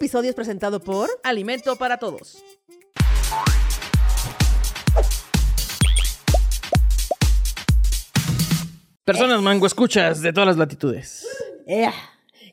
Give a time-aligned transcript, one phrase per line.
[0.00, 2.42] episodio es presentado por Alimento para todos.
[9.04, 11.26] Personas mango escuchas de todas las latitudes.
[11.66, 11.92] Ea.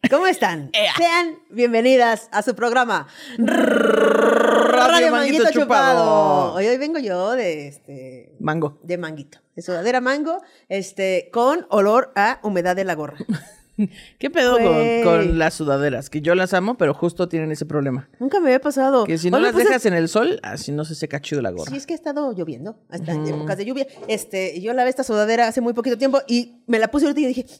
[0.09, 0.71] ¿Cómo están?
[0.73, 0.91] Ea.
[0.97, 3.07] Sean bienvenidas a su programa
[3.37, 6.53] Radio Manguito Chupado.
[6.53, 8.77] Hoy, hoy vengo yo de este Mango.
[8.83, 13.19] de manguito, de sudadera mango, este con olor a humedad de la gorra.
[14.19, 14.57] ¿Qué pedo
[15.03, 16.09] con, las sudaderas?
[16.09, 18.09] Que yo las amo, pero justo tienen ese problema.
[18.19, 19.05] Nunca me había pasado.
[19.05, 21.41] Que si no Hoy las puse- dejas en el sol, así no se seca chido
[21.41, 21.71] la gorra.
[21.71, 23.87] Sí, es que ha estado lloviendo, hasta en épocas de lluvia.
[24.07, 27.25] Este, yo lavé esta sudadera hace muy poquito tiempo y me la puse ahorita y
[27.27, 27.45] dije.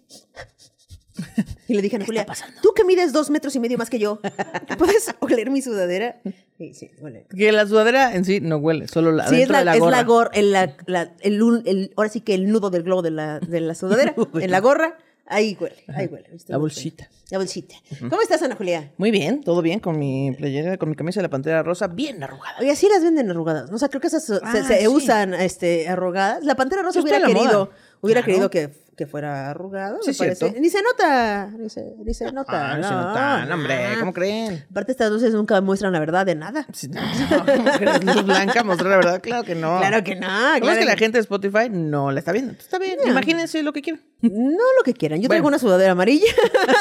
[1.68, 2.26] Y le dije a Julia,
[2.62, 4.20] tú que mides dos metros y medio más que yo,
[4.78, 6.22] ¿puedes oler mi sudadera?
[6.60, 7.26] Sí, sí, huele.
[7.36, 9.80] Que la sudadera en sí no huele, solo la Sí, es la, de la es
[9.80, 9.98] gorra.
[9.98, 10.76] la gorra, el, la-
[11.22, 14.60] el- ahora sí que el nudo del globo de la, de la sudadera, en la
[14.60, 16.30] gorra, ahí huele, ahí huele.
[16.48, 17.10] La bolsita.
[17.30, 17.76] La bolsita.
[18.00, 18.92] ¿Cómo estás, Ana Julia?
[18.98, 22.24] Muy bien, todo bien con mi playera, con mi camisa de la pantera rosa, bien
[22.24, 22.56] arrugada.
[22.62, 23.70] Oye, así las venden arrugadas.
[23.70, 23.76] ¿no?
[23.76, 24.88] O sea, creo que esas se- Ah, se, sí.
[24.88, 26.44] usan este, arrugadas.
[26.46, 27.70] La pantera rosa Yo hubiera la querido, moda.
[28.02, 28.26] Hubiera Claro.
[28.26, 30.00] querido que, que fuera arrugado.
[30.02, 30.60] Sí, me parece.
[30.60, 32.72] Ni se nota, ni se, ni se nota.
[32.74, 34.00] Ah, no se no, notan, hombre, no.
[34.00, 34.66] ¿cómo creen?
[34.72, 36.66] Aparte, estas luces nunca muestran la verdad de nada.
[36.74, 37.02] Sí, No.
[38.14, 39.78] Luz blanca, mostrar la verdad, claro que no.
[39.80, 40.28] Claro que no.
[40.28, 42.54] ¿Cómo claro es que la gente de Spotify no la está viendo?
[42.54, 43.12] Está bien, No.
[43.12, 44.02] imagínense lo que quieran.
[44.22, 45.22] No lo que quieran.
[45.22, 45.58] Yo traigo Bueno.
[45.58, 46.26] una sudadera amarilla.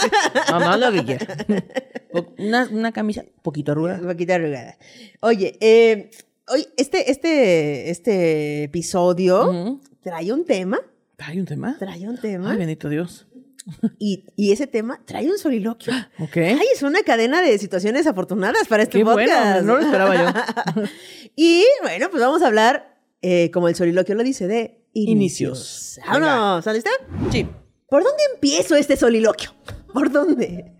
[0.50, 1.36] Mamá, lo que quieran.
[2.38, 4.00] Una, una camisa poquito arrugada.
[4.00, 4.78] Un poquito arrugada.
[5.20, 6.10] Oye, eh,
[6.48, 10.78] hoy este, este, este episodio trae un tema.
[11.18, 11.76] ¿Hay un tema?
[11.78, 12.50] Trae un tema.
[12.52, 13.26] Ay, bendito Dios.
[13.98, 15.92] y, y ese tema trae un soliloquio.
[16.20, 16.36] Ok.
[16.36, 19.28] Ay, es una cadena de situaciones afortunadas para este Qué podcast.
[19.28, 20.14] bueno, no lo esperaba
[20.74, 20.82] yo.
[21.36, 25.98] y bueno, pues vamos a hablar, eh, como el soliloquio lo dice, de Inicios.
[25.98, 26.00] inicios.
[26.06, 26.90] Vámonos, ¿está lista?
[27.30, 27.46] Sí.
[27.88, 29.50] ¿Por dónde empiezo este soliloquio?
[29.92, 30.72] ¿Por dónde?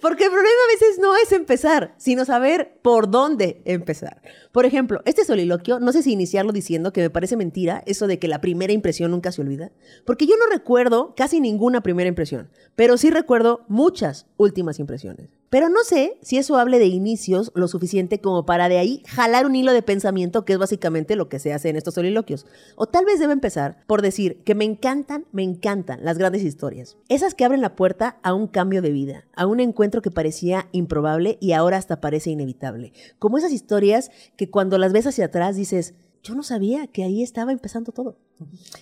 [0.00, 4.22] Porque el problema a veces no es empezar, sino saber por dónde empezar.
[4.52, 8.18] Por ejemplo, este soliloquio, no sé si iniciarlo diciendo que me parece mentira eso de
[8.18, 9.72] que la primera impresión nunca se olvida,
[10.04, 15.35] porque yo no recuerdo casi ninguna primera impresión, pero sí recuerdo muchas últimas impresiones.
[15.50, 19.46] Pero no sé si eso hable de inicios lo suficiente como para de ahí jalar
[19.46, 22.46] un hilo de pensamiento, que es básicamente lo que se hace en estos soliloquios.
[22.74, 26.96] O tal vez debe empezar por decir que me encantan, me encantan las grandes historias.
[27.08, 30.68] Esas que abren la puerta a un cambio de vida, a un encuentro que parecía
[30.72, 32.92] improbable y ahora hasta parece inevitable.
[33.18, 37.22] Como esas historias que cuando las ves hacia atrás dices, yo no sabía que ahí
[37.22, 38.18] estaba empezando todo.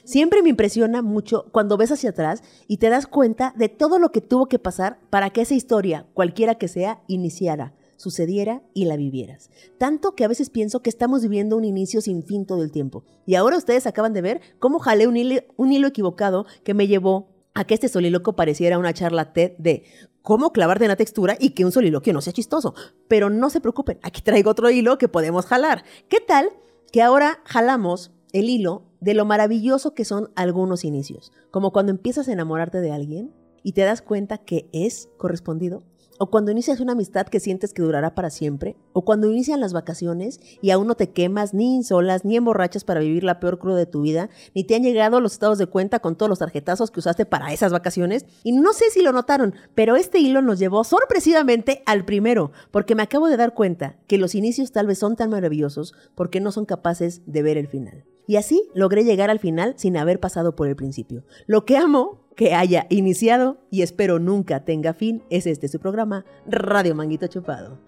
[0.05, 4.11] Siempre me impresiona mucho cuando ves hacia atrás y te das cuenta de todo lo
[4.11, 8.97] que tuvo que pasar para que esa historia, cualquiera que sea, iniciara, sucediera y la
[8.97, 9.51] vivieras.
[9.79, 13.05] Tanto que a veces pienso que estamos viviendo un inicio sin fin todo el tiempo.
[13.27, 17.65] Y ahora ustedes acaban de ver cómo jalé un hilo, equivocado que me llevó a
[17.65, 19.85] que este soliloquio pareciera una charla TED de
[20.23, 22.75] cómo clavarte en la textura y que un soliloquio no sea chistoso.
[23.07, 25.85] Pero no se preocupen, aquí traigo otro hilo que podemos jalar.
[26.09, 26.51] ¿Qué tal
[26.95, 31.33] que ahora jalamos el hilo de lo maravilloso que son algunos inicios?
[31.51, 33.35] Como cuando empiezas a enamorarte de alguien
[33.65, 35.83] y te das cuenta que es correspondido.
[36.19, 38.77] O cuando inicias una amistad que sientes que durará para siempre.
[38.93, 43.01] O cuando inician las vacaciones y aún no te quemas ni insolas ni emborrachas para
[43.01, 44.31] vivir la peor cruda de tu vida.
[44.55, 47.53] Ni te han llegado los estados de cuenta con todos los tarjetazos que usaste para
[47.53, 48.27] esas vacaciones.
[48.45, 52.53] Y no sé si lo notaron, pero este hilo nos llevó sorpresivamente al primero.
[52.71, 56.41] Porque me acabo de dar cuenta que los inicios tal vez son tan maravillosos porque
[56.41, 58.05] no son capaces de ver el final.
[58.27, 61.25] Y así logré llegar al final sin haber pasado por el principio.
[61.47, 66.25] Lo que amo que haya iniciado y espero nunca tenga fin es este su programa,
[66.47, 67.81] Radio Manguito Chupado.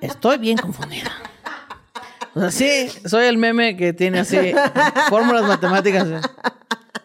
[0.00, 1.10] Estoy bien confundida.
[2.34, 4.36] O sea, sí, soy el meme que tiene así
[5.08, 6.06] fórmulas matemáticas.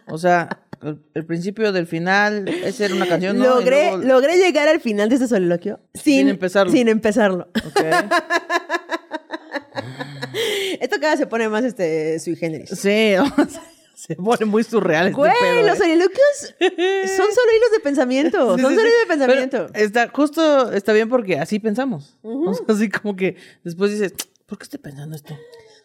[0.08, 0.50] O sea,
[0.84, 3.46] el, el principio del final, esa era una canción, ¿no?
[3.46, 6.72] Logré, luego- logré llegar al final de este soliloquio sin, Sin empezarlo.
[6.74, 7.48] Sin empezarlo.
[10.80, 12.69] Esto cada vez se pone más este, sui generis.
[12.69, 13.62] Sí, o sea,
[14.01, 15.97] se pone muy surreal este Güey, pedo, los ¿eh?
[17.18, 18.56] son solo hilos de pensamiento.
[18.56, 18.88] Sí, son sí, solo sí.
[18.88, 19.68] hilos de pensamiento.
[19.71, 22.18] Pero está, justo está bien porque así pensamos.
[22.24, 24.13] O sea, así como que después dices,
[24.48, 25.38] ¿por qué estoy pensando esto?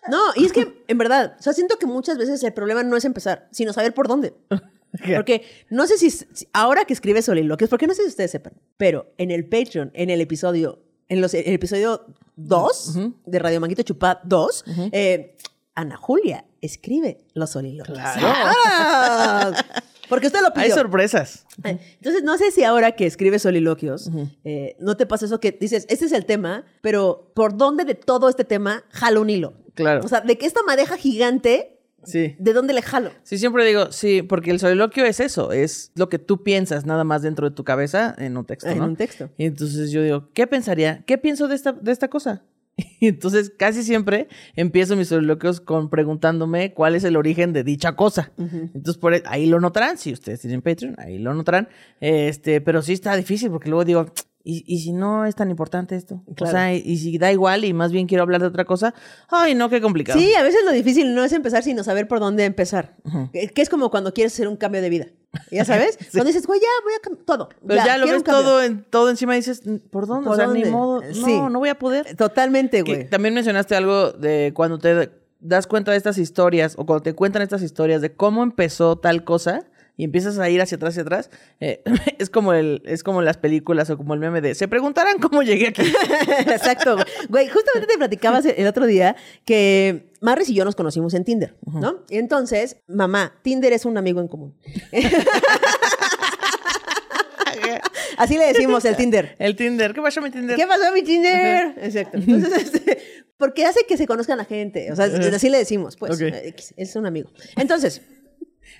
[0.08, 2.96] No, y es que, en verdad, o sea, siento que muchas veces el problema no
[2.96, 4.32] es empezar, sino saber por dónde.
[5.14, 8.54] Porque no sé si, si- ahora que escribe soliloquios, porque no sé si ustedes sepan,
[8.78, 10.78] pero en el Patreon, en el episodio,
[11.10, 15.36] en los, el episodio 2 de Radio Manguito Chupá 2, eh,
[15.76, 17.96] Ana Julia escribe los soliloquios.
[17.98, 19.56] Claro.
[20.08, 20.74] Porque usted lo Hay pidió.
[20.76, 21.46] sorpresas.
[21.64, 24.10] Eh, Entonces, no sé si ahora que escribes soliloquios,
[24.44, 27.94] eh, no te pasa eso que dices, este es el tema, pero ¿por dónde de
[27.96, 29.54] todo este tema jalo un hilo?
[29.74, 30.02] Claro.
[30.04, 31.72] O sea, de que esta madeja gigante
[32.04, 32.36] Sí.
[32.38, 33.10] ¿De dónde le jalo?
[33.24, 37.02] Sí, siempre digo, sí, porque el soliloquio es eso, es lo que tú piensas nada
[37.02, 38.84] más dentro de tu cabeza en un texto, En ¿no?
[38.84, 39.28] un texto.
[39.36, 41.02] Y entonces yo digo, ¿qué pensaría?
[41.04, 42.44] ¿Qué pienso de esta, de esta cosa?
[43.00, 47.96] Y entonces casi siempre empiezo mis soliloquios con preguntándome cuál es el origen de dicha
[47.96, 48.32] cosa.
[48.38, 51.68] Entonces por e- ahí lo notarán, si ustedes tienen Patreon, ahí lo notarán.
[52.00, 54.06] Este, pero sí está difícil porque luego digo,
[54.46, 56.22] ¿y, y si no es tan importante esto?
[56.36, 56.48] Claro.
[56.50, 58.94] O sea, y, y si da igual y más bien quiero hablar de otra cosa,
[59.28, 60.18] ay, no, qué complicado.
[60.18, 62.96] Sí, a veces lo difícil no es empezar, sino saber por dónde empezar.
[63.32, 65.06] que, que es como cuando quieres hacer un cambio de vida.
[65.50, 65.98] ¿Ya sabes?
[66.12, 67.48] Cuando dices, güey, ya voy a cambiar todo.
[67.66, 68.42] Pero ya, lo quiero ves un cambio".
[68.42, 70.24] todo, en, todo encima y dices, ¿por dónde?
[70.24, 70.62] ¿Por o sea, dónde?
[70.64, 71.02] ni modo.
[71.02, 71.38] No, Sí.
[71.50, 72.16] no voy a poder.
[72.16, 73.10] Totalmente, Que güey.
[73.10, 75.10] también mencionaste algo de cuando te
[75.40, 79.24] das cuenta de estas historias o cuando te cuentan estas historias de cómo empezó tal
[79.24, 79.66] cosa
[79.96, 81.82] y empiezas a ir hacia atrás, hacia atrás, eh,
[82.18, 85.42] es como el, es como las películas o como el meme de se preguntarán cómo
[85.42, 85.82] llegué aquí.
[86.46, 86.96] Exacto.
[87.28, 87.48] güey.
[87.48, 92.04] Justamente te platicabas el otro día que Marris y yo nos conocimos en Tinder, ¿no?
[92.10, 94.54] Y entonces, mamá, Tinder es un amigo en común.
[98.16, 99.36] Así le decimos el Tinder.
[99.38, 100.56] El Tinder, ¿qué pasó mi Tinder?
[100.56, 101.74] ¿Qué pasó, mi Tinder?
[101.78, 102.16] Exacto.
[102.16, 102.98] Entonces, este,
[103.36, 104.90] porque hace que se conozcan la gente.
[104.90, 106.18] O sea, así le decimos, pues.
[106.76, 107.30] Es un amigo.
[107.56, 108.00] Entonces,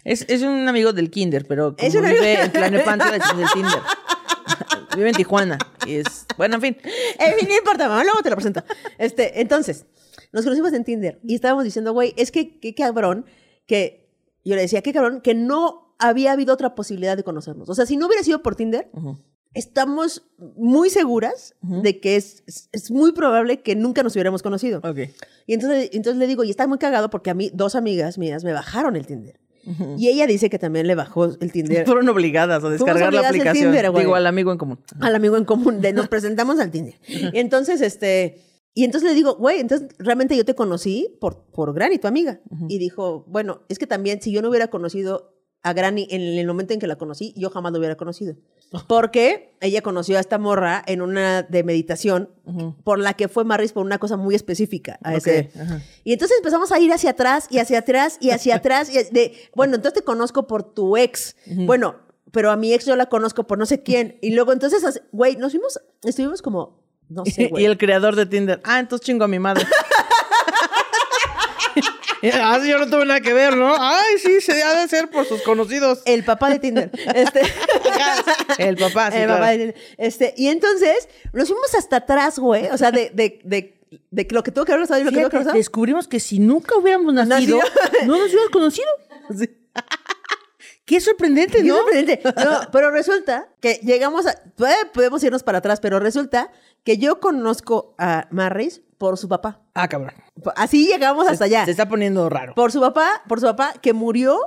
[0.07, 3.39] Es, es un amigo del Kinder, pero como Es un vive amigo- en Tlalnepantla, decimos
[3.39, 3.81] del Tinder.
[4.97, 5.59] vive en Tijuana.
[5.87, 6.77] Y es, bueno, en fin.
[7.19, 8.63] En fin, no importa, mamá, luego te lo presento.
[8.99, 9.85] Este, entonces,
[10.33, 13.27] nos conocimos en Tinder y estábamos diciendo, güey, es que qué cabrón
[13.67, 14.09] que
[14.45, 17.69] yo le decía, qué cabrón que no había habido otra posibilidad de conocernos.
[17.69, 19.19] O sea, si no hubiera sido por Tinder, Ujú.
[19.55, 20.25] estamos
[20.57, 24.81] muy seguras de que es, es, es muy probable que nunca nos hubiéramos conocido.
[24.85, 24.99] Ok.
[25.47, 28.45] Y entonces, entonces le digo, y está muy cagado porque a mí, dos amigas mías
[28.45, 29.41] me bajaron el Tinder.
[29.99, 33.31] Y ella dice que también le bajó el Tinder Fueron obligadas a descargar la obligadas
[33.31, 33.73] aplicación.
[33.73, 33.93] Tinder.
[33.93, 34.79] Digo, al amigo en común.
[35.01, 36.95] al amigo en común, de nos presentamos al Tinder.
[37.09, 38.41] Y entonces, este,
[38.75, 42.41] y entonces le digo, güey, entonces realmente yo te conocí por, por Granny, tu amiga.
[42.69, 46.47] Y dijo, bueno, es que también si yo no hubiera conocido a Granny en el
[46.47, 48.37] momento en que la conocí, yo jamás lo hubiera conocido.
[48.89, 52.31] Porque ella conoció a esta morra en una de meditación,
[52.85, 54.99] por la que fue Marris por una cosa muy específica.
[55.03, 55.51] A ese.
[56.05, 58.91] Y entonces empezamos a ir hacia atrás y hacia atrás y hacia atrás.
[58.91, 61.37] Y de, bueno, entonces te conozco por tu ex.
[61.47, 61.97] Bueno,
[62.33, 64.19] pero a mi ex yo la conozco por no sé quién.
[64.21, 67.63] Y luego entonces, güey, nos fuimos, estuvimos como, no sé, güey.
[67.63, 68.61] y el creador de Tinder.
[68.65, 69.65] Ah, entonces chingo a mi madre.
[72.35, 73.75] ah, sí, yo no tuve nada que ver, ¿no?
[73.79, 76.03] Ay, sí, se ha de ser por sus conocidos.
[76.05, 76.91] El papá de Tinder.
[77.15, 77.41] Este,
[78.59, 79.35] El papá, sí, el claro.
[79.41, 79.75] papá de Tinder.
[79.99, 82.67] Este, y entonces nos fuimos hasta atrás, güey.
[82.67, 83.79] O sea, de, de, de,
[84.11, 86.21] de lo que tuvo que haber pasado y lo que tuvo que haber descubrimos que
[86.21, 88.07] si nunca hubiéramos nacido, Nacido.
[88.07, 88.89] no nos hubiéramos conocido.
[90.85, 91.77] Qué sorprendente, Qué ¿no?
[91.79, 92.21] sorprendente.
[92.45, 94.41] No, pero resulta que llegamos a.
[94.95, 96.53] Podemos irnos para atrás, pero resulta
[96.85, 99.63] que yo conozco a Marris por su papá.
[99.75, 100.13] Ah, cabrón.
[100.57, 101.65] Así llegamos hasta allá.
[101.65, 102.55] Se está poniendo raro.
[102.55, 104.39] Por su papá, por su papá, que murió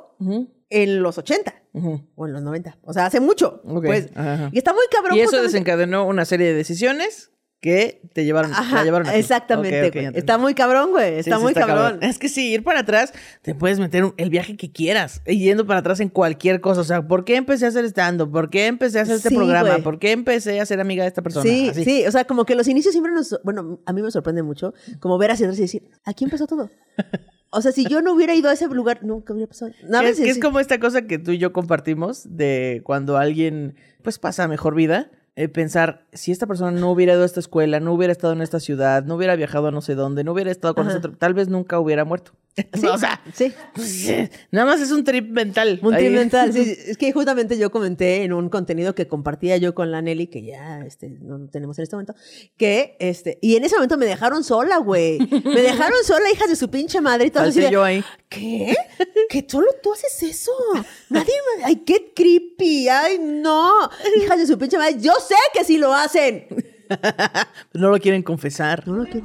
[0.69, 2.01] en los 80 ujú.
[2.15, 2.77] o en los 90.
[2.83, 3.61] O sea, hace mucho.
[3.65, 4.49] Ok, Pues, ajá, ajá.
[4.51, 5.15] y está muy cabrón.
[5.17, 9.19] Y eso justamente- desencadenó una serie de decisiones que te llevaron, Ajá, la llevaron aquí.
[9.19, 10.17] exactamente, güey.
[10.17, 11.15] está muy cabrón, güey.
[11.15, 11.99] Sí, Está sí, muy cabrón.
[12.01, 13.11] Es que sí, ir para atrás,
[13.41, 16.81] te puedes meter un- el viaje que quieras, y yendo para atrás en cualquier cosa.
[16.81, 18.31] O sea, ¿por qué empecé a hacer stand-up?
[18.31, 19.69] ¿Por qué empecé a hacer este Sí, programa?
[19.71, 19.81] güey.
[19.83, 21.43] ¿Por qué empecé a ser amiga de esta persona?
[21.43, 21.83] Sí, Así.
[21.83, 24.73] sí, o sea, como que los inicios siempre nos, bueno, a mí me sorprende mucho,
[24.99, 26.69] como ver hacia atrás y decir, aquí empezó todo.
[27.51, 29.71] O sea, si yo no hubiera ido a ese lugar, nunca hubiera pasado.
[29.87, 33.17] No, Que es, que es como esta cosa que tú y yo compartimos de cuando
[33.17, 37.39] alguien pues pasa mejor vida, eh, pensar, si esta persona no hubiera ido a esta
[37.39, 40.33] escuela, no hubiera estado en esta ciudad, no hubiera viajado a no sé dónde, no
[40.33, 42.33] hubiera estado con nosotros, tal vez nunca hubiera muerto.
[42.73, 43.53] Sí, o sea, sí.
[44.51, 45.79] nada más es un trip mental.
[45.81, 46.03] Un Ahí.
[46.05, 46.59] trip mental, sí.
[46.87, 50.43] Es que justamente yo comenté en un contenido que compartía yo con la Nelly, que
[50.43, 52.15] ya este, no tenemos en este momento,
[52.57, 55.19] que, este, y en ese momento me dejaron sola, güey.
[55.19, 57.27] Me dejaron sola, hijas de su pinche madre.
[57.27, 58.03] Y todo así de, yo ahí.
[58.27, 58.75] ¿Qué?
[59.29, 60.51] ¿Que solo tú haces eso?
[61.09, 61.63] Nadie me...
[61.65, 62.89] Ay, qué creepy.
[62.89, 63.71] Ay, no.
[64.17, 64.97] Hijas de su pinche madre.
[64.99, 66.45] Yo sé que sí lo hacen.
[67.73, 68.87] No lo quieren confesar.
[68.87, 69.23] No lo que-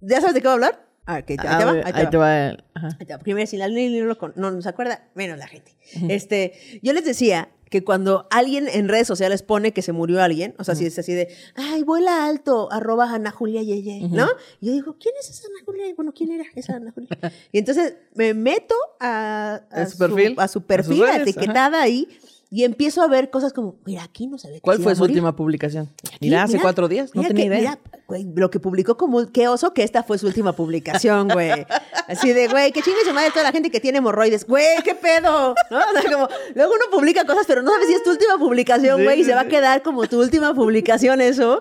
[0.00, 0.87] ¿Ya sabes de qué voy a hablar?
[1.10, 2.56] Ah, ahí te Ah, va, ahí te va.
[2.74, 3.18] ajá.
[3.22, 5.74] Primero, si la Nelly no, lo con- no nos acuerda, menos la gente.
[6.08, 10.54] este, yo les decía que cuando alguien en redes sociales pone que se murió alguien,
[10.58, 14.26] o sea, si es así de, ay, vuela alto, arroba Ana Julia Yeye, ¿no?
[14.60, 15.84] Y yo digo, ¿quién es esa Ana Julia?
[15.96, 17.08] Bueno, ¿quién era esa Ana Julia?
[17.52, 21.04] y entonces me meto a, a ¿A su perfil?
[21.22, 22.08] etiquetada ahí,
[22.50, 24.94] y empiezo a ver cosas como, mira, aquí no se ve que ¿Cuál se fue
[24.94, 25.16] su morir.
[25.16, 25.90] última publicación?
[26.06, 27.78] Aquí, Mira, hace mira, cuatro días, no tenía que- idea.
[28.08, 31.50] mira, lo que publicó como qué oso que esta fue su última publicación, güey.
[32.08, 34.46] Así de, güey, que chingue su madre toda la gente que tiene hemorroides.
[34.46, 35.54] Güey, qué pedo.
[35.70, 35.78] ¿No?
[35.78, 38.96] O sea, como, luego uno publica cosas, pero no sabes si es tu última publicación,
[38.98, 41.60] Sí, güey, y se va a quedar como tu última publicación eso.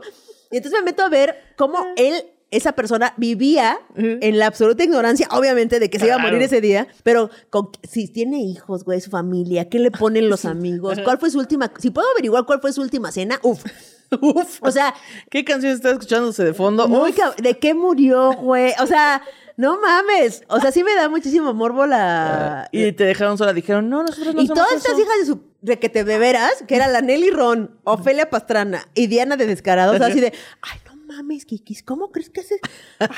[0.51, 5.27] Y entonces me meto a ver cómo él esa persona vivía en la absoluta ignorancia,
[5.31, 9.01] obviamente, de que se iba a morir ese día, pero con- si tiene hijos, güey,
[9.01, 10.97] su familia, ¿qué le ponen los amigos?
[11.03, 11.71] ¿Cuál fue su última?
[11.79, 13.63] Si puedo averiguar cuál fue su última cena, uf.
[14.21, 14.59] Uf.
[14.61, 14.93] O sea,
[15.29, 16.87] ¿Qué canción está escuchándose de fondo?
[16.87, 17.13] muy
[17.43, 18.71] ¿de qué murió, güey?
[18.81, 19.21] O sea,
[19.57, 20.43] no mames.
[20.47, 22.69] O sea, sí me da muchísimo morbo la.
[22.71, 23.51] Y te dejaron sola.
[23.51, 26.87] Dijeron, no, nosotros no y todas estas hijas de su requete de veras, que era
[26.87, 30.79] la Nelly Ron, Ofelia Pastrana y Diana de Descarados, así de, ay,
[31.17, 32.59] mames, Kikis, ¿cómo crees que haces?
[32.99, 33.09] Ay,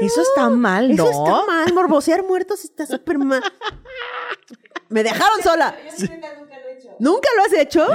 [0.00, 0.06] no.
[0.06, 1.10] Eso está mal, ¿no?
[1.10, 3.42] Eso está mal, morbosear muertos está súper mal.
[4.88, 5.76] Me dejaron sola.
[5.98, 6.88] Yo nunca, nunca lo he hecho.
[6.98, 7.94] ¿Nunca lo has hecho?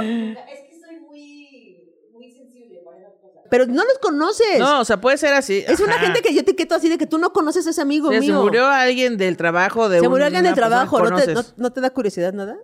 [0.70, 3.42] que soy muy, muy sensible para esas cosas.
[3.50, 4.58] Pero no los conoces.
[4.58, 5.64] No, o sea, puede ser así.
[5.66, 6.04] es una Ajá.
[6.06, 8.36] gente que yo etiqueto así de que tú no conoces a ese amigo Sí, mío.
[8.38, 10.96] se murió alguien del trabajo de Se un- murió alguien del trabajo.
[10.98, 11.54] que ¿No te, no, conoces.
[11.56, 12.56] no te da curiosidad nada?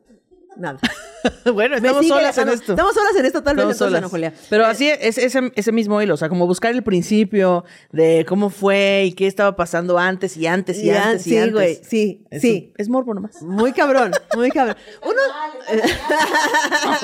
[0.56, 0.78] Nada.
[1.54, 2.72] bueno, estamos solas en esto.
[2.72, 4.32] Estamos solas en esto, tal vez entonces, Julia.
[4.50, 8.50] Pero así es ese, ese mismo hilo, o sea, como buscar el principio de cómo
[8.50, 11.52] fue y qué estaba pasando antes y antes y, antes y sí, antes.
[11.54, 12.72] güey, sí, Es, sí.
[12.76, 13.40] Es morbo nomás.
[13.42, 14.76] Muy cabrón, muy cabrón.
[15.02, 15.20] Uno,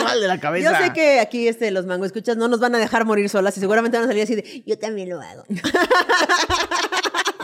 [0.04, 0.72] Mal de la cabeza.
[0.72, 3.56] yo sé que aquí este, los mango escuchas no nos van a dejar morir solas
[3.56, 5.44] y seguramente van a salir así de, yo también lo hago.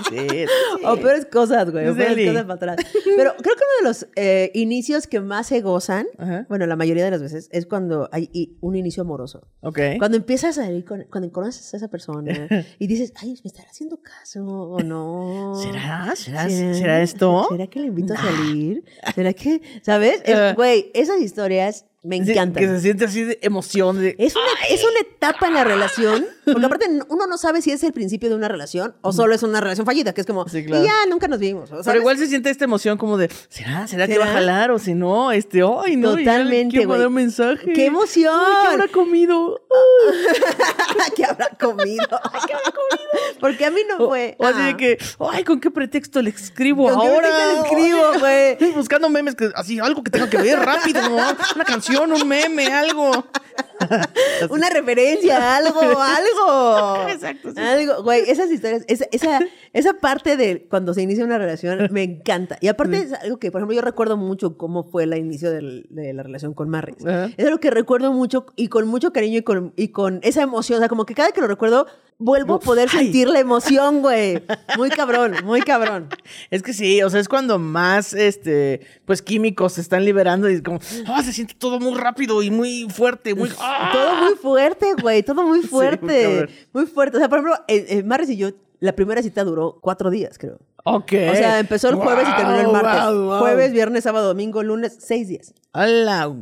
[0.08, 0.46] Sí, sí.
[0.84, 2.76] O peores cosas, güey, o Es peores cosas para atrás.
[3.16, 6.46] Pero creo que uno de los eh, inicios que más se gozan, Ajá.
[6.48, 9.46] bueno, la mayoría de las veces, es cuando hay un inicio amoroso.
[9.60, 9.78] Ok.
[9.98, 12.32] Cuando empiezas a salir con, cuando conoces a esa persona
[12.78, 15.54] y dices, ay, ¿me estará haciendo caso o no?
[15.54, 16.14] ¿Será?
[16.16, 17.46] ¿Será, ¿Será esto?
[17.50, 18.84] ¿Será que le invito a salir?
[19.14, 20.22] ¿Será que, sabes?
[20.24, 20.54] Es-.
[20.54, 22.62] Güey, esas historias me Sí, encantan.
[22.62, 24.00] que se siente así de emoción.
[24.00, 27.70] De, Es una, es una etapa en la relación, porque aparte uno no sabe si
[27.72, 30.46] es el principio de una relación o solo es una relación fallida, que es como,
[30.48, 30.82] Sí, claro.
[30.82, 31.70] y ya nunca nos vimos.
[31.84, 33.86] Pero igual se siente esta emoción como de, ¿será?
[33.86, 34.70] ¿Será, que va a jalar?
[34.70, 36.16] O si no, este, ay, no.
[36.16, 37.72] Totalmente, quiero mandar un mensaje.
[37.72, 38.34] ¡Qué emoción!
[38.38, 39.60] Ay, ¿Qué habrá comido?
[41.16, 42.06] ¿Qué habrá comido?
[42.46, 43.04] ¿Qué habrá comido?
[43.40, 44.36] Porque a mí no fue.
[44.38, 44.66] o así ah.
[44.66, 47.28] de que, ay, ¿con qué pretexto le escribo ¿Con qué ahora?
[47.28, 48.72] pretexto le escribo, güey?
[48.74, 51.16] Buscando memes, que, así, algo que tenga que ver rápido, ¿no?
[51.16, 53.10] Una canción, un meme, algo.
[54.50, 57.08] Una referencia, algo, algo.
[57.08, 57.60] Exacto, sí.
[57.60, 59.40] Algo, güey, esas historias, esa, esa,
[59.72, 62.56] esa parte de cuando se inicia una relación me encanta.
[62.60, 65.86] Y aparte es algo que, por ejemplo, yo recuerdo mucho cómo fue el inicio del-
[65.90, 67.04] de la relación con Marris.
[67.04, 67.30] Ajá.
[67.36, 70.78] Es algo que recuerdo mucho y con mucho cariño y con, y con esa emoción.
[70.78, 71.86] O sea, como que cada que lo recuerdo,
[72.18, 73.04] vuelvo a poder Ay.
[73.04, 74.42] sentir la emoción, güey.
[74.76, 76.08] Muy cabrón, muy cabrón.
[76.50, 80.62] Es que sí, o sea, es cuando más, este, pues químicos se están liberando y
[80.62, 83.50] como, ah, se siente todo muy rápido y muy fuerte, muy...
[83.60, 83.90] ¡ah!
[83.92, 86.22] Todo muy fuerte, güey, todo muy muy fuerte.
[86.22, 86.50] cabrón.
[86.72, 87.16] muy fuerte.
[87.16, 90.58] O sea, por ejemplo, eh, eh, y yo, la primera cita duró cuatro días, creo.
[90.84, 91.12] Ok.
[91.30, 93.40] O sea, empezó el jueves y terminó el martes.
[93.40, 95.54] Jueves, viernes, sábado, domingo, lunes, seis días.
[95.72, 96.34] Hola.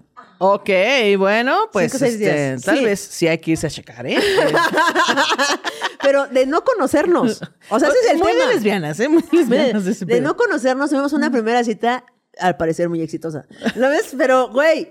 [0.44, 0.68] Ok,
[1.18, 2.84] bueno, pues Cinco, este, tal Sí.
[2.84, 4.18] vez sí hay que irse a checar, ¿eh?
[6.02, 7.40] Pero de no conocernos.
[7.68, 8.46] O sea, ese es el muy tema.
[8.48, 9.08] de lesbianas, ¿eh?
[9.08, 10.20] Muy De, lesbianas de pedo.
[10.20, 12.04] no conocernos, tuvimos una primera cita,
[12.40, 13.46] al parecer muy exitosa.
[13.76, 14.14] ¿Lo ves?
[14.18, 14.90] Pero, güey.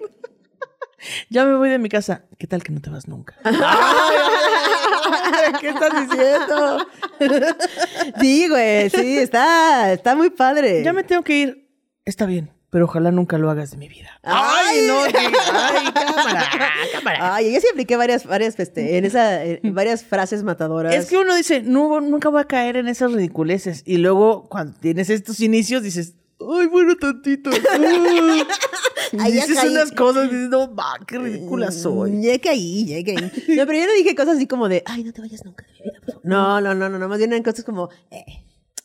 [1.29, 2.24] Ya me voy de mi casa.
[2.38, 3.36] ¿Qué tal que no te vas nunca?
[5.60, 6.88] ¿Qué estás diciendo?
[8.22, 10.81] Sí, güey, sí, está, está muy padre.
[10.84, 11.67] Ya me tengo que ir.
[12.05, 14.09] Está bien, pero ojalá nunca lo hagas de mi vida.
[14.23, 14.87] Ay.
[14.87, 15.03] no!
[15.11, 15.17] que-
[15.51, 16.49] ¡Ay, cámara!
[16.93, 17.35] ¡Cámara!
[17.35, 20.95] Ay, yo sí apliqué varias, varias, este, en esa, en varias frases matadoras.
[20.95, 23.83] Es que uno dice, no, nunca voy a caer en esas ridiculeces.
[23.85, 27.51] Y luego, cuando tienes estos inicios, dices, ay, bueno, tantito.
[29.19, 29.69] Ay, y ya dices caí.
[29.71, 32.21] unas cosas y dices, no, va, qué ridícula soy.
[32.21, 33.15] Ya caí, ya caí.
[33.57, 35.73] No, pero yo no dije cosas así como de, ay, no te vayas nunca de
[35.73, 35.99] mi vida.
[35.99, 36.21] por favor".
[36.23, 38.23] No, no, no, no, no, más bien eran cosas como, eh.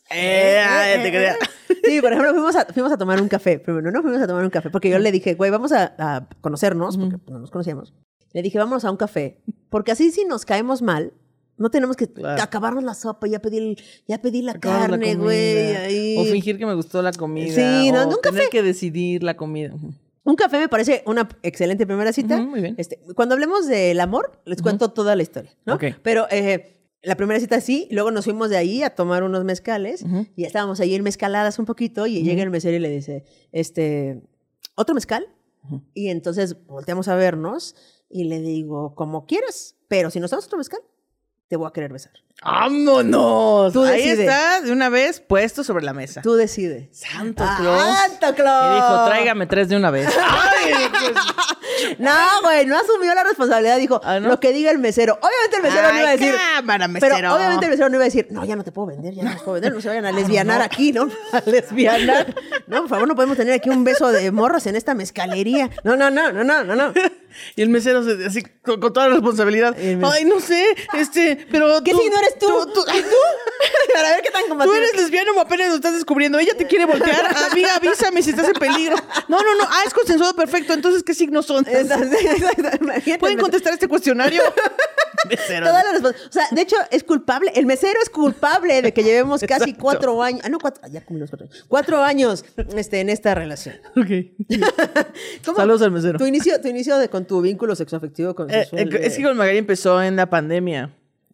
[0.09, 1.35] Eh, ay, te creía.
[1.83, 3.59] Sí, por ejemplo, fuimos a, fuimos a tomar un café.
[3.59, 6.27] Primero, no fuimos a tomar un café porque yo le dije, güey, vamos a, a
[6.41, 7.93] conocernos, porque no nos conocíamos.
[8.33, 11.13] Le dije, vámonos a un café, porque así si nos caemos mal,
[11.57, 12.41] no tenemos que Claro.
[12.43, 16.17] acabarnos la sopa, ya pedir, ya pedir la carne, güey.
[16.17, 17.53] O fingir que me gustó la comida.
[17.53, 18.49] Sí, no, o un tener café.
[18.51, 19.73] que decidir la comida.
[20.23, 22.37] Un café me parece una excelente primera cita.
[22.41, 22.75] Muy bien.
[22.77, 25.75] Este, cuando hablemos del amor, les cuento toda la historia, ¿no?
[25.75, 25.85] Ok.
[26.03, 30.03] Pero eh, la primera cita sí, luego nos fuimos de ahí a tomar unos mezcales
[30.35, 34.21] y estábamos ahí en mezcaladas un poquito y llega el mesero y le dice, este,
[34.75, 35.27] ¿otro mezcal?
[35.93, 37.75] Y entonces volteamos a vernos
[38.09, 40.79] y le digo, como quieras, pero si nos damos otro mezcal,
[41.49, 42.11] te voy a querer besar.
[42.43, 43.71] ¡Vámonos!
[43.73, 44.23] Tú Ahí decide.
[44.25, 46.21] está, de una vez, puesto sobre la mesa.
[46.21, 46.89] Tú decides.
[46.97, 47.81] Santo Ah, Claus.
[47.97, 48.71] ¡Santo Claus!
[48.71, 50.07] Y dijo, tráigame tres de una vez.
[50.29, 50.73] ¡Ay!
[50.89, 51.13] pues,
[51.99, 53.77] No, güey, no asumió la responsabilidad.
[53.77, 54.29] Dijo, Ah, ¿no?
[54.29, 55.13] lo que diga el mesero.
[55.21, 56.35] Obviamente el mesero no iba a decir.
[56.55, 57.35] cámara, Pero mesero.
[57.35, 59.31] obviamente el mesero no iba a decir, no, ya no te puedo vender, ya no
[59.31, 61.09] te puedo vender, no se vayan a lesbianar aquí, ¿no?
[61.33, 62.33] A lesbianar.
[62.67, 65.69] No, por favor, no podemos tener aquí un beso de morros en esta mezcalería.
[65.83, 66.93] No, no, no, no, no, no, no.
[67.55, 69.75] Y el mesero se- así con, con toda la responsabilidad.
[69.77, 72.47] Ay, no sé, este, pero ¿Qué tú, si no eres tú?
[72.73, 73.93] tú- ¿Y tú?
[73.93, 74.75] Para ver qué tan Tú combativo.
[74.75, 76.39] eres lesbiano o apenas lo estás descubriendo.
[76.39, 77.35] Ella te quiere voltear.
[77.51, 78.95] Amiga, avísame si estás en peligro.
[79.27, 79.65] No, no, no.
[79.65, 80.73] Ah, es consensuado perfecto.
[80.73, 81.66] Entonces, ¿qué signos son?
[83.19, 84.41] ¿Pueden contestar este cuestionario?
[85.29, 85.65] Mesero.
[85.65, 87.51] Toda la O sea, de hecho, es culpable.
[87.55, 89.81] El mesero es culpable de que llevemos casi Exacto.
[89.81, 90.41] cuatro años.
[90.43, 90.81] Ah, no, cuatro.
[90.85, 91.65] ah, Ya cumplimos cuatro años.
[91.67, 92.45] Cuatro años
[92.75, 93.75] este, en esta relación.
[93.97, 94.61] Ok.
[95.43, 95.57] ¿Cómo?
[95.57, 96.19] Saludos al mesero.
[96.19, 99.35] Tu inicio, tu inicio de, con tu vínculo sexoafectivo con Eh, eh, es que con
[99.35, 100.93] Magali empezó en la pandemia.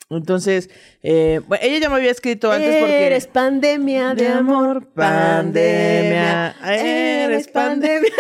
[0.10, 0.70] Entonces,
[1.02, 3.06] eh, bueno, ella ya me había escrito antes porque...
[3.08, 6.56] Eres pandemia de amor, pandemia.
[6.64, 8.12] Eres pandemia.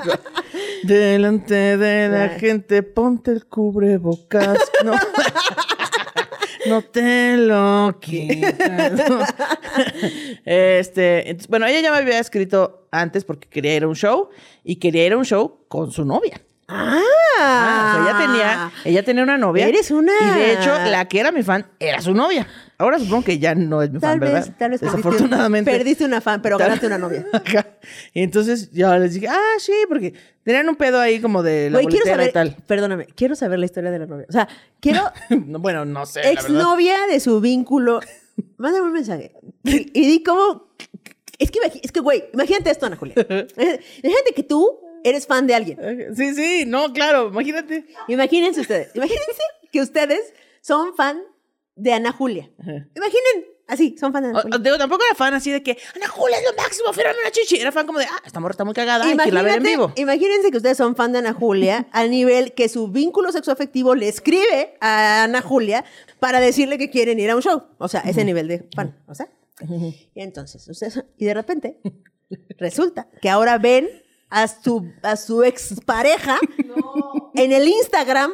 [0.82, 4.58] Delante de la gente, ponte el cubrebocas.
[4.84, 4.92] No,
[6.66, 8.92] no te lo quitas.
[8.92, 9.20] no.
[10.44, 14.30] Este, bueno, ella ya me había escrito antes porque quería ir a un show
[14.64, 16.40] y quería ir a un show con su novia.
[16.70, 17.00] Ah,
[17.42, 19.66] Ah, o sea, ella tenía, ella tenía una novia.
[19.66, 22.46] Eres una- Y de hecho, la que era mi fan era su novia.
[22.76, 24.54] Ahora supongo que ya no es mi Tal fan, vez, ¿verdad?
[24.58, 25.70] tal vez perdiste- Desafortunadamente.
[25.70, 27.24] Perdiste una fan, pero ganaste una novia.
[28.14, 30.12] Y entonces yo les dije, ah, sí, porque
[30.42, 32.56] tenían un pedo ahí como de la Güey, quiero saber, y tal.
[32.66, 34.26] perdóname, quiero saber la historia de la novia.
[34.28, 34.48] O sea,
[34.80, 35.02] quiero
[35.46, 36.30] No, bueno, no sé.
[36.30, 38.00] exnovia de su vínculo.
[38.58, 39.32] Mándame un mensaje.
[39.64, 40.68] Y, y di cómo.
[41.38, 43.14] Es que, es que, güey, imagínate esto, Ana Julia.
[43.18, 45.78] Imagínate que tú eres fan de alguien.
[46.16, 47.86] Sí, sí, no, claro, imagínate.
[48.08, 48.90] Imagínense ustedes.
[48.94, 49.42] Imagínense
[49.72, 51.20] que ustedes son fan
[51.76, 52.50] de Ana Julia.
[52.58, 54.56] Imaginen, así, son fan de Ana Julia.
[54.56, 57.30] o- digo, tampoco era fan así de que Ana Julia es lo máximo, fueron una
[57.30, 57.56] chichi.
[57.56, 59.56] Era fan como de, ah, esta morra está muy cagada, hay que irla a ver
[59.58, 59.92] en vivo.
[59.96, 64.08] imagínense que ustedes son fan de Ana Julia al nivel que su vínculo sexoafectivo le
[64.08, 65.84] escribe a Ana Julia
[66.18, 67.62] para decirle que quieren ir a un show.
[67.78, 68.96] O sea, ese nivel de fan.
[69.06, 69.28] O sea.
[70.14, 71.80] Y entonces, ustedes, y de repente,
[72.58, 73.88] resulta que ahora ven
[74.30, 76.38] a su, a su expareja
[77.34, 78.32] en el Instagram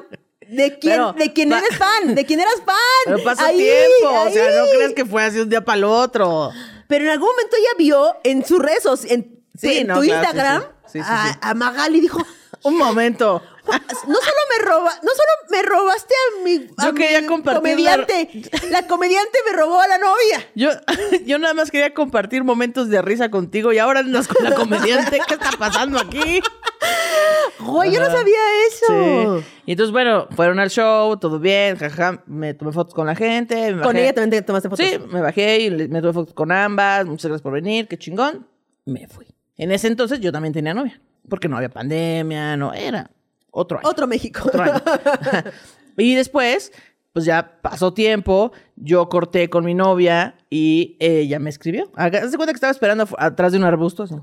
[0.48, 2.76] de quien, Pero, de quien pa- eres fan, de quien eras fan.
[3.06, 4.70] Pero pasó Ahí, tiempo, o sea, no ahí.
[4.76, 6.50] creas que fue así un día para el otro.
[6.88, 10.22] Pero en algún momento ella vio en sus redes, en, Sí, en no, tu claro,
[10.22, 10.68] Instagram, sí.
[10.92, 11.38] Sí, sí, a, sí.
[11.40, 12.20] a Magali dijo,
[12.62, 13.42] Un momento.
[14.06, 17.62] no solo me roba, no solo me robaste a mi, a Yo quería mi compartir
[17.62, 18.28] comediante,
[18.70, 20.48] la comediante me robó a la novia.
[20.54, 20.70] Yo,
[21.26, 25.20] yo nada más quería compartir momentos de risa contigo y ahora andas con la comediante.
[25.26, 26.40] ¿Qué está pasando aquí?
[27.58, 29.40] Güey, yo no sabía eso.
[29.40, 29.46] Sí.
[29.66, 33.74] Y entonces, bueno, fueron al show, todo bien, jaja, me tomé fotos con la gente.
[33.74, 34.86] me Con ella también te tomaste fotos.
[34.86, 37.06] Sí, me bajé y me tomé fotos con ambas.
[37.06, 38.46] Muchas gracias por venir, qué chingón.
[38.84, 39.26] Me fui.
[39.56, 43.10] En ese entonces yo también tenía novia, porque no había pandemia, no era
[43.56, 43.88] otro año.
[43.88, 44.42] Otro México.
[44.44, 44.74] Otro año.
[45.96, 46.72] y después,
[47.12, 51.90] pues ya pasó tiempo, yo corté con mi novia y ella me escribió.
[51.96, 54.02] Haz de cuenta que estaba esperando atrás de un arbusto.
[54.02, 54.14] así.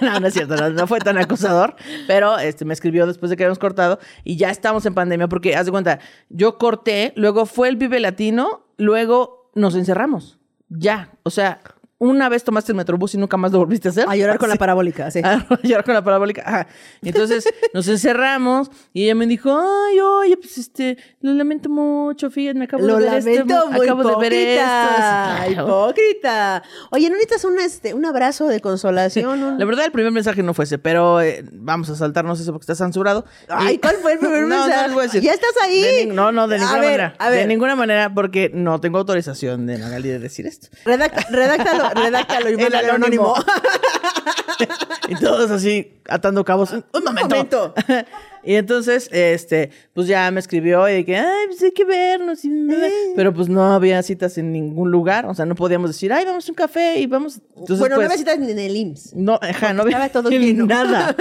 [0.00, 3.36] no, no es cierto, no, no fue tan acusador, pero este, me escribió después de
[3.36, 6.00] que habíamos cortado y ya estamos en pandemia porque, haz de cuenta,
[6.30, 10.38] yo corté, luego fue el Vive Latino, luego nos encerramos.
[10.70, 11.60] Ya, o sea,
[12.04, 14.06] una vez tomaste el Metrobús y nunca más lo volviste a hacer.
[14.08, 15.20] A llorar con la parabólica, sí.
[15.24, 16.42] A llorar con la parabólica.
[16.44, 16.66] Ajá.
[17.02, 22.58] Entonces nos encerramos y ella me dijo, ay, oye, pues este, lo lamento mucho, fíjate,
[22.58, 24.62] me acabo Lo de ver este, lamento, muy acabo de ver esto.
[24.64, 25.44] hipócrita.
[25.46, 25.62] Claro.
[25.64, 26.62] Hipócrita.
[26.90, 29.58] Oye, ¿no necesitas un, este, un abrazo de consolación?
[29.58, 32.64] La verdad, el primer mensaje no fue ese, pero eh, vamos a saltarnos eso porque
[32.64, 33.24] está censurado.
[33.48, 34.88] Ay, Y- ¿cuál fue el primer No, mensaje?
[34.90, 35.20] No.
[35.20, 36.08] Ya estás ahí.
[36.12, 37.14] No, no, de A ninguna ver, manera.
[37.18, 37.38] a ver.
[37.40, 40.68] De ninguna manera, porque no tengo autorización de Magali de decir esto.
[40.84, 43.34] Redacta- redáctalo, redáctalo y mándale anónimo.
[43.34, 43.54] anónimo.
[45.08, 46.72] y todos así atando cabos.
[46.72, 47.74] Un, un momento.
[48.44, 52.44] y entonces, este, pues ya me escribió y que, ay, pues hay que vernos.
[52.44, 52.88] y bla, bla".
[53.16, 55.26] Pero pues no había citas en ningún lugar.
[55.26, 57.40] O sea, no podíamos decir, ay, vamos a un café y vamos.
[57.50, 59.14] Entonces, bueno, pues, no necesitas ni en el IMSS.
[59.14, 60.66] no, ajá, no había todo lleno.
[60.66, 61.16] nada.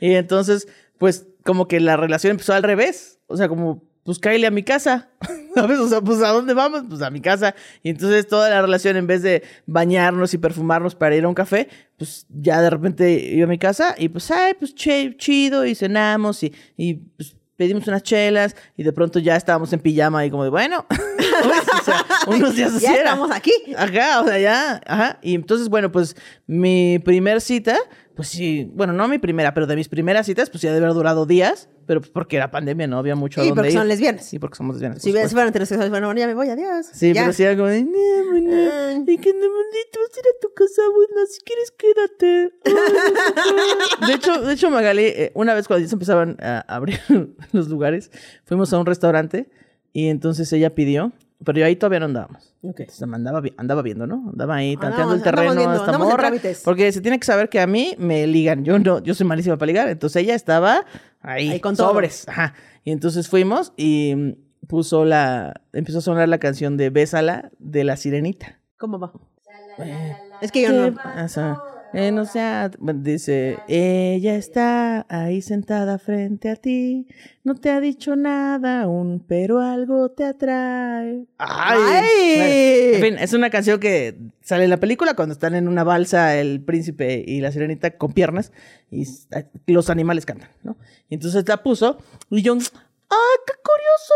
[0.00, 3.18] Y entonces, pues, como que la relación empezó al revés.
[3.26, 5.08] O sea, como, pues, cáele a mi casa.
[5.54, 5.78] ¿Sabes?
[5.78, 6.84] O sea, pues, ¿a dónde vamos?
[6.88, 7.54] Pues, a mi casa.
[7.82, 11.34] Y entonces, toda la relación, en vez de bañarnos y perfumarnos para ir a un
[11.34, 15.66] café, pues, ya de repente iba a mi casa y, pues, ay, pues, che- chido.
[15.66, 18.56] Y cenamos y, y pues, pedimos unas chelas.
[18.76, 20.86] Y de pronto ya estábamos en pijama y como de, bueno.
[21.80, 23.52] o sea, unos días así Ya estamos aquí.
[23.76, 25.18] Ajá, o sea, ya, ajá.
[25.22, 27.76] Y entonces, bueno, pues mi primer cita,
[28.22, 30.94] pues sí, bueno, no mi primera, pero de mis primeras citas, pues ya debe haber
[30.94, 33.78] durado días, pero pues porque era pandemia, no había mucho Y dónde porque ir.
[33.78, 34.24] son lesbianas.
[34.24, 35.02] Sí, porque somos lesbianas.
[35.02, 36.86] Si ves, fueron heterosexuales, bueno, bueno, ya me voy, adiós.
[36.92, 37.22] Sí, ya.
[37.22, 37.90] pero sí era como de, "No,
[38.30, 42.52] bueno, y que no, bonito, vas a ir a tu casa, bueno, si quieres quédate.
[44.06, 47.00] De hecho, de hecho, Magali, eh, una vez cuando ya se empezaban a abrir
[47.52, 48.10] los lugares,
[48.44, 49.50] fuimos a un restaurante
[49.92, 51.12] y entonces ella pidió,
[51.44, 52.54] pero yo ahí todavía no andábamos.
[52.62, 52.80] Ok.
[52.80, 54.30] Entonces andaba, andaba viendo, ¿no?
[54.30, 56.30] Andaba ahí Andamos- tanteando el terreno viendo, a esta andamos en morra.
[56.64, 58.64] Porque se tiene que saber que a mí me ligan.
[58.64, 59.88] Yo no, yo soy malísima para ligar.
[59.88, 60.84] Entonces ella estaba
[61.20, 61.88] ahí, Ahí con todo.
[61.90, 62.28] sobres.
[62.28, 62.54] Ajá.
[62.84, 67.84] Y entonces fuimos y mm, puso la, empezó a sonar la canción de Bésala de
[67.84, 68.58] la Sirenita.
[68.78, 69.12] ¿Cómo va?
[70.40, 70.94] Es que yo ¿Qué no.
[70.96, 71.62] pasa?
[71.94, 77.06] Eh, no sea, dice, ella está ahí sentada frente a ti,
[77.44, 81.26] no te ha dicho nada aún, pero algo te atrae.
[81.36, 81.80] ¡Ay!
[81.80, 82.36] ¡Ay!
[82.36, 85.84] Bueno, en fin, es una canción que sale en la película cuando están en una
[85.84, 88.52] balsa el príncipe y la sirenita con piernas
[88.90, 89.06] y
[89.66, 90.78] los animales cantan, ¿no?
[91.10, 91.98] Y entonces la puso
[92.30, 94.14] y yo, ¡ay, qué curioso!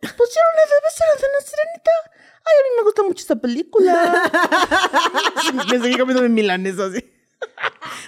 [0.00, 1.90] Pusieron Becerra de la sirenita.
[2.44, 4.30] Ay, a mí me gusta mucho esta película.
[5.70, 7.04] me seguí comiendo mi milanesa así.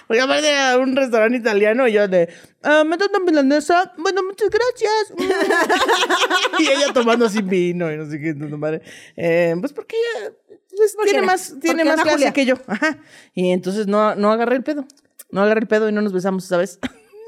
[0.07, 2.29] Porque aparte era un restaurante italiano y yo de,
[2.63, 5.13] ah, me dan milanesa, bueno, muchas gracias.
[6.59, 8.81] Y ella tomando así vino y no sé qué, no, madre.
[9.17, 10.33] Eh, pues porque ella
[10.75, 12.33] pues, tiene más, tiene más clase Julia.
[12.33, 12.55] que yo.
[12.67, 12.97] Ajá.
[13.33, 14.85] Y entonces no, no agarré el pedo.
[15.31, 16.79] No agarré el pedo y no nos besamos esa vez.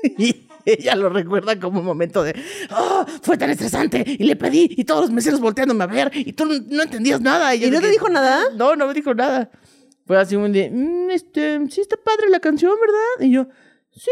[0.18, 2.36] y ella lo recuerda como un momento de,
[2.72, 4.04] oh, fue tan estresante.
[4.08, 7.22] Y le pedí y todos los meseros volteándome a ver y tú no, no entendías
[7.22, 7.54] nada.
[7.56, 8.44] ¿Y de no te que, dijo nada?
[8.56, 9.50] No, no me dijo nada.
[10.06, 13.28] Fue así un día, "Mm, este, sí está padre la canción, ¿verdad?
[13.28, 13.48] Y yo,
[13.92, 14.10] sí,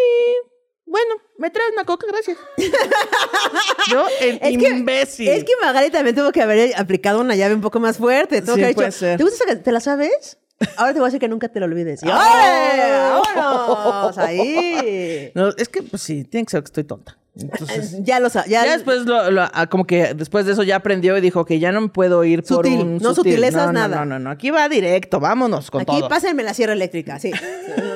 [0.85, 2.37] bueno, me traes una coca, gracias.
[3.91, 5.27] yo, el Es que- imbécil.
[5.29, 8.41] Es que Magali también tuvo que haber aplicado una llave un poco más fuerte.
[8.41, 9.17] Tuvo Sí, que haber dicho.
[9.17, 10.37] ¿te gusta esa ¿Te la sabes?
[10.77, 12.01] Ahora te voy a decir que nunca te lo olvides.
[12.03, 12.07] Y.
[12.07, 12.91] ¡Órale!
[13.35, 14.17] ¡Vámonos!
[14.17, 15.31] Ahí.
[15.35, 17.17] No, es que, pues sí, tiene que ser que estoy tonta.
[17.37, 18.49] Entonces, Ya lo sabes.
[18.49, 21.43] Ya, ya después, lo, lo- ah, como que después de eso ya aprendió y dijo
[21.43, 23.33] que ya no me puedo ir por Sutil, un no sutil.
[23.33, 23.97] sutilezas no, no, nada.
[23.97, 26.07] No, no, no, aquí va directo, vámonos con Aquí todo.
[26.07, 27.31] pásenme la sierra eléctrica, sí.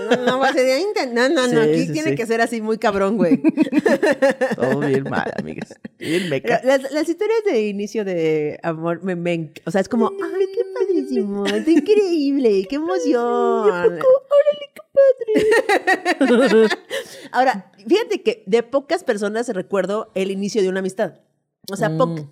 [0.09, 0.79] No, no, va a ser de
[1.13, 2.15] no, no, no, aquí sí, tiene sí.
[2.15, 3.41] que ser así muy cabrón, güey.
[4.55, 5.75] Todo bien mal, amigas.
[5.97, 6.61] Bien meca.
[6.63, 10.61] Las, las historias de inicio de amor, me, me o sea, es como, ay, qué
[10.77, 13.69] padrísimo, está increíble, qué emoción.
[17.31, 21.15] Ahora, fíjate que de pocas personas recuerdo el inicio de una amistad.
[21.71, 22.27] O sea, poc-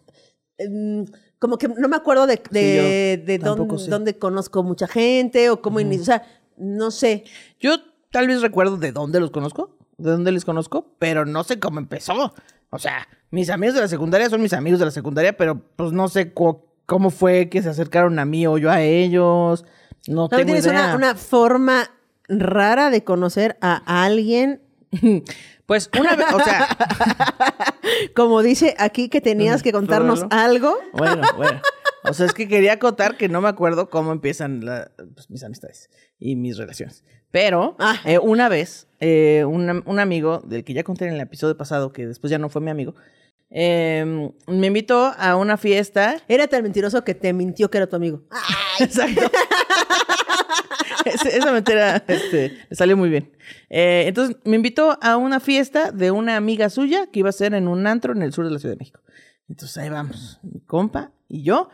[0.57, 1.05] em,
[1.39, 5.79] como que no me acuerdo de, de, de dónde, dónde conozco mucha gente o cómo
[5.79, 6.01] inicio.
[6.01, 7.23] O sea, no sé.
[7.59, 7.77] Yo
[8.11, 11.79] tal vez recuerdo de dónde los conozco, de dónde les conozco, pero no sé cómo
[11.79, 12.33] empezó.
[12.69, 15.91] O sea, mis amigos de la secundaria son mis amigos de la secundaria, pero pues
[15.91, 19.65] no sé cómo fue que se acercaron a mí o yo a ellos.
[20.07, 20.85] No tengo tienes idea.
[20.87, 21.89] una, una forma
[22.27, 24.61] rara de conocer a alguien.
[25.67, 26.65] Pues una vez, o sea,
[28.15, 30.77] Como dice aquí que tenías que contarnos algo.
[30.93, 31.61] bueno, bueno.
[32.05, 35.43] O sea, es que quería acotar que no me acuerdo cómo empiezan la- pues, mis
[35.43, 37.03] amistades y mis relaciones.
[37.31, 37.95] Pero Ah.
[38.05, 41.91] eh, una vez, eh, un, un amigo del que ya conté en el episodio pasado,
[41.93, 42.95] que después ya no fue mi amigo,
[43.49, 46.17] eh, me invitó a una fiesta.
[46.27, 48.23] Era tan mentiroso que te mintió que era tu amigo.
[48.79, 49.21] Exacto.
[51.05, 53.31] Ese- Esa mentira este, le salió muy bien.
[53.69, 57.53] Eh, entonces me invitó a una fiesta de una amiga suya que iba a ser
[57.53, 58.99] en un antro en el sur de la Ciudad de México.
[59.49, 61.69] Entonces ahí vamos, mi compa y yo,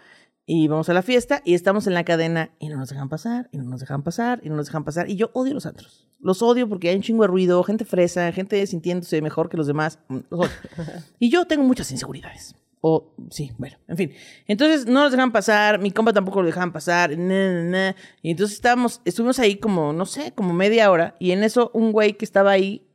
[0.45, 3.49] y vamos a la fiesta y estamos en la cadena y no nos dejan pasar,
[3.51, 5.09] y no nos dejan pasar, y no nos dejan pasar.
[5.09, 6.07] Y yo odio los antros.
[6.19, 9.67] Los odio porque hay un chingo de ruido, gente fresa, gente sintiéndose mejor que los
[9.67, 9.99] demás.
[10.09, 10.49] Mm, Los odio.
[11.19, 12.55] Y yo tengo muchas inseguridades.
[12.85, 14.11] O, sí, bueno, en fin.
[14.45, 17.95] Entonces no nos dejan pasar, mi compa tampoco lo dejaban pasar, na, na, na.
[18.21, 21.15] Y entonces estábamos, estuvimos ahí como, no sé, como media hora.
[21.19, 22.85] Y en eso un güey que estaba ahí,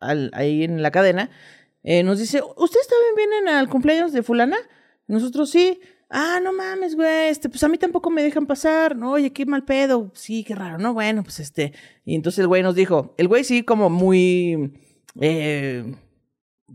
[0.00, 1.30] al- ahí en la cadena,
[1.82, 4.58] eh, nos dice, ¿ustedes también vienen al cumpleaños de fulana?
[5.06, 5.80] Nosotros sí.
[6.10, 8.96] Ah, no mames, güey, este, pues a mí tampoco me dejan pasar.
[8.96, 10.10] No, oye, qué mal pedo.
[10.14, 10.78] Sí, qué raro.
[10.78, 11.72] No, bueno, pues este.
[12.04, 14.72] Y entonces el güey nos dijo, el güey sí como muy...
[15.20, 15.94] eh,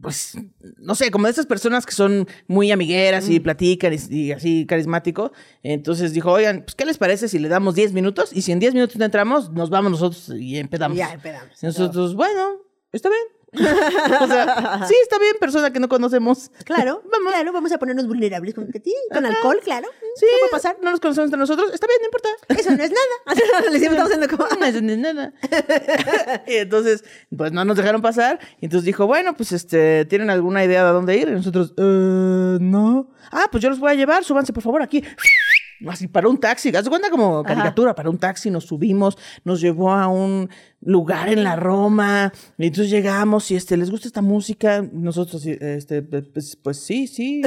[0.01, 0.37] pues,
[0.77, 4.65] no sé, como de esas personas que son muy amigueras y platican y, y así
[4.65, 5.31] carismático.
[5.61, 8.31] Entonces dijo, oigan, pues, ¿qué les parece si le damos 10 minutos?
[8.33, 10.95] Y si en 10 minutos no entramos, nos vamos nosotros y empezamos.
[10.95, 11.61] Y ya empezamos.
[11.61, 12.57] Y nosotros, bueno,
[12.91, 13.21] está bien.
[13.55, 16.51] O sea, sí, está bien, persona que no conocemos.
[16.65, 19.35] Claro, vamos, claro, vamos a ponernos vulnerables con, con Ajá.
[19.35, 19.87] alcohol, claro.
[20.15, 20.77] Sí, ¿Qué puede pasar?
[20.81, 21.73] No nos conocemos entre nosotros.
[21.73, 22.29] Está bien, no importa.
[22.49, 23.41] Eso no es nada.
[23.71, 24.43] Le siempre estamos haciendo como...
[24.59, 25.33] No es ni nada.
[26.47, 27.03] y entonces,
[27.35, 28.39] pues no nos dejaron pasar.
[28.61, 31.27] Y entonces dijo, bueno, pues este, ¿tienen alguna idea de a dónde ir?
[31.27, 33.09] Y nosotros, eh, no.
[33.31, 35.03] Ah, pues yo los voy a llevar, súbanse por favor aquí.
[35.87, 39.91] Así para un taxi, haz cuenta como caricatura, para un taxi nos subimos, nos llevó
[39.91, 40.49] a un
[40.81, 44.85] lugar en la Roma, y entonces llegamos y este, ¿les gusta esta música?
[44.91, 47.41] Nosotros, este, pues, pues sí, sí,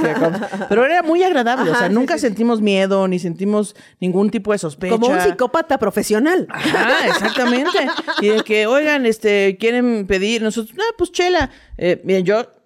[0.68, 2.26] pero era muy agradable, o sea, nunca sí, sí.
[2.26, 4.96] sentimos miedo, ni sentimos ningún tipo de sospecha.
[4.96, 6.46] Como un psicópata profesional.
[6.50, 7.78] Ajá, exactamente.
[8.20, 11.50] Y de que, oigan, este, quieren pedir, nosotros, ah, pues chela.
[11.76, 12.57] Eh, miren, yo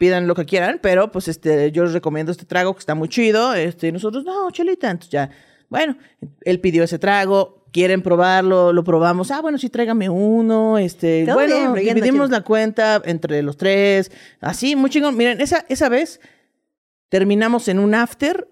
[0.00, 3.10] pidan lo que quieran, pero pues este, yo les recomiendo este trago que está muy
[3.10, 3.52] chido.
[3.52, 4.90] Este, y nosotros, no, chelita.
[4.90, 5.30] Entonces ya,
[5.68, 5.98] bueno,
[6.40, 9.30] él pidió ese trago, quieren probarlo, lo probamos.
[9.30, 10.78] Ah, bueno, sí, tráigame uno.
[10.78, 12.38] Este, Todo bien, bueno, fluyendo, dividimos chido.
[12.38, 14.10] la cuenta entre los tres.
[14.40, 15.18] Así, muy chingón.
[15.18, 16.18] Miren, esa, esa vez
[17.10, 18.48] terminamos en un after.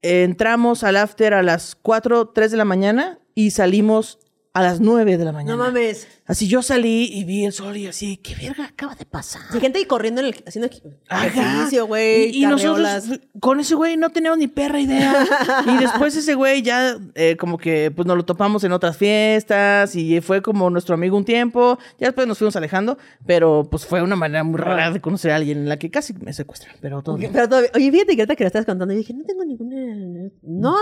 [0.00, 4.20] Entramos al after a las 4, 3 de la mañana y salimos
[4.54, 5.56] a las 9 de la mañana.
[5.56, 6.06] No mames.
[6.26, 9.42] Así yo salí y vi el sol y así, ¿qué verga acaba de pasar?
[9.52, 10.70] Hay gente ahí corriendo en el, haciendo
[11.10, 12.30] ejercicio, güey.
[12.30, 13.04] Y, y nosotros
[13.40, 15.26] con ese güey no teníamos ni perra idea.
[15.66, 19.94] y después ese güey ya eh, como que pues nos lo topamos en otras fiestas
[19.96, 21.78] y fue como nuestro amigo un tiempo.
[21.98, 25.36] Ya después nos fuimos alejando, pero pues fue una manera muy rara de conocer a
[25.36, 27.32] alguien en la que casi me secuestran, pero todo bien.
[27.32, 30.30] Pero todavía- oye, fíjate que ahorita que lo estás contando, yo dije, no tengo ninguna.
[30.42, 30.76] No,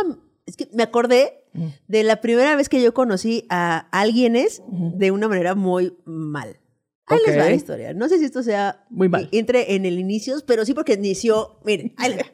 [0.46, 1.44] es que me acordé
[1.86, 6.58] de la primera vez que yo conocí a alguienes de una manera muy mal.
[7.06, 7.92] Ahí les va la historia.
[7.92, 8.84] No sé si esto sea.
[8.88, 9.28] Muy mal.
[9.32, 11.58] Entre en el inicio, pero sí porque inició.
[11.64, 12.26] Miren, ahí les va.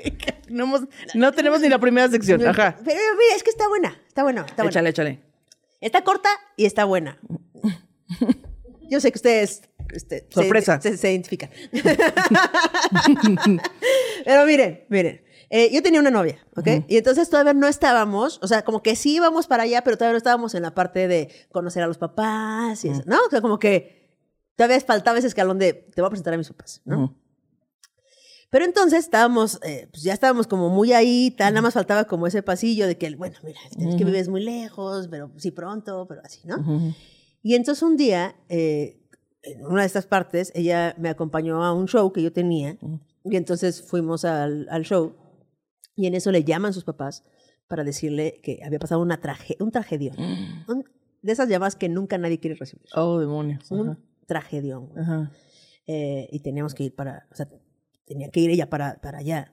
[0.51, 0.83] No, hemos-
[1.15, 2.47] no tenemos ni la primera sección.
[2.47, 2.77] Ajá.
[2.85, 4.01] Pero mira, es que está buena.
[4.09, 4.43] Está buena.
[4.43, 4.71] Está buena.
[4.71, 5.21] Échale, échale.
[5.81, 7.19] Está corta y está buena.
[8.91, 9.63] Yo sé que ustedes
[10.09, 10.81] se- Sorpresa.
[10.81, 11.51] Se, se identifican.
[14.25, 15.21] Pero miren, miren.
[15.51, 16.85] Eh, yo tenía una novia, ¿ok?
[16.89, 20.13] Y entonces todavía no estábamos, o sea, como que sí íbamos para allá, pero todavía
[20.13, 23.17] no estábamos en la parte de conocer a los papás y eso, ¿no?
[23.27, 24.15] O sea, como que
[24.57, 27.05] todavía faltaba ese escalón de te voy a presentar a mis papás, ¿no?
[27.05, 27.15] Ujú.
[28.51, 32.27] Pero entonces estábamos, eh, pues ya estábamos como muy ahí, tal, nada más faltaba como
[32.27, 36.23] ese pasillo de que, bueno, mira, es que vives muy lejos, pero sí pronto, pero
[36.25, 36.95] así, ¿no?
[37.43, 39.03] Y entonces un día, eh,
[39.43, 42.79] en una de estas partes, ella me acompañó a un show que yo tenía,
[43.25, 45.15] y entonces fuimos al, al show,
[45.99, 47.25] y en eso le llaman sus papás
[47.67, 50.13] para decirle que había pasado una tragedia, un tragedio.
[51.23, 52.87] de esas llamadas que nunca nadie quiere recibir.
[52.95, 53.71] Oh, demonios.
[53.73, 53.99] Un Ajá.
[54.27, 54.91] tragedión.
[54.97, 55.31] Ajá.
[55.87, 57.49] Eh, y teníamos que ir para, o sea,
[58.07, 59.53] tenía que ir ella para, para allá,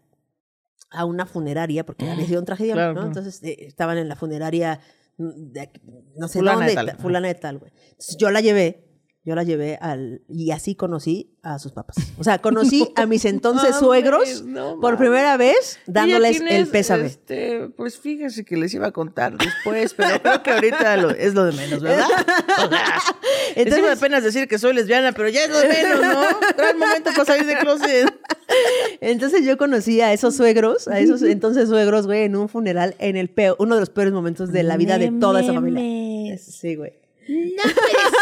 [0.92, 3.02] a una funeraria, porque había sido un tragedia, Claro, ¿no?
[3.02, 3.08] claro.
[3.08, 4.80] Entonces eh, estaban en la funeraria,
[5.18, 5.70] mm, de
[6.16, 7.02] no sé Fulana de dónde, tal, ta- ajá.
[7.02, 7.72] fulana de tal, güey.
[7.90, 8.85] Entonces yo la llevé,
[9.26, 11.96] yo la llevé al, y así conocí a sus papás.
[12.20, 17.08] O sea, conocí a mis entonces suegros no por primera vez, dándoles tienes, el pésame.
[17.08, 21.34] Este, pues fíjese que les iba a contar después, pero creo que ahorita lo- es
[21.34, 22.06] lo de menos, ¿verdad?
[23.56, 26.24] Entonces- apenas decir que soy lesbiana, pero ya es lo de menos, ¿no?
[26.58, 28.14] Era el momento para salir de closet.
[29.02, 33.16] Entonces yo conocí a esos suegros, a esos entonces suegros, güey, en un funeral, en
[33.16, 36.38] el peor, uno de los peores momentos de la vida de toda esa familia.
[36.38, 36.94] Sí, güey.
[37.28, 37.74] No puede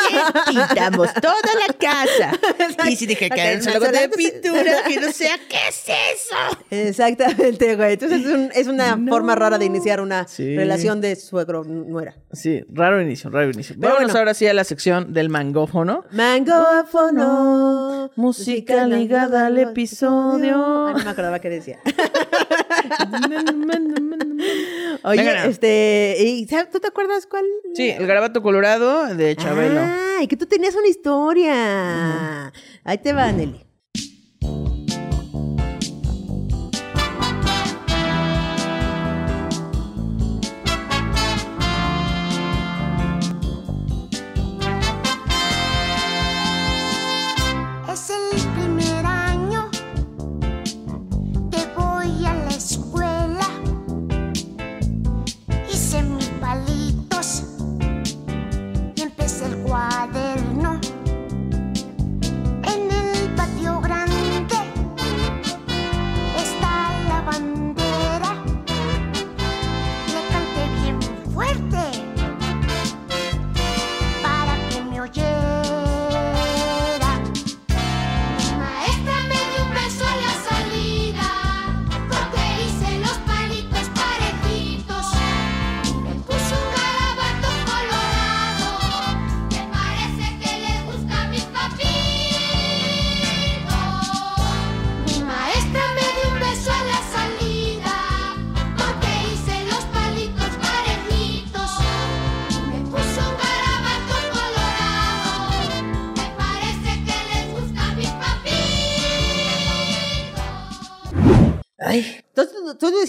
[0.09, 2.31] ser, pintamos toda la casa.
[2.89, 6.35] Y si dije que era un de pintura, que no sea, ¿qué es eso?
[6.69, 7.93] Exactamente, güey.
[7.93, 9.11] Entonces es, un- es una No.
[9.11, 10.55] forma rara de iniciar una Sí.
[10.55, 12.15] relación de suegro-nuera.
[12.31, 13.75] Sí, raro inicio, raro inicio.
[13.79, 14.19] Pero Vámonos bueno.
[14.19, 16.05] ahora sí a la sección del mangófono.
[16.11, 18.11] Mangófono.
[18.15, 20.87] Música ligada al episodio.
[20.87, 21.79] Ah, no me acordaba qué decía.
[25.03, 25.45] Oye, Venga.
[25.45, 27.43] este, ¿y ¿tú te acuerdas cuál?
[27.73, 29.81] Sí, el garabato colorado de Chabelo.
[29.81, 32.53] Ah, y que tú tenías una historia.
[32.83, 33.65] Ahí te va, Nelly.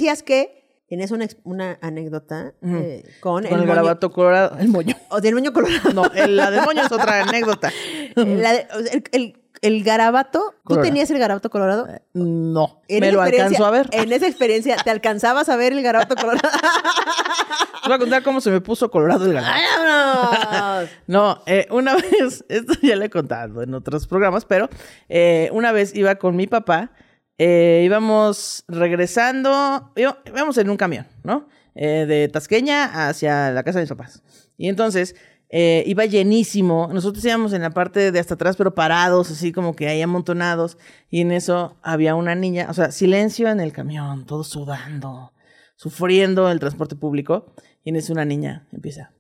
[0.05, 1.11] Decías que Tienes
[1.45, 4.59] una, anécdota eh, con, Con el, garabato colorado.
[4.59, 4.95] El moño.
[5.09, 5.93] O del moño colorado.
[5.95, 7.73] No, el- la del moño es otra anécdota.
[8.15, 10.55] La de- el, garabato.
[10.69, 11.89] ¿Tú tenías el garabato colorado?
[12.13, 12.83] No.
[12.87, 13.89] En me lo alcanzó a ver.
[13.93, 16.51] En esa experiencia, ¿te alcanzabas a ver el garabato colorado?
[17.83, 19.63] Te voy a contar cómo se me puso colorado el garabato.
[19.79, 20.91] ¡Vámonos!
[21.07, 24.69] No, eh, una vez, esto ya lo he contado en otros programas, pero
[25.09, 26.93] eh, una vez iba con mi papá,
[27.39, 31.49] eh, íbamos regresando, íbamos, en un camión, ¿no?
[31.75, 34.23] Eh, de Tasqueña hacia la casa de mis papás.
[34.57, 35.17] Y entonces
[35.49, 39.75] eh, iba llenísimo, nosotros íbamos en la parte de hasta atrás, pero parados, así como
[39.75, 40.79] que ahí amontonados,
[41.11, 45.33] y en eso había una niña, o sea, silencio en el camión, todos sudando,
[45.77, 49.13] sufriendo el transporte público, y en eso una niña empieza.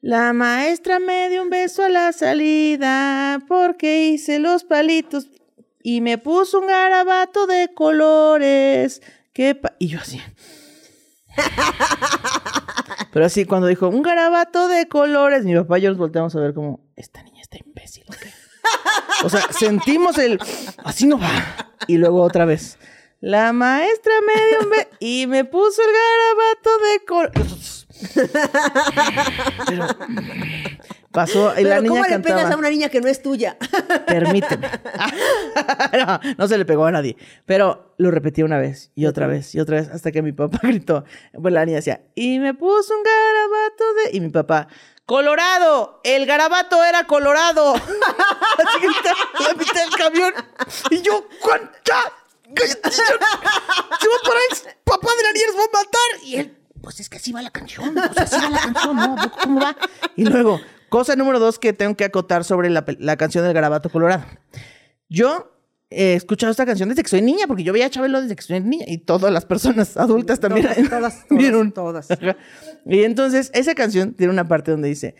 [0.00, 5.28] La maestra me dio un beso a la salida porque hice los palitos
[5.82, 9.02] y me puso un garabato de colores.
[9.32, 10.20] ¿Qué y yo así.
[13.12, 16.40] Pero así, cuando dijo un garabato de colores, mi papá y yo nos volteamos a
[16.40, 18.04] ver como, esta niña está imbécil.
[18.08, 18.32] ¿o qué?".
[19.24, 20.38] O sea, sentimos el,
[20.84, 21.72] así no va.
[21.86, 22.78] Y luego otra vez,
[23.20, 25.90] la maestra me dio un beso y me puso el
[26.24, 27.86] garabato de colores.
[29.66, 29.86] Pero
[31.18, 33.56] pasó y la Pero niña ¿cómo le pegas a una niña que no es tuya?
[34.06, 34.70] Permíteme.
[36.06, 37.16] no, no se le pegó a nadie.
[37.44, 40.60] Pero lo repetí una vez y otra vez y otra vez hasta que mi papá
[40.62, 41.04] gritó.
[41.40, 44.16] Pues la niña decía, y me puso un garabato de...
[44.16, 44.68] Y mi papá,
[45.06, 47.74] Colorado, el garabato era colorado.
[47.74, 50.34] Así gritaba en la mitad del camión.
[50.90, 51.94] Y yo, ¿cuánta?
[52.54, 56.24] Cállate, yo- Se va a parar el papá de la niña, nos va a matar.
[56.24, 57.94] Y él, pues es que así va la canción.
[57.94, 59.14] Pues así va la canción, ¿no?
[59.14, 59.76] ¿A poco ¿Cómo va?
[60.16, 63.90] Y luego, cosa número dos que tengo que acotar sobre la, la canción del garabato
[63.90, 64.24] colorado.
[65.08, 65.52] Yo
[65.90, 68.42] he escuchado esta canción desde que soy niña, porque yo veía a Chabelo desde que
[68.42, 71.72] soy niña y todas las personas adultas también Todas, todas, todas, vieron.
[71.72, 72.08] todas.
[72.84, 75.14] Y entonces esa canción tiene una parte donde dice,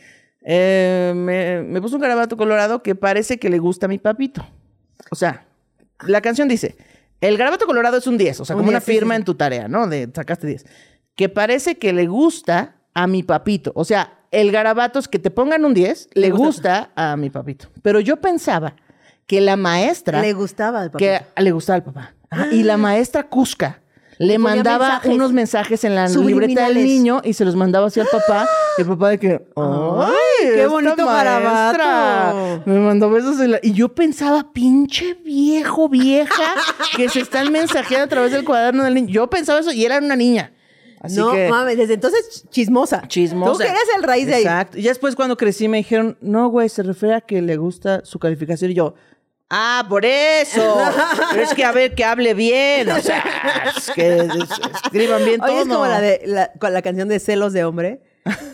[0.44, 4.46] eh, me, me puso un garabato colorado que parece que le gusta a mi papito.
[5.11, 5.46] O sea,
[6.07, 6.76] la canción dice,
[7.20, 9.18] el garabato colorado es un 10, o sea, Un como una 10, sí, firma sí.
[9.20, 9.87] en tu tarea, ¿no?
[9.87, 10.66] De sacaste 10.
[11.14, 13.72] Que parece que le gusta a mi papito.
[13.74, 16.45] O sea, el garabato es que te pongan un 10, le Le gusta.
[16.47, 17.69] gusta a mi papito.
[17.83, 18.75] Pero yo pensaba
[19.27, 20.99] que la maestra Le gustaba al papá.
[20.99, 22.14] que le gustaba al papá.
[22.53, 23.81] Y la maestra Cusca
[24.19, 28.01] le mandaba mensajes unos mensajes en la libreta del niño y se los mandaba así
[28.01, 28.49] al papá.
[28.77, 31.38] Y el papá de que, ¡ay, qué bonito maestra
[31.79, 32.62] garabato!
[32.67, 33.61] Me mandó besos en la...
[33.62, 36.55] Y yo pensaba, pinche viejo, vieja,
[36.97, 39.09] que se están mensajeando a través del cuaderno del niño.
[39.09, 40.53] Yo pensaba eso y era una niña.
[41.00, 41.48] Así no que...
[41.48, 43.02] mames, desde entonces chismosa.
[43.06, 43.52] Chismosa.
[43.52, 44.42] Tú que eres el raíz de ahí.
[44.42, 44.78] Exacto.
[44.78, 48.04] Y ya después cuando crecí me dijeron, no, güey, se refiere a que le gusta
[48.04, 48.70] su calificación.
[48.70, 48.94] Y yo,
[49.50, 50.76] ah, por eso.
[51.30, 52.90] Pero es que a ver, que hable bien.
[52.90, 53.24] O sea,
[53.76, 54.28] es que es-
[54.84, 55.62] escriban bien Oye, todo.
[55.62, 58.02] es como la de la, con la canción de Celos de Hombre.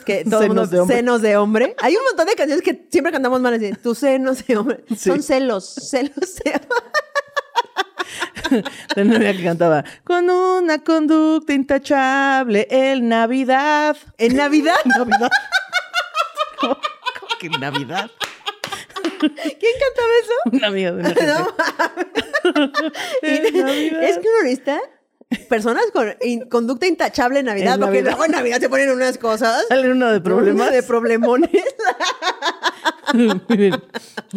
[0.04, 0.96] Que todo el mundo, Senos de hombre.
[0.96, 1.76] senos de hombre.
[1.80, 3.72] Hay un montón de canciones que siempre cantamos mal así.
[3.83, 4.85] Tus senos de hombre.
[4.90, 4.96] Sí.
[5.11, 6.68] Son celos, celos de hombre.
[8.97, 13.97] La novia que cantaba, con una conducta intachable, el Navidad.
[14.19, 14.77] En Navidad.
[14.85, 15.31] ¿Navidad?
[16.61, 16.75] ¿Cómo,
[17.21, 18.11] cómo que Navidad?
[19.21, 20.33] ¿Quién cantaba eso?
[20.53, 21.11] Una amiga de una
[23.23, 23.57] En
[24.05, 24.79] es que uno necesita
[25.49, 28.11] personas con in- conducta intachable en Navidad, En porque Navidad.
[28.13, 29.65] luego en Navidad se ponen unas cosas.
[29.69, 30.71] Sale uno de problemas.
[30.71, 31.51] De problemones.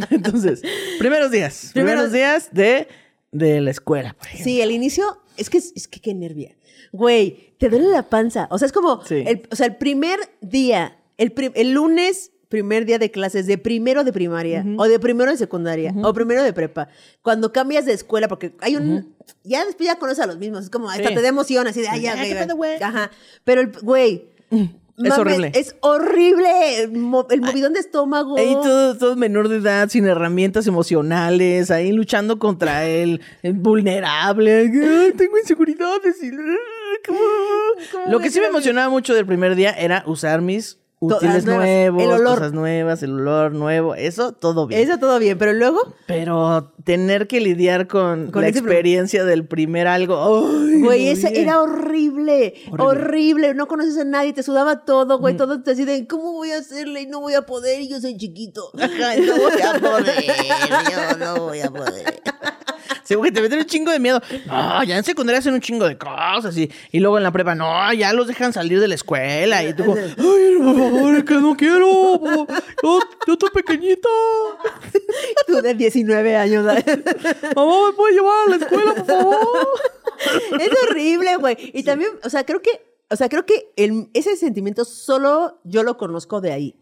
[0.10, 0.62] Entonces,
[1.00, 1.72] primeros días.
[1.74, 2.88] Primeros, Primeros- días de,
[3.32, 4.44] de la escuela, por ejemplo.
[4.46, 6.56] Sí, el inicio, es que, es que qué nervia.
[6.92, 8.48] Güey, te duele la panza.
[8.52, 9.24] O sea, es como, Sí.
[9.28, 13.58] el, o sea, el primer día, el, pri- el lunes, primer día de clases de
[13.58, 16.88] primero de primaria, o de primero de secundaria, o primero de prepa.
[17.22, 19.14] Cuando cambias de escuela, porque hay un,
[19.44, 21.16] ya después ya conoces a los mismos, es como, hasta Sí.
[21.16, 22.16] te da emoción, así de, ay, ya,
[22.56, 22.82] güey.
[22.82, 23.12] Ajá.
[23.44, 24.30] Pero el, güey.
[24.98, 25.52] Es horrible.
[25.54, 26.82] Es horrible.
[26.82, 28.38] El, mo- el movidón de estómago.
[28.38, 34.72] Ahí todo, todo menor de edad, sin herramientas emocionales, ahí luchando contra el vulnerable.
[34.74, 36.22] Ay, tengo inseguridades.
[36.24, 36.32] y-.
[37.06, 42.02] ¿Cómo Lo que sí me emocionaba mucho del primer día era usar mis útiles nuevos,
[42.04, 42.36] El olor.
[42.40, 43.94] cosas nuevas, el olor nuevo.
[43.96, 44.82] Eso todo bien.
[44.82, 49.46] Eso todo bien, pero luego, Pero tener que lidiar con, Con la pro- experiencia del
[49.46, 50.48] primer algo.
[50.50, 53.54] ay, Güey, ese era horrible, horrible, Horrible.
[53.54, 55.38] No conoces a nadie, te sudaba todo, güey.
[55.38, 57.02] Todo te deciden, ¿cómo voy a hacerle?
[57.02, 58.72] Y no voy a poder, y yo soy chiquito.
[58.78, 60.26] Ajá, no voy a poder,
[60.92, 62.22] yo no voy a poder.
[63.04, 64.22] Seguro que te meten un chingo de miedo.
[64.48, 67.56] No, ya en secundaria hacen un chingo de cosas y, y luego en la prepa,
[67.56, 71.24] no, ya los dejan salir de la escuela y tú como, ay, por favor, es
[71.24, 71.88] que no quiero,
[72.84, 74.10] yo, yo estoy pequeñita.
[75.48, 76.66] Tú de 19 años.
[76.66, 76.86] ¿sabes?
[77.56, 79.38] Mamá, ¿me puede llevar a la escuela, por favor?
[80.60, 81.58] Es horrible, güey.
[81.74, 82.72] Y también, o sea, creo que,
[83.10, 86.76] o sea, creo que el- ese sentimiento solo yo lo conozco de ahí.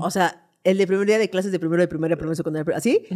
[0.00, 2.76] O sea, el de primer día de clases de primero de primaria, primero de secundaria,
[2.76, 3.06] así.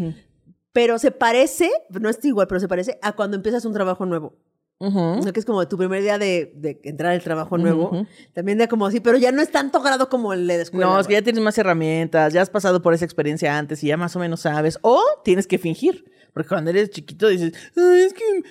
[0.77, 4.35] Pero se parece, no es igual, pero se parece a cuando empiezas un trabajo nuevo.
[4.79, 5.33] ¿no?
[5.33, 8.07] Que es como tu primer día de, de entrar al trabajo nuevo.
[8.35, 10.85] También de como así, pero ya no es tanto grado como el de la escuela.
[10.85, 13.87] No, es que ya tienes más herramientas, ya has pasado por esa experiencia antes y
[13.87, 14.79] ya más o menos sabes.
[14.83, 16.05] O tienes que fingir.
[16.37, 18.45] Porque cuando eres chiquito dices, "Ay, es que.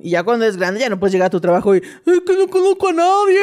[0.00, 1.78] Y ya cuando eres grande ya no puedes llegar a tu trabajo y.
[1.78, 3.40] Es que no conozco a nadie.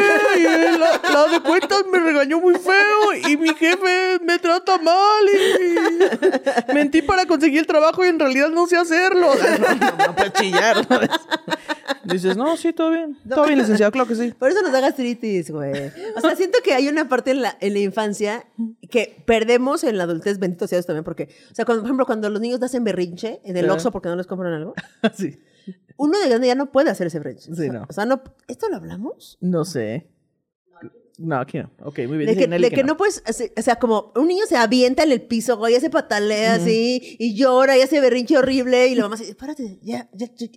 [0.77, 3.13] La, de cuentas me regañó muy feo.
[3.29, 5.23] Y mi jefe me trata mal.
[5.31, 6.73] Y.
[6.73, 9.29] Mentí para conseguir el trabajo y en realidad no sé hacerlo.
[9.39, 10.85] No, no, no puedes chillar.
[10.85, 11.09] ¿sabes?
[12.03, 13.17] Dices, no, sí, todo bien.
[13.27, 14.31] Todo bien, licenciado, claro que sí.
[14.37, 15.71] Por eso nos da gastritis, güey.
[16.15, 18.45] O sea, siento que hay una parte en la, en la infancia
[18.89, 22.05] que perdemos en la adultez, bendito sea Dios también, porque, o sea, cuando, por ejemplo,
[22.05, 23.73] cuando los niños hacen berrinche en el Ajá.
[23.75, 24.73] Oxxo porque no les compran algo,
[25.17, 25.37] Sí.
[25.97, 27.53] uno de grande ya no puede hacer ese berrinche.
[27.55, 27.85] Sí, no.
[27.89, 29.37] O sea, no, ¿esto lo hablamos?
[29.41, 30.07] No sé.
[31.17, 31.69] No, aquí no.
[31.83, 32.27] Ok, muy bien.
[32.33, 32.95] De que, de que no.
[32.95, 33.21] puedes,
[33.57, 37.17] o sea, como un niño se avienta en el piso, güey, ya se patalea así,
[37.19, 40.47] y llora, y hace berrinche horrible, y la mamá dice, párate, ya, ya, ya".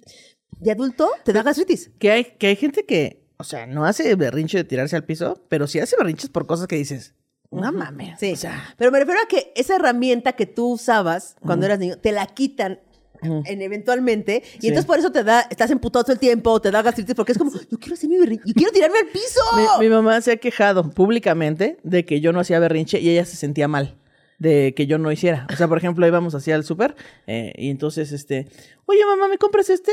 [0.59, 1.91] De adulto te da gastritis.
[1.99, 5.43] Que hay, que hay gente que, o sea, no hace berrinche de tirarse al piso,
[5.49, 7.15] pero sí hace berrinches por cosas que dices,
[7.51, 8.19] no mames.
[8.19, 8.33] Sí.
[8.33, 11.99] O sea, Pero me refiero a que esa herramienta que tú usabas cuando eras niño,
[11.99, 12.81] te la quitan
[13.23, 14.67] en eventualmente y Sí.
[14.69, 17.39] entonces por eso te da estás emputado todo el tiempo te da gastritis porque es
[17.39, 19.39] como yo quiero hacer mi berrinche yo quiero tirarme al piso
[19.79, 23.25] mi, mi mamá se ha quejado públicamente de que yo no hacía berrinche y ella
[23.25, 23.97] se sentía mal
[24.41, 25.47] de que yo no hiciera.
[25.53, 26.97] O sea, por ejemplo, íbamos así al súper
[27.29, 28.49] eh, y entonces, este,
[28.87, 29.93] oye, mamá, ¿me compras este?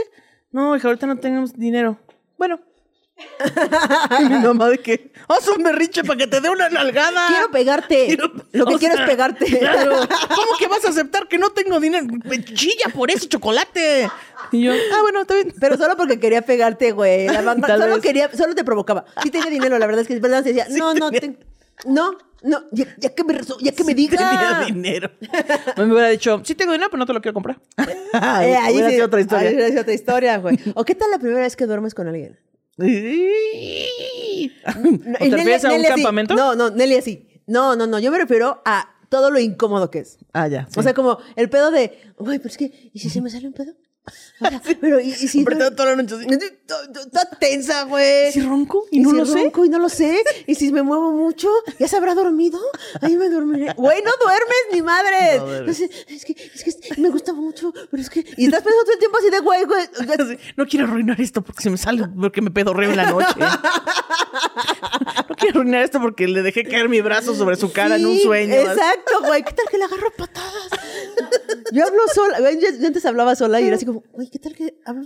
[0.51, 1.97] No, hija, ahorita no tenemos dinero.
[2.37, 2.59] Bueno.
[4.21, 7.27] y mi mamá de que, haz un berrinche para que te dé una nalgada.
[7.27, 9.91] quiero pegarte Quiero- lo que o quiero sea, es pegarte Claro.
[10.35, 12.05] ¿Cómo que vas a aceptar que no tengo dinero?
[12.23, 14.09] Me Chilla por ese chocolate.
[14.53, 15.53] Y yo, ah, bueno, está bien.
[15.59, 18.01] pero solo porque quería pegarte güey La mamá Tal solo vez.
[18.03, 20.67] quería solo te provocaba sí tenía dinero la verdad es que es verdad se decía
[20.69, 21.11] no no
[21.85, 25.11] no no ya, ya que me rezo- ya que me diga Tenía dinero.
[25.77, 27.59] Me hubiera dicho, sí tengo dinero, pero no te lo quiero comprar.
[27.77, 27.83] Eh,
[28.13, 29.49] ahí hubiera sí- sido otra historia.
[29.49, 32.07] ahí hubiera sido otra historia güey o qué tal la primera vez que duermes con
[32.07, 32.39] alguien
[32.79, 32.83] ¿O
[35.19, 35.93] te refieres a un Nelly así.
[36.01, 36.35] campamento?
[36.35, 37.27] No, no, Nelly así.
[37.47, 37.99] No, no, no.
[37.99, 40.17] Yo me refiero a todo lo incómodo que es.
[40.33, 40.67] Ah, ya.
[40.75, 43.47] O sea, como el pedo de, güey, pero es que, ¿y si se me sale
[43.47, 43.73] un pedo?
[44.41, 45.43] O sea, pero, ¿y, y si.
[45.43, 46.27] Toda la noche así.
[46.29, 48.31] Está tensa, güey.
[48.31, 48.85] ¿Si ronco?
[48.91, 49.33] Y no si lo sé.
[49.43, 50.23] ronco y no lo sé.
[50.47, 52.59] Y si me muevo mucho, ¿ya se habrá dormido?
[53.01, 53.73] Ahí me dormiré.
[53.73, 55.41] Güey, no duermes, ni madres.
[55.41, 55.71] No.
[55.71, 58.19] Es, es que, es que me gusta mucho, pero es que.
[58.37, 59.87] Y estás pensando todo el tiempo así de, güey, güey.
[60.55, 63.27] No quiero arruinar esto porque se me sale, porque me pedorreo en la noche.
[65.29, 68.17] No quiero arruinar esto porque le dejé caer mi brazo sobre su cara en un
[68.19, 68.53] sueño.
[68.53, 69.43] Exacto, güey.
[69.43, 70.69] ¿Qué tal que le agarro patadas?
[71.71, 72.39] Yo hablo sola.
[72.51, 75.05] Yo, antes hablaba sola y era así como, güey, ¿qué tal que hablo?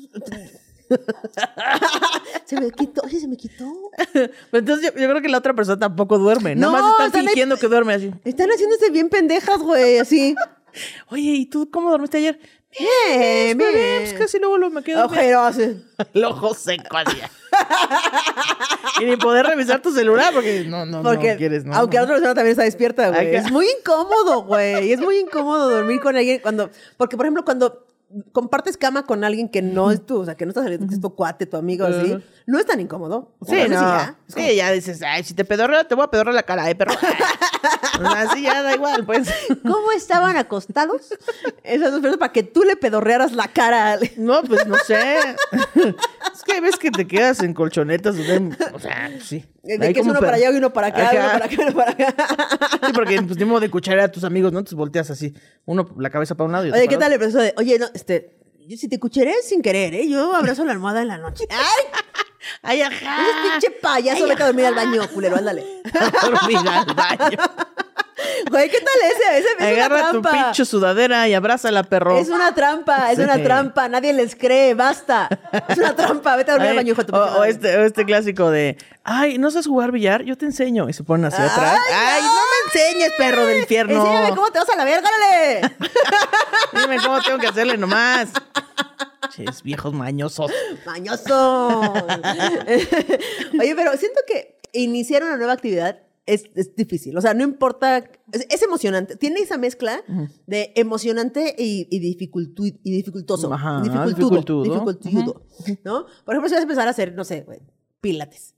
[2.45, 3.65] se me quitó, oye, se me quitó.
[4.13, 6.55] Pero entonces yo, yo creo que la otra persona tampoco duerme.
[6.55, 8.11] Nada No, más está están ahí- fingiendo que duerme así.
[8.23, 10.35] Están haciéndose bien pendejas, güey, así.
[11.09, 12.39] Oye, ¿y tú cómo dormiste ayer?
[12.79, 14.01] Bien, bien, bien.
[14.03, 15.05] pues casi luego lo me quedo.
[15.05, 15.57] Ojeros.
[16.13, 17.17] El ojo seco así.
[19.01, 21.73] y ni poder revisar tu celular porque no, no, Porque, no quieres, ¿no?
[21.75, 23.31] aunque la otra persona también está despierta, güey.
[23.31, 24.91] Que- Es muy incómodo, güey.
[24.91, 26.69] Es muy incómodo dormir con alguien cuando...
[26.97, 27.85] Porque, por ejemplo, cuando
[28.31, 30.19] compartes cama con alguien que no es tu...
[30.21, 32.17] O sea, que no está saliendo, que es tu cuate, tu amigo, así.
[32.45, 33.35] No es tan incómodo.
[33.39, 33.79] O sea, Sí, no.
[33.79, 34.15] ya.
[34.27, 36.69] Es como- Sí, ya dices, ay, si te pedorreo, te voy a pedorrear la cara,
[36.69, 36.91] ¿eh, perro?
[36.93, 36.97] o
[38.11, 39.29] sea, sí, ya da igual, pues.
[39.63, 41.13] ¿Cómo estaban acostados
[41.63, 43.97] esas dos personas para que tú le pedorrearas la cara?
[44.17, 45.19] No, pues no sé.
[45.77, 48.15] es que ves que te quedas en colchonetas.
[48.73, 49.45] O sea, sí.
[49.63, 51.13] De que es uno para allá y uno para acá, Ajá.
[51.13, 52.77] uno para acá, uno para acá.
[52.87, 54.59] Sí, porque pues ni modo de cuchara a tus amigos, ¿no?
[54.59, 55.33] Entonces volteas así.
[55.65, 57.79] Uno la cabeza para un lado y otro Oye, ¿qué tal el proceso de, oye,
[57.79, 58.37] no, este,
[58.67, 60.07] yo si te cucharé sin querer, ¿eh?
[60.07, 61.45] Yo abrazo la almohada en la noche.
[61.49, 62.01] ¡Ay!
[62.61, 63.21] ¡Ay, ajá!
[63.21, 65.81] Ese pinche payaso, vete a dormir al baño, culero, ándale.
[65.93, 67.37] A dormir al baño.
[68.49, 69.37] Güey, ¿qué tal ese?
[69.39, 70.43] Ese es Agarra una tu trampa.
[70.45, 72.17] pinche sudadera y abrázala, perro.
[72.17, 73.23] Es una trampa, es Sí.
[73.23, 73.87] una trampa.
[73.89, 75.27] Nadie les cree, basta.
[75.69, 76.35] Es una trampa.
[76.35, 78.77] Vete a dormir al baño, hijo de tu o, o este, o este clásico de,
[79.03, 80.23] ay, ¿no sabes jugar billar?
[80.23, 80.89] Yo te enseño.
[80.89, 81.79] Y se ponen hacia atrás.
[81.93, 83.95] Ay, no me enseñes, perro del infierno.
[84.01, 85.75] Enséñame cómo te vas a la verga, órale.
[86.81, 88.29] Dime cómo tengo que hacerle nomás.
[89.35, 90.51] Ches, viejos mañosos.
[90.85, 91.69] Mañoso.
[93.59, 97.17] Oye, pero siento que iniciar una nueva actividad es, es difícil.
[97.17, 97.97] O sea, no importa.
[98.31, 99.15] Es, es emocionante.
[99.15, 100.01] Tiene esa mezcla
[100.47, 103.53] de emocionante y, y, dificultu- y dificultoso.
[103.53, 104.29] Ajá, dificultudo.
[104.29, 104.63] dificultudo.
[104.63, 105.45] dificultudo,
[105.83, 106.05] ¿No?
[106.25, 107.45] Por ejemplo, si vas a empezar a hacer, no sé,
[108.01, 108.52] pilates.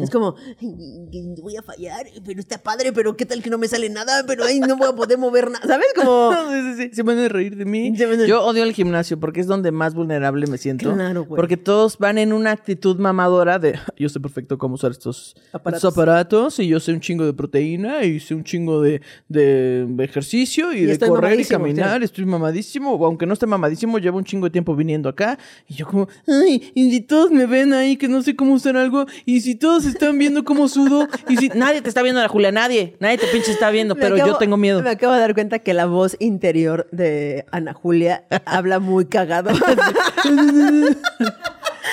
[0.00, 3.68] Es como, "Ay, voy a fallar, pero está padre, pero qué tal que no me
[3.68, 5.66] sale nada, pero ahí no voy a poder mover nada.
[5.66, 5.86] ¿Sabes?
[5.96, 6.94] Como, Sí, sí, sí.
[6.94, 7.94] Se van a reír de mí.
[8.00, 10.92] A- Yo odio el gimnasio porque es donde más vulnerable me siento.
[10.94, 11.36] Claro, güey.
[11.36, 15.78] Porque todos van en una actitud mamadora de yo sé perfecto cómo usar estos Aparatos.
[15.84, 19.86] estos aparatos y yo sé un chingo de proteína y sé un chingo de, de
[20.04, 22.02] ejercicio y, Y de correr y caminar.
[22.02, 22.94] Estoy mamadísimo.
[22.94, 25.38] O aunque no esté mamadísimo, llevo un chingo de tiempo viniendo acá.
[25.68, 28.76] Y yo como, ay, y si todos me ven ahí que no sé cómo usar
[28.76, 32.28] algo, y si todos están viendo cómo sudo, y si nadie te está viendo, la
[32.28, 34.82] Julia, nadie, nadie te pinche está viendo, me pero acabo- yo tengo miedo.
[34.82, 39.50] Me acabo de dar cuenta que la voz interior de Ana Julia habla muy cagado.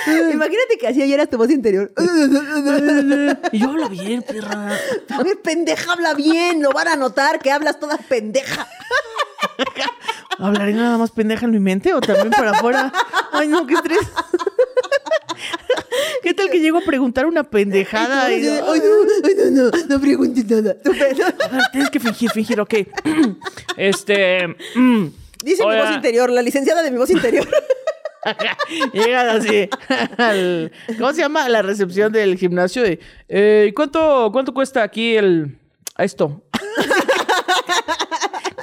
[0.07, 1.91] Imagínate que así oyeras tu voz interior.
[3.51, 4.77] Y yo hablo bien, perra.
[5.09, 6.61] A ver, pendeja, habla bien.
[6.61, 8.67] Lo van a notar que hablas toda pendeja.
[10.39, 12.91] ¿Hablaré nada más pendeja en mi mente o también para afuera?
[13.31, 13.99] Ay, no, qué estrés.
[16.23, 18.25] ¿Qué tal que llego a preguntar una pendejada?
[18.25, 20.75] Ay, y- no, ay, no, ay, no, no, no preguntes nada.
[21.51, 22.73] A tienes que fingir, fingir, ok.
[23.77, 24.47] Este.
[24.75, 25.07] mm,
[25.43, 27.47] Dice mi voz interior, la licenciada de mi voz interior.
[28.93, 29.69] Llegan así.
[30.17, 31.47] al- ¿Cómo se llama?
[31.47, 32.83] La recepción del gimnasio.
[32.83, 35.57] De, eh, ¿cuánto, ¿Cuánto cuesta aquí el.
[35.97, 36.43] esto?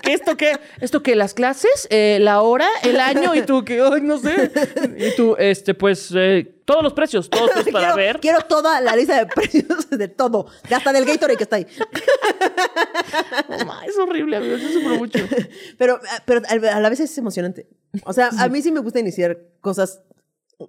[0.04, 0.58] ¿Qué esto qué?
[0.80, 1.16] ¿Esto qué?
[1.16, 1.86] ¿Las clases?
[1.90, 2.68] Eh, ¿La hora?
[2.82, 3.34] ¿El año?
[3.34, 4.50] Y tú, que, ay, no sé.
[4.98, 8.20] Y tú, este, pues, eh, todos los precios, todos para quiero, ver.
[8.20, 10.46] quiero toda la lista de precios de todo.
[10.70, 11.66] Hasta del Gatorade que está ahí.
[13.86, 14.56] Es horrible, amigo.
[14.56, 15.18] Yo sufro mucho.
[15.78, 17.66] Pero, pero a la vez es emocionante.
[18.04, 20.00] O sea, a mí sí me gusta iniciar cosas.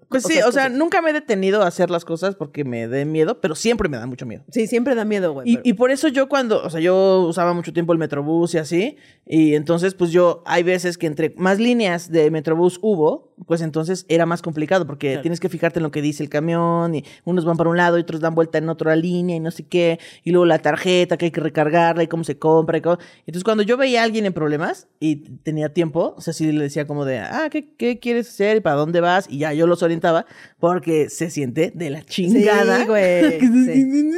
[0.09, 0.77] Pues o sí, sea, o sea, cosas.
[0.77, 3.97] nunca me he detenido a hacer las cosas porque me dé miedo, pero siempre me
[3.97, 4.43] da mucho miedo.
[4.51, 5.49] Sí, siempre da miedo, güey.
[5.49, 8.53] Y, pero- y por eso yo cuando, o sea, yo usaba mucho tiempo el Metrobús
[8.55, 13.33] y así, y entonces pues yo, hay veces que entre más líneas de Metrobús hubo,
[13.47, 15.21] pues entonces era más complicado porque Claro.
[15.21, 17.97] tienes que fijarte en lo que dice el camión y unos van para un lado
[17.97, 21.17] y otros dan vuelta en otra línea y no sé qué, y luego la tarjeta
[21.17, 22.97] que hay que recargarla y cómo se compra y cómo...
[23.27, 26.63] Entonces cuando yo veía a alguien en problemas y tenía tiempo, o sea, sí le
[26.63, 29.27] decía como de, ah, ¿qué, qué quieres hacer y para dónde vas?
[29.29, 30.25] Y ya yo los orientaba
[30.59, 32.79] porque se siente de la chingada.
[32.81, 33.39] Sí, güey.
[33.39, 34.11] sí.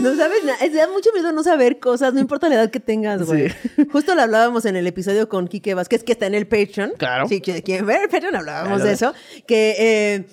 [0.00, 0.58] No sabes nada.
[0.64, 3.52] Es- Da mucho miedo no saber cosas, no importa la edad que tengas, güey.
[3.92, 6.92] Justo lo hablábamos en el episodio con Quique Vázquez, que está en el Patreon.
[6.98, 7.28] Claro.
[7.28, 8.84] Sí, que quieren ver el Patreon, hablábamos Claro.
[8.84, 9.14] de eso.
[9.46, 10.26] Que, eh,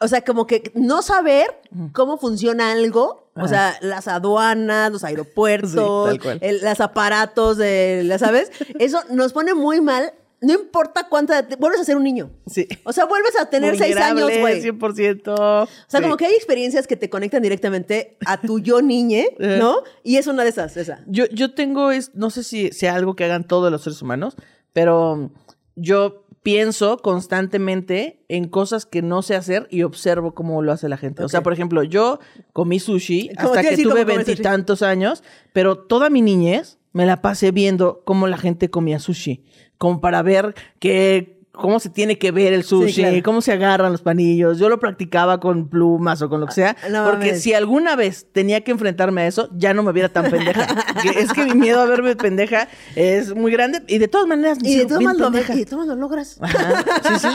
[0.00, 1.46] o sea, como que no saber
[1.92, 3.30] cómo funciona algo.
[3.40, 8.50] O sea, las aduanas, los aeropuertos, Sí, el- los aparatos, de, ¿la ¿sabes?
[8.80, 10.12] Eso nos pone muy mal.
[10.40, 12.30] No importa cuánta vuelves a ser un niño.
[12.46, 12.68] Sí.
[12.84, 14.62] O sea, vuelves a tener seis años, güey.
[14.62, 15.28] 100%.
[15.28, 19.82] O sea, como que hay experiencias que te conectan directamente a tu yo niñe, ¿no?
[20.04, 21.00] Y es una de esas, esa.
[21.06, 24.36] Yo, yo tengo, es, no sé si sea algo que hagan todos los seres humanos,
[24.72, 25.32] pero
[25.74, 30.96] yo pienso constantemente en cosas que no sé hacer y observo cómo lo hace la
[30.96, 31.22] gente.
[31.24, 32.20] O sea, por ejemplo, yo
[32.52, 35.22] comí sushi ¿Cómo hasta que tuve veintitantos años,
[35.52, 39.44] pero toda mi niñez me la pasé viendo cómo la gente comía sushi,
[39.78, 43.16] como para ver que cómo se tiene que ver el sushi, claro.
[43.24, 44.60] cómo se agarran los panillos.
[44.60, 47.42] Yo lo practicaba con plumas o con lo que sea, Ah, no porque mames.
[47.42, 50.66] si alguna vez tenía que enfrentarme a eso, ya no me viera tan pendeja.
[51.18, 54.76] Es que mi miedo a verme pendeja es muy grande y de todas maneras Y
[54.78, 55.54] de todas maneras lo, pendeja.
[55.54, 56.38] y de todas maneras lo logras.
[56.40, 57.28] Ajá, sí, sí,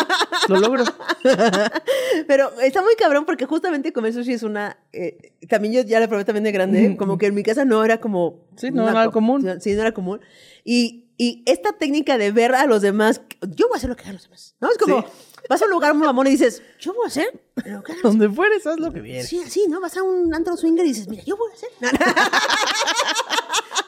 [0.47, 0.83] lo logro.
[2.27, 4.77] Pero está muy cabrón porque justamente comer sushi es una...
[4.93, 7.83] eh, también yo ya la probé también de grande, como que en mi casa no
[7.83, 8.39] era como...
[8.55, 9.45] Sí, no una era co- común.
[9.59, 10.21] Sí, no era común.
[10.63, 14.03] Y, y esta técnica de ver a los demás, yo voy a hacer lo que
[14.03, 14.69] hagan los demás, ¿no?
[14.71, 15.07] Es como, Sí.
[15.49, 18.29] vas a un lugar muy mamón y dices, yo voy a hacer lo que Donde
[18.29, 19.27] fueres, haz lo que vienes.
[19.27, 19.79] Sí, así, ¿no?
[19.81, 21.69] Vas a un antro swinger y dices, mira, yo voy a hacer.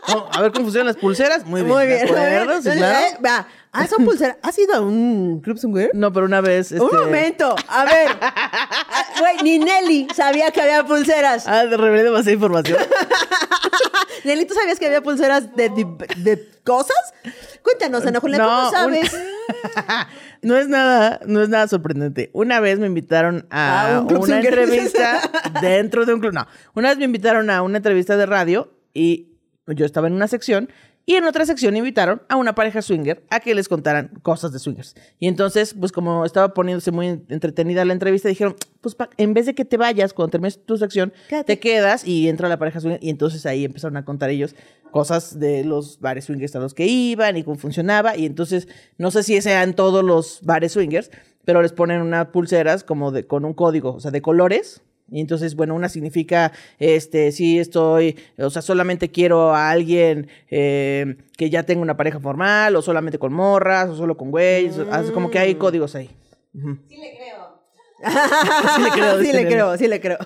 [0.08, 1.46] No, a ver cómo funcionan las pulseras.
[1.46, 1.74] Muy bien.
[1.74, 2.08] Muy bien.
[2.08, 2.54] claro.
[2.54, 3.48] Eh, va.
[3.78, 4.38] Ah, son pulseras.
[4.42, 5.92] ¿Has ido a un club swinger?
[5.94, 6.72] No, pero una vez.
[6.72, 8.10] Un este, momento, a ver.
[8.98, 11.48] Ah, Güey, ni Nelly sabía que había pulseras.
[11.48, 12.78] Ah, te revelé demasiada información.
[14.24, 15.86] Nelly, ¿tú sabías que había pulseras de, de,
[16.18, 16.98] de cosas?
[17.62, 19.12] Cuéntanos, Ana Julia, ¿cómo un- sabes?
[20.42, 22.30] no es nada, no es nada sorprendente.
[22.34, 25.20] Una vez me invitaron a un una entrevista
[25.62, 26.34] dentro de un club.
[26.34, 29.30] No, una vez me invitaron a una entrevista de radio y
[29.68, 30.70] yo estaba en una sección
[31.08, 34.60] y en otra sección invitaron a una pareja swinger a que les contaran cosas de
[34.60, 34.96] swingers.
[35.20, 39.54] Y entonces, pues como estaba poniéndose muy entretenida la entrevista, dijeron, pues en vez de
[39.54, 41.56] que te vayas cuando termines tu sección, Quédate.
[41.56, 43.00] te quedas y entra la pareja swinger.
[43.04, 44.56] Y entonces ahí empezaron a contar ellos
[44.90, 48.18] cosas de los bares swingers a los que iban y cómo funcionaba.
[48.18, 51.12] Y entonces, no sé si sean todos los bares swingers,
[51.44, 54.82] pero les ponen unas pulseras como de, con un código, o sea, de colores.
[55.10, 61.18] Y entonces, bueno, una significa, este, sí estoy, o sea, solamente quiero a alguien eh,
[61.38, 64.78] que ya tenga una pareja formal, o solamente con morras, o solo con güeyes,
[65.14, 66.10] como que hay códigos ahí.
[66.54, 67.45] Sí le creo.
[67.98, 70.18] Sí le creo, sí le creo, sí le creo.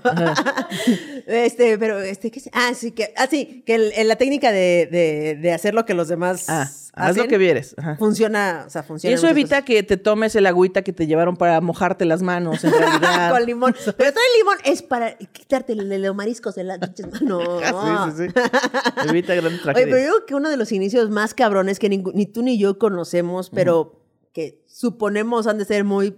[1.27, 4.87] este, pero, este, ¿qué Ah, sí, que, ah, sí, que el- el- la técnica de,
[4.91, 7.75] de, de hacer lo que los demás Ah, haz lo hacen que vieres.
[7.77, 7.95] Ajá.
[7.97, 9.15] Funciona, o sea, Y funciona.
[9.15, 12.21] eso en muchas evita que te tomes el agüita que te llevaron para mojarte las
[12.21, 13.31] manos, en realidad.
[13.31, 13.75] Con limón.
[13.97, 17.43] Pero todo el limón es para quitarte el- los mariscos de las manos.
[17.65, 19.09] Ah, sí, sí, sí.
[19.09, 19.89] Evita grandes Oye, tragedias.
[19.95, 22.77] pero yo creo que uno de los inicios más cabrones que ni tú ni yo
[22.79, 24.01] conocemos, pero
[24.33, 26.15] que suponemos han de ser muy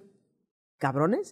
[0.82, 1.32] cabrones,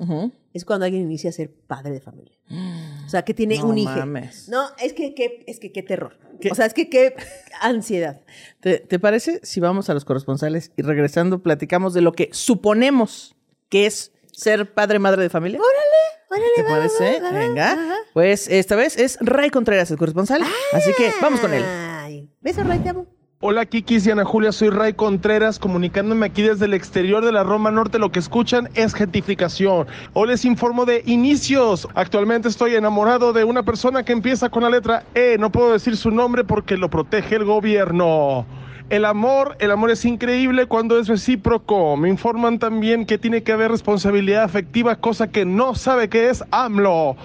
[0.53, 2.37] es cuando alguien inicia a ser padre de familia.
[3.05, 4.05] O sea, que tiene No un hijo.
[4.49, 6.19] No, es que, qué- es que qué terror.
[6.39, 6.51] ¿Qué?
[6.51, 7.15] O sea, es que qué
[7.59, 8.21] ansiedad.
[8.59, 13.35] ¿Te, te parece si vamos a los corresponsales y regresando platicamos de lo que suponemos
[13.67, 15.59] que es ser padre madre de familia?
[15.59, 17.19] Órale, ¿Te va, va, parece?
[17.19, 17.71] va, va, Venga.
[17.71, 17.95] ajá.
[18.13, 20.43] Pues esta vez es Ray Contreras el corresponsal.
[20.71, 21.63] Así que vamos con él.
[21.65, 23.07] Ay, beso, Ray, te amo.
[23.41, 27.45] Hola Kikis y Ana Julia, soy Ray Contreras, comunicándome aquí desde el exterior de la
[27.45, 27.97] Roma Norte.
[27.97, 29.87] Lo que escuchan es gentrificación.
[30.11, 31.87] Hoy les informo de inicios.
[31.95, 35.37] Actualmente estoy enamorado de una persona que empieza con la letra E.
[35.39, 38.45] No puedo decir su nombre porque lo protege el gobierno.
[38.89, 41.95] El amor, el amor es increíble cuando es recíproco.
[41.95, 46.43] Me informan también que tiene que haber responsabilidad afectiva, cosa que no sabe que es
[46.51, 47.15] AMLO.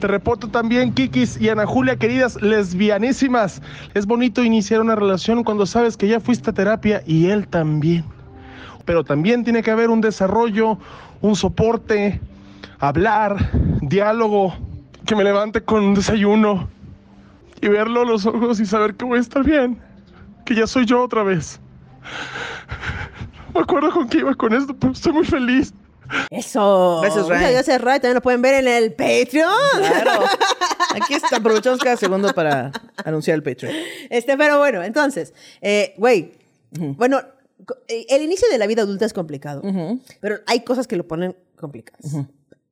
[0.00, 3.62] Te reporto también, Kikis y Ana Julia, queridas lesbianísimas.
[3.94, 8.04] Es bonito iniciar una relación cuando sabes que ya fuiste a terapia y él también.
[8.84, 10.78] Pero también tiene que haber un desarrollo,
[11.22, 12.20] un soporte,
[12.78, 14.54] hablar, diálogo,
[15.06, 16.68] que me levante con un desayuno
[17.62, 19.80] y verlo a los ojos y saber que voy a estar bien,
[20.44, 21.58] que ya soy yo otra vez.
[23.54, 25.72] Me acuerdo con qué iba con esto, pero estoy muy feliz.
[26.30, 27.00] Eso.
[27.02, 27.38] Gracias, Ray.
[27.38, 28.00] Muchas gracias, Ray.
[28.00, 29.50] También lo pueden ver en el Patreon.
[29.78, 30.24] Claro.
[30.94, 32.72] Aquí está, aprovechamos cada segundo para
[33.04, 33.74] anunciar el Patreon.
[34.10, 36.32] Este, pero bueno, entonces, eh, güey,
[36.70, 37.20] bueno,
[37.88, 39.62] eh, el inicio de la vida adulta es complicado,
[40.20, 42.12] pero hay cosas que lo ponen complicadas.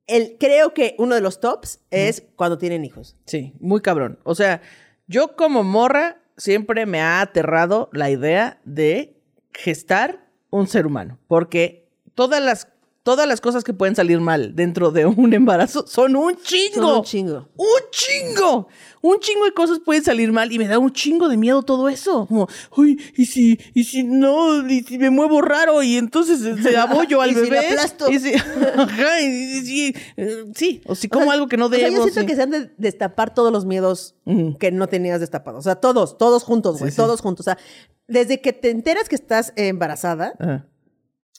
[0.07, 3.15] El, creo que uno de los tops es cuando tienen hijos.
[3.25, 4.19] Sí, muy cabrón.
[4.23, 4.61] O sea,
[5.07, 9.17] yo como morra siempre me ha aterrado la idea de
[9.53, 12.67] gestar un ser humano, porque todas las
[13.05, 16.81] todas las cosas que pueden salir mal dentro de un embarazo son un chingo.
[16.81, 17.49] Son un chingo.
[17.55, 18.67] Un chingo.
[19.01, 21.87] Un chingo de cosas pueden salir mal y me da un chingo de miedo todo
[21.87, 22.25] eso.
[22.25, 26.75] Como, uy, y si, y si no, y si me muevo raro y entonces se
[26.77, 27.55] abollo al Y si bebé.
[27.61, 28.09] lo aplasto.
[28.09, 28.33] Y si,
[28.75, 31.77] ajá, y- si, eh, sí, o si como O sea, algo que no o sea,
[31.77, 31.97] debo.
[31.97, 32.25] yo siento sí.
[32.25, 34.15] que se han de destapar todos los miedos
[34.59, 35.59] que no tenías destapados.
[35.59, 37.01] O sea, todos, todos juntos, güey, Sí, sí.
[37.03, 37.45] todos juntos.
[37.45, 37.59] O sea,
[38.07, 40.33] desde que te enteras que estás embarazada,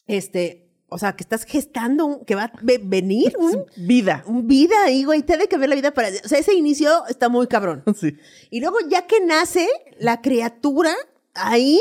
[0.06, 4.22] este, o sea, que estás gestando, un- que va a ve- venir un, Vida.
[4.26, 6.08] un vida ahí, güey, te de que ver la vida para...
[6.24, 7.82] O sea, ese inicio está muy cabrón.
[7.96, 8.16] Sí.
[8.50, 9.68] Y luego ya que nace
[9.98, 10.94] la criatura
[11.34, 11.80] ahí,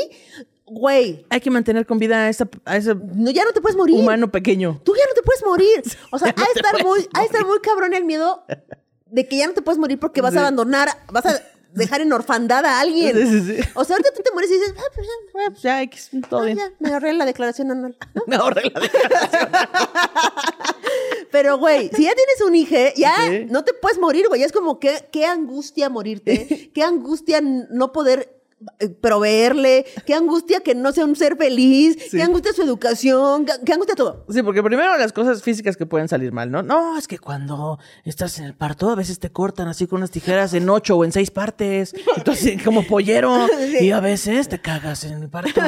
[0.66, 3.78] güey, Hay que mantener con vida a, esa, a ese no, ya no te puedes
[3.78, 3.96] morir.
[4.00, 4.82] humano pequeño.
[4.84, 5.84] Tú ya no te puedes morir.
[6.12, 8.44] O sea, no ha de te estar muy, de estar muy cabrón el miedo
[9.08, 10.38] de que ya no te puedes morir porque vas Sí.
[10.40, 11.42] a abandonar, vas a
[11.76, 13.16] dejar en orfandad a alguien.
[13.16, 13.70] Sí, sí, sí.
[13.76, 16.10] O sea, ahorita tú te mueres y dices, ah, pues ya, Bueno, pues ya, X,
[16.30, 16.58] todo ah, bien.
[16.58, 17.96] ya, me ahorré la declaración anual.
[18.14, 18.24] ¿no?
[18.28, 19.50] Me ahorré la declaración.
[21.32, 23.14] Pero, güey, si ya tienes un hijo, ya
[23.50, 24.44] no te puedes morir, güey.
[24.44, 28.35] Es como, qué, qué angustia morirte, qué angustia no poder
[29.02, 32.18] proveerle, qué angustia que no sea un ser feliz, Sí.
[32.18, 34.26] qué angustia su educación, qué, angustia todo.
[34.30, 36.64] Sí, porque primero las cosas físicas que pueden salir mal, ¿no?
[36.64, 40.12] No, es que cuando estás en el parto a veces te cortan así con unas
[40.12, 41.94] tijeras en ocho o en seis partes.
[42.16, 43.48] Entonces, como pollero.
[43.78, 43.86] Sí.
[43.88, 45.62] Y a veces te cagas en el parto.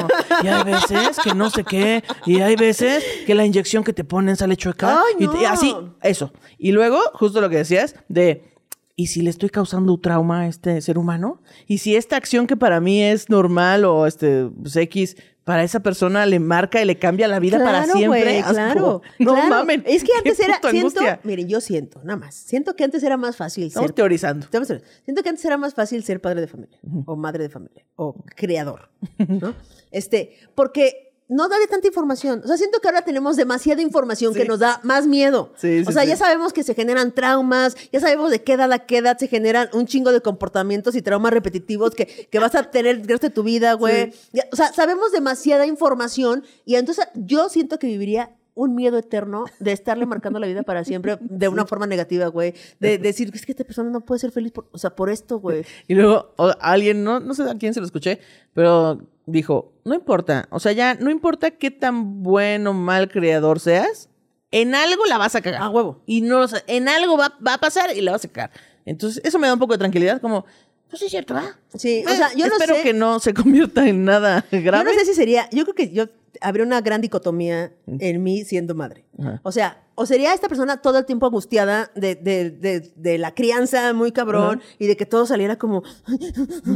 [0.44, 2.04] Y hay veces que no sé qué.
[2.26, 5.02] Y hay veces que la inyección que te ponen sale chueca.
[5.02, 5.50] Ay, y, te- y no.
[5.50, 6.32] así, eso.
[6.58, 8.57] Y luego, justo lo que decías, de...
[9.00, 11.40] ¿Y si le estoy causando un trauma a este ser humano?
[11.68, 15.82] ¿Y si esta acción que para mí es normal o este pues, X, para esa
[15.82, 18.40] persona le marca y le cambia la vida para siempre?
[18.40, 18.54] Asco.
[18.54, 19.02] claro.
[19.20, 19.50] No claro.
[19.50, 19.84] mamen.
[19.86, 23.38] Es que antes era, siento, miren, yo siento, nada más, siento que antes era más
[23.38, 24.46] fácil Estamos ser teorizando.
[24.46, 24.68] Estamos.
[25.06, 28.16] Siento que antes era más fácil ser padre de familia o madre de familia o
[28.36, 28.90] creador,
[29.28, 29.54] ¿no?
[29.92, 32.42] Este, porque no había tanta información.
[32.44, 34.40] O sea, siento que ahora tenemos demasiada información Sí.
[34.40, 35.52] que nos da más miedo.
[35.58, 38.72] Sí, sí, o sea, ya sabemos que se generan traumas, ya sabemos de qué edad
[38.72, 42.56] a qué edad se generan un chingo de comportamientos y traumas repetitivos que, que vas
[42.56, 44.14] a tener el resto de tu vida, güey.
[44.52, 49.72] O sea, sabemos demasiada información y entonces yo siento que viviría un miedo eterno de
[49.72, 52.54] estarle marcando la vida para siempre de una forma negativa, güey.
[52.80, 55.40] De, decir, es que esta persona no puede ser feliz, por, o sea, por esto,
[55.40, 55.64] güey.
[55.88, 58.20] Y luego o- alguien, no, no sé a quién se lo escuché,
[58.54, 63.60] pero dijo, no importa, o sea, ya no importa qué tan bueno o mal creador
[63.60, 64.10] seas,
[64.52, 65.62] en algo la vas a cagar.
[65.62, 66.02] A huevo.
[66.08, 68.52] Y no, o sea, en algo va, va a pasar y la vas a cagar.
[68.86, 70.46] Entonces, eso me da un poco de tranquilidad, como,
[70.90, 71.52] pues es cierto, ¿verdad?
[71.76, 74.62] Sí, o Eh, sea, yo no espero sé- que no se convierta en nada Yo
[74.64, 74.86] grave.
[74.86, 76.06] no sé si sería, yo creo que yo
[76.40, 79.06] habría una gran dicotomía en mí siendo madre.
[79.20, 79.42] Ajá.
[79.44, 83.34] O sea, o sería esta persona todo el tiempo angustiada de, de- de- de la
[83.34, 85.82] crianza muy cabrón y de que todo saliera como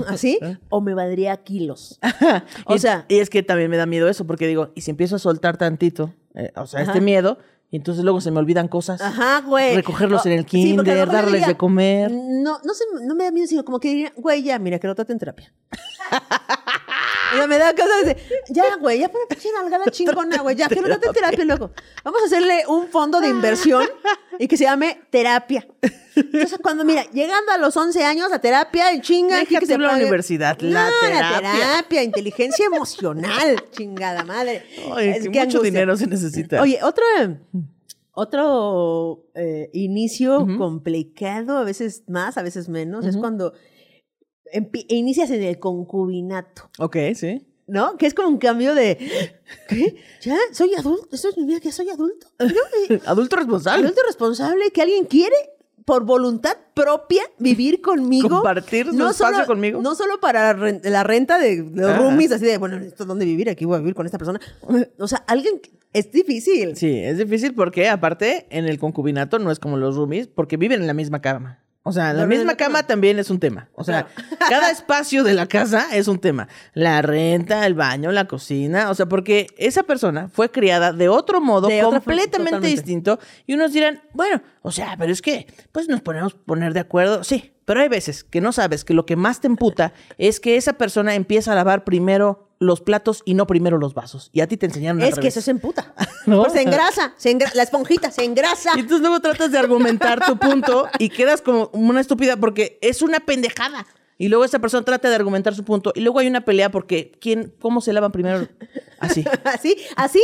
[0.08, 2.00] así, o me valdría kilos.
[2.66, 5.16] O sea, Y es que también me da miedo eso, porque digo, y si empiezo
[5.16, 6.92] a soltar tantito, eh, o sea, Ajá.
[6.92, 7.38] este miedo,
[7.70, 9.00] y entonces luego se me olvidan cosas.
[9.02, 9.76] Ajá, güey.
[9.76, 12.12] Recogerlos en el kinder, darles diría, de comer.
[12.12, 14.88] No, no, se- no me da miedo, sino como que diría, güey, ya, mira, que
[14.88, 15.54] lo trate en terapia.
[17.34, 18.18] Sea, me da cosa de,
[18.50, 21.72] ya, güey, ya pone pinche nalgada chingona, güey, ya, trate en terapia, loco.
[22.04, 23.88] Vamos a hacerle un fondo de inversión
[24.40, 25.68] y que se llame terapia.
[26.16, 29.38] Entonces, cuando, mira, llegando a los 11 años, a terapia, en chinga.
[29.40, 31.52] aquí Deja que se la pague- universidad, la No, terapia.
[31.54, 34.64] terapia, inteligencia emocional, chingada madre.
[34.94, 35.62] Ay, Es que que mucho angustia.
[35.62, 36.62] dinero se necesita.
[36.62, 37.04] Oye, otro,
[38.14, 43.54] otro eh, inicio complicado, a veces más, a veces menos, es cuando
[44.90, 47.46] inicias en el concubinato, Ok, sí.
[47.68, 47.98] ¿no?
[47.98, 48.98] Que es como un cambio de,
[49.70, 49.96] ¿qué?
[50.22, 50.36] ¿Ya?
[50.52, 51.16] ¿Soy adulto?
[51.16, 51.60] ¿Esto es mi vida?
[51.60, 52.28] ¿Que soy adulto?
[52.40, 53.00] ¿No?
[53.06, 53.84] Adulto responsable.
[53.86, 55.36] adulto responsable, que alguien quiere
[55.86, 58.30] por voluntad propia vivir conmigo.
[58.30, 59.82] Compartir su espacio conmigo.
[59.82, 61.98] No solo para la renta de los Ajá.
[62.00, 63.50] roomies, así de, bueno, ¿esto dónde vivir?
[63.50, 64.40] Aquí voy a vivir con esta persona.
[65.00, 65.60] O sea, alguien,
[65.92, 66.76] es difícil.
[66.78, 70.82] Sí, es difícil porque aparte en el concubinato no es como los roomies porque viven
[70.82, 71.61] en la misma cama.
[71.84, 72.80] O sea, la misma cama.
[72.80, 73.70] cama también es un tema.
[73.74, 74.08] O sea,
[74.50, 76.48] cada espacio de la casa es un tema.
[76.74, 78.92] La renta, el baño, la cocina.
[78.92, 83.20] O sea, porque esa persona fue criada de otro modo, De completamente distinto.
[83.48, 87.24] Y unos dirán, bueno, o sea, pero es que, pues nos ponemos poner de acuerdo.
[87.24, 90.58] Sí, pero hay veces que no sabes que lo que más te emputa es que
[90.58, 94.30] esa persona empieza a lavar primero los platos y no primero los vasos.
[94.34, 95.38] Y a ti te enseñaron al Es que revés.
[95.38, 95.96] eso se emputa.
[96.26, 96.42] ¿No?
[96.42, 98.72] Pues se engrasa, se engra- la esponjita se engrasa.
[98.76, 103.02] Y entonces luego tratas de argumentar tu punto y quedas como una estúpida porque es
[103.02, 103.88] una pendejada.
[104.18, 107.14] Y luego esa persona trata de argumentar su punto y luego hay una pelea porque
[107.22, 108.50] quién, cómo se lavan primero
[109.00, 110.22] así Así, así,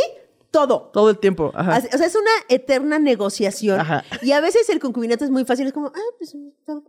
[0.52, 0.90] todo.
[0.94, 1.52] todo el tiempo.
[1.54, 1.82] Ajá.
[1.94, 3.80] O sea, es una eterna negociación.
[3.80, 4.04] Ajá.
[4.22, 6.36] Y a veces el concubinato es muy fácil, es como, ah, pues,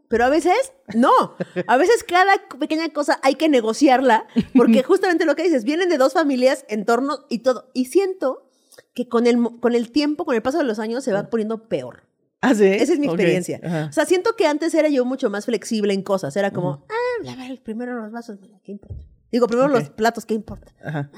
[0.09, 1.35] pero a veces no.
[1.67, 5.99] A veces cada pequeña cosa hay que negociarla, porque justamente lo que dices, vienen de
[5.99, 7.71] dos familias, entornos y todo.
[7.75, 8.49] Y siento
[8.95, 11.69] que con el, con el tiempo, con el paso de los años, se va poniendo
[11.69, 12.05] peor.
[12.41, 12.65] ¿Ah, sí?
[12.65, 13.61] Esa es mi experiencia.
[13.63, 13.87] Ajá.
[13.91, 16.37] O sea, siento que antes era yo mucho más flexible en cosas.
[16.37, 19.05] Era como, ah, lavar primero los vasos, mira, ¿qué importa?
[19.31, 20.73] Digo, primero los platos, ¿qué importa?
[20.83, 21.11] Ajá.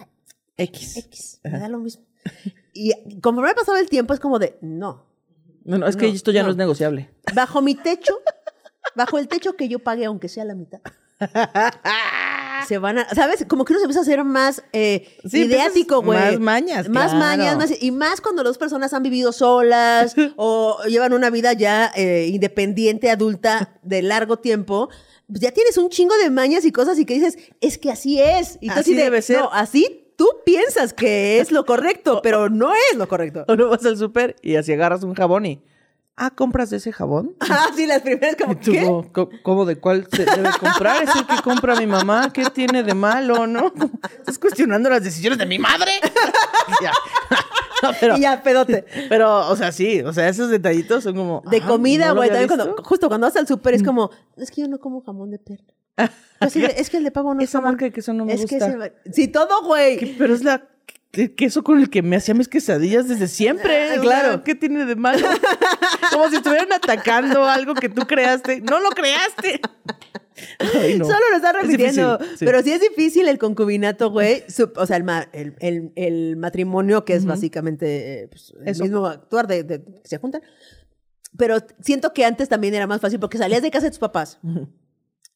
[0.56, 0.96] X.
[0.96, 2.04] X, me da lo mismo.
[2.72, 5.06] Y conforme ha pasado el tiempo, es como de, no.
[5.64, 6.46] No, no, es que esto ya no.
[6.46, 6.52] no.
[6.52, 7.10] es negociable.
[7.34, 8.18] Bajo mi techo,
[8.94, 10.80] bajo el techo que yo pague, aunque sea la mitad.
[12.66, 13.44] Se van a, ¿sabes?
[13.48, 16.18] Como que uno se empieza a hacer más eh, Sí, ideático, güey.
[16.18, 17.18] más mañas, Más claro.
[17.18, 21.90] mañas, más, y más cuando las personas han vivido solas o llevan una vida ya
[21.96, 24.88] eh, independiente, adulta, de largo tiempo.
[25.26, 28.20] pues ya tienes un chingo de mañas y cosas y que dices, es que así
[28.20, 28.58] es.
[28.60, 29.38] Y Así de, debe ser.
[29.40, 33.46] No, así tú piensas que es lo correcto, pero no es lo correcto.
[33.48, 35.62] O no vas al súper y así agarras un jabón y.
[36.14, 37.34] Ah, ¿compras de ese jabón?
[37.40, 39.40] Ah, sí, las primeras como, tú, ¿qué?
[39.42, 41.04] ¿Cómo de cuál se debe comprar?
[41.04, 42.30] ¿Es el que compra mi mamá?
[42.34, 43.72] ¿Qué tiene de malo, no?
[44.18, 45.92] ¿Estás cuestionando las decisiones de mi madre?
[46.82, 46.92] Ya.
[47.82, 48.84] No, pero, y ya, pedote.
[49.08, 51.42] pero, o sea, sí, o sea, esos detallitos son como...
[51.50, 52.28] De ah, comida, ¿no güey.
[52.28, 55.02] había también cuando, justo cuando vas al súper es como, es que yo no como
[55.02, 55.64] jamón de perro.
[56.40, 57.72] Así de, es que el de pavo no es Esa jamón.
[57.72, 58.68] marca de queso no me es Que gusta.
[58.68, 60.14] ese- sí, todo, güey.
[60.16, 60.66] Pero es la
[61.12, 63.90] el queso con el que me hacía mis quesadillas desde siempre.
[63.90, 64.28] Ah, o claro.
[64.34, 65.26] sea, ¿Qué tiene de malo?
[66.12, 68.60] Como si estuvieran atacando algo que tú creaste.
[68.60, 69.60] ¡No lo creaste!
[70.80, 71.04] Ay, no.
[71.04, 72.16] Solo lo estás Es repitiendo.
[72.16, 72.44] difícil, sí.
[72.46, 74.44] Pero sí es difícil el concubinato, güey.
[74.76, 78.82] O sea, el, ma- el, el- el matrimonio, que es básicamente eh, pues, el Eso.
[78.84, 80.42] mismo actuar de, de- que se juntan.
[81.36, 84.38] Pero siento que antes también era más fácil porque salías de casa de tus papás.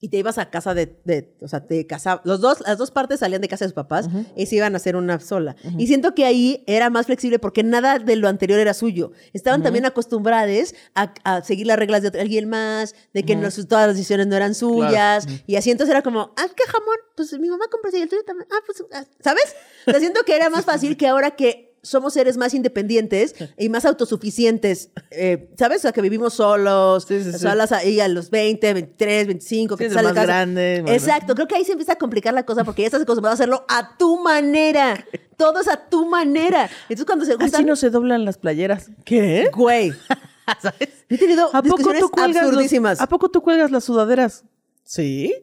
[0.05, 2.91] Y te ibas a casa de, de- o sea, te casabas, los dos, las dos
[2.91, 5.57] partes salían de casa de sus papás y se iban a hacer una sola.
[5.79, 9.13] Y siento que ahí era más flexible porque nada de lo anterior era suyo.
[9.33, 13.49] Estaban también acostumbrados a, a seguir las reglas de otro- alguien más, de que no-
[13.67, 15.27] todas las decisiones no eran suyas.
[15.47, 18.09] Y así entonces era como, ah, qué jamón, pues mi mamá compra ese y el
[18.11, 18.47] tuyo también.
[18.53, 19.55] Ah, pues, ah", ¿sabes?
[19.87, 23.69] O sea, siento que era más fácil que ahora que somos seres más independientes y
[23.69, 25.79] más autosuficientes, eh, ¿sabes?
[25.79, 27.39] O sea, que vivimos solos, Sí, sí, sí.
[27.39, 30.27] solas ahí a los 20, 23, 25, que te sale más casa.
[30.27, 33.33] grande, Exacto, creo que ahí se empieza a complicar la cosa porque ya estás acostumbrado
[33.33, 35.07] a hacerlo a tu manera.
[35.37, 36.71] Todo es a tu manera.
[36.83, 37.55] Entonces cuando se juntan...
[37.55, 38.91] Así no se doblan las playeras.
[39.05, 39.51] ¿Qué?
[39.55, 39.93] Güey.
[40.63, 40.89] ¿Sabes?
[41.09, 43.01] He tenido ¿A poco discusiones tú cuelgas los- absurdísimas.
[43.01, 44.45] ¿A poco tú cuelgas las sudaderas?
[44.85, 45.35] ¿Sí?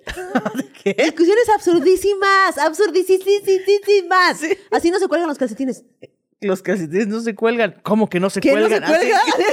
[0.83, 0.95] ¿Qué?
[0.97, 4.39] Discusiones absurdísimas, absurdísimas.
[4.69, 5.83] Así no se cuelgan los calcetines.
[6.41, 7.79] Los calcetines no se cuelgan.
[7.83, 8.81] ¿Cómo que no se ¿Qué no cuelgan?
[8.81, 9.17] se cuelga?
[9.17, 9.43] Así que-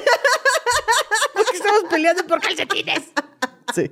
[1.34, 3.02] ¿Por qué estamos peleando por calcetines?
[3.74, 3.90] Sí.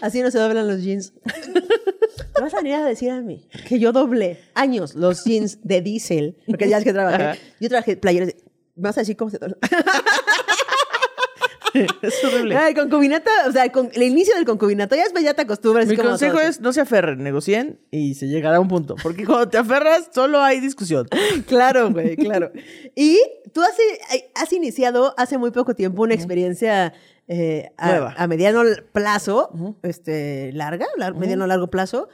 [0.00, 1.12] Así no se doblan los jeans.
[2.34, 5.80] ¿Te vas a venir a decir a mí que yo doblé años los jeans de
[5.82, 6.36] diésel?
[6.46, 7.22] Porque ya es que trabajé.
[7.22, 7.36] Ajá.
[7.60, 8.36] Yo trabajé playeras de
[8.76, 9.38] vas a decir cómo se
[12.02, 12.56] es horrible.
[12.56, 15.86] Ay, concubinato, o sea, con, el inicio del concubinato, ya después ya te acostumbras.
[15.86, 16.46] Mi es como consejo todo.
[16.46, 18.96] es no se aferren, negocien y se llegará a un punto.
[19.02, 21.08] Porque cuando te aferras, solo hay discusión.
[21.46, 22.52] Claro, güey, claro.
[22.94, 23.18] Y
[23.52, 23.74] tú has,
[24.34, 26.92] has iniciado hace muy poco tiempo una experiencia
[27.32, 28.62] eh, a, mediano
[28.92, 32.08] plazo, este, larga, lar- mediano largo plazo.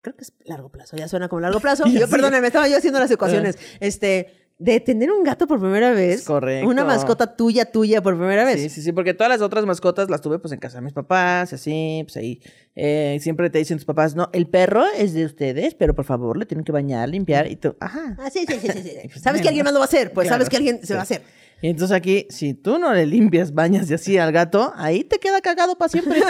[0.00, 1.84] Creo que es largo plazo, ya suena como largo plazo.
[1.86, 3.58] Yo, perdóname, estaba yo haciendo las ecuaciones.
[3.80, 6.24] Este, de tener un gato por primera vez.
[6.24, 6.68] Correcto.
[6.68, 8.60] Una mascota tuya, tuya por primera vez.
[8.60, 10.92] Sí, sí, sí, porque todas las otras mascotas las tuve pues en casa de mis
[10.92, 12.40] papás, así, pues ahí.
[12.74, 16.36] eh, siempre te dicen tus papás, no, el perro es de ustedes, pero por favor
[16.36, 18.16] le tienen que bañar, limpiar y tú, ajá.
[18.18, 18.90] Ah, sí, sí, sí, sí, sí.
[19.12, 20.36] pues, Sabes que alguien más lo va a hacer, pues Claro.
[20.42, 20.92] sabes que alguien se Sí.
[20.94, 21.22] va a hacer.
[21.60, 25.18] Y entonces aquí, si tú no le limpias, bañas y así al gato, ahí te
[25.18, 26.20] queda cagado para siempre.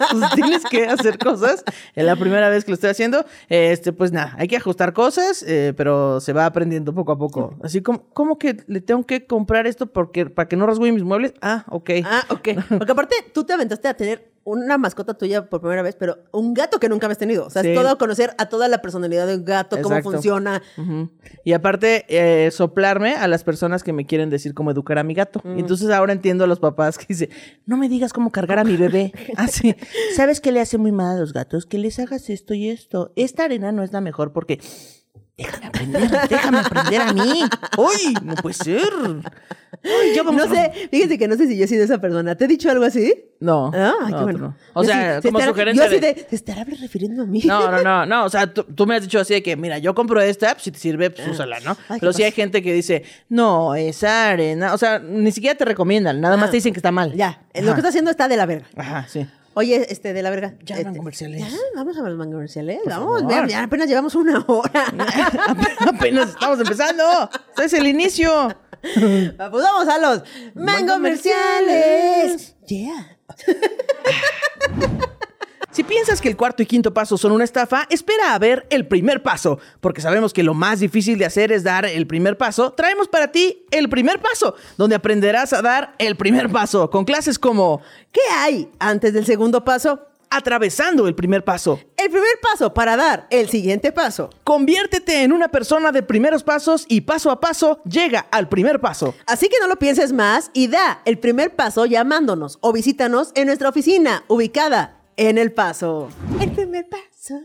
[0.00, 1.64] Entonces tienes que hacer cosas.
[1.94, 3.24] Es la primera vez que lo estoy haciendo.
[3.48, 7.56] Este, pues nada, hay que ajustar cosas, eh, pero se va aprendiendo poco a poco.
[7.62, 11.04] Así como, ¿cómo que le tengo que comprar esto porque, para que no rasguñe mis
[11.04, 11.32] muebles?
[11.40, 11.90] Ah, ok.
[12.04, 12.48] Ah, ok.
[12.68, 16.54] Porque aparte, tú te aventaste a tener una mascota tuya por primera vez, pero un
[16.54, 17.46] gato que nunca habías tenido.
[17.46, 17.68] O sea, Sí.
[17.70, 20.62] es todo conocer a toda la personalidad de un gato, cómo funciona.
[21.44, 25.14] Y aparte, eh, soplarme a las personas que me quieren decir cómo educar a mi
[25.14, 25.40] gato.
[25.44, 25.58] Mm.
[25.58, 27.28] Entonces ahora entiendo a los papás que dicen,
[27.66, 29.12] no me digas cómo cargar a mi bebé.
[29.36, 29.76] Así,
[30.16, 31.66] ¿sabes qué le hace muy mal a los gatos?
[31.66, 33.12] Que les hagas esto y esto.
[33.16, 34.58] Esta arena no es la mejor porque...
[35.42, 37.42] Déjame aprender, déjame aprender a mí.
[37.78, 38.14] ¡Uy!
[38.22, 38.82] No puede ser.
[39.82, 41.98] Ay, ya vamos No a- sé, fíjate que no sé si yo he sido esa
[42.00, 42.34] persona.
[42.34, 43.14] ¿Te he dicho algo así?
[43.40, 43.70] No.
[43.74, 44.38] Ah, qué tú bueno.
[44.38, 44.56] no.
[44.74, 47.26] O Yo sea, sí, se como estará- sugerencia Yo así de- ¿te estará refiriendo a
[47.26, 47.40] mí?
[47.44, 48.24] No, no, no, no.
[48.24, 50.64] O sea, tú, tú me has dicho así de que, mira, yo compro esta, pues
[50.64, 51.70] si te sirve, pues úsala, ¿no?
[51.72, 51.76] Ah.
[51.90, 54.74] Ay, Pero sí hay gente que dice, no, esa arena.
[54.74, 56.50] O sea, ni siquiera te recomiendan, nada más Ah.
[56.50, 57.14] te dicen que está mal.
[57.14, 58.66] Ya, lo que está haciendo está de la verga.
[58.76, 59.26] Ajá, sí.
[59.60, 60.54] Oye, este, de la verga.
[60.62, 61.42] Ya este, comerciales.
[61.42, 62.80] Ya, vamos a los comerciales.
[62.82, 64.86] Por Vamos, vean, ya apenas llevamos una hora.
[65.86, 67.28] Apenas estamos empezando.
[67.50, 68.56] Este es el inicio.
[68.80, 70.22] pues vamos a los
[70.54, 72.56] mango comerciales.
[72.66, 73.18] Yeah.
[75.72, 78.88] Si piensas que el cuarto y quinto paso son una estafa, espera a ver el
[78.88, 82.72] primer paso, porque sabemos que lo más difícil de hacer es dar el primer paso.
[82.72, 87.38] Traemos para ti el primer paso, donde aprenderás a dar el primer paso, con clases
[87.38, 90.06] como ¿Qué hay antes del segundo paso?
[90.32, 94.30] atravesando el primer paso, El primer paso para dar el siguiente paso.
[94.44, 99.12] Conviértete en una persona de primeros pasos y paso a paso llega al primer paso.
[99.26, 103.48] Así que no lo pienses más y da el primer paso llamándonos o visítanos en
[103.48, 106.08] nuestra oficina ubicada en El Paso.
[106.40, 107.40] El primer paso.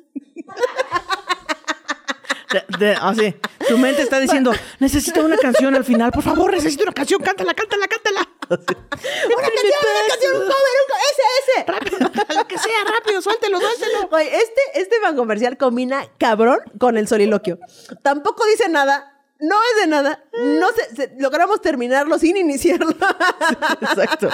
[2.51, 3.35] De- de- Así,
[3.67, 7.53] tu mente está diciendo, necesito una canción al final, por favor, necesito una canción, cántala,
[7.53, 8.29] cántala, cántala.
[8.49, 11.71] Una canción, una canción, un cover, un co- ese, ese.
[11.71, 14.07] Rápido, lo que sea, rápido, suéltelo, suéltelo.
[14.11, 17.59] Oye, este, este ban comercial combina cabrón con el soliloquio.
[18.03, 20.23] Tampoco dice nada, no es de nada.
[20.33, 22.91] No se, se- logramos terminarlo sin iniciarlo.
[23.81, 24.29] Exacto.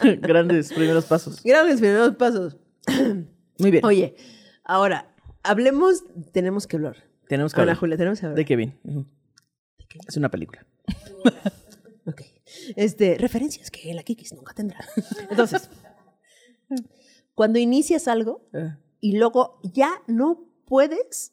[0.20, 1.42] Grandes primeros pasos.
[1.42, 2.56] Grandes primeros pasos.
[3.58, 3.84] Muy bien.
[3.84, 4.16] Oye,
[4.64, 7.04] ahora, hablemos, tenemos que hablar.
[7.28, 8.36] tenemos que Hola, hablar Julia, tenemos que hablar.
[8.36, 8.78] de Kevin.
[8.84, 9.06] Ujú.
[10.08, 10.66] Es una película.
[12.06, 12.20] Ok.
[12.76, 14.86] Este, referencias que la Kikis nunca tendrá.
[15.30, 15.70] Entonces,
[17.34, 21.32] cuando inicias algo Eh, y luego ya no puedes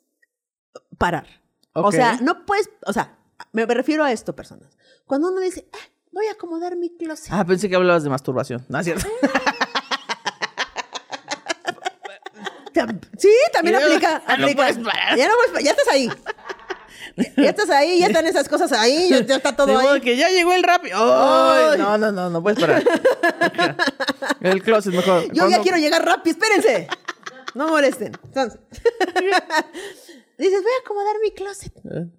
[0.98, 1.41] parar.
[1.74, 3.18] O sea, no puedes, o sea,
[3.54, 4.70] me refiero a esto, personas.
[5.06, 5.78] Cuando uno dice, "Ah,
[6.12, 7.28] voy a acomodar mi closet.
[7.32, 8.66] Ah, pensé que hablabas de masturbación.
[8.70, 9.08] No, es cierto.
[13.18, 14.68] Sí, también aplica, ya no aplica.
[14.84, 15.18] parar.
[15.18, 16.10] Ya no puedes ya estás ahí.
[17.38, 20.02] Ya estás ahí, ya están esas cosas ahí, ya, ya está todo De modo ahí.
[20.02, 20.84] que ya llegó el rap.
[20.92, 22.82] No, no, no, no puedes parar.
[24.40, 25.32] El closet mejor.
[25.34, 26.88] Yo ya quiero llegar rápido, espérense.
[27.54, 28.14] No molesten.
[28.24, 28.60] Entonces,
[30.38, 31.74] dices, voy a acomodar mi closet.
[31.86, 32.10] Eh,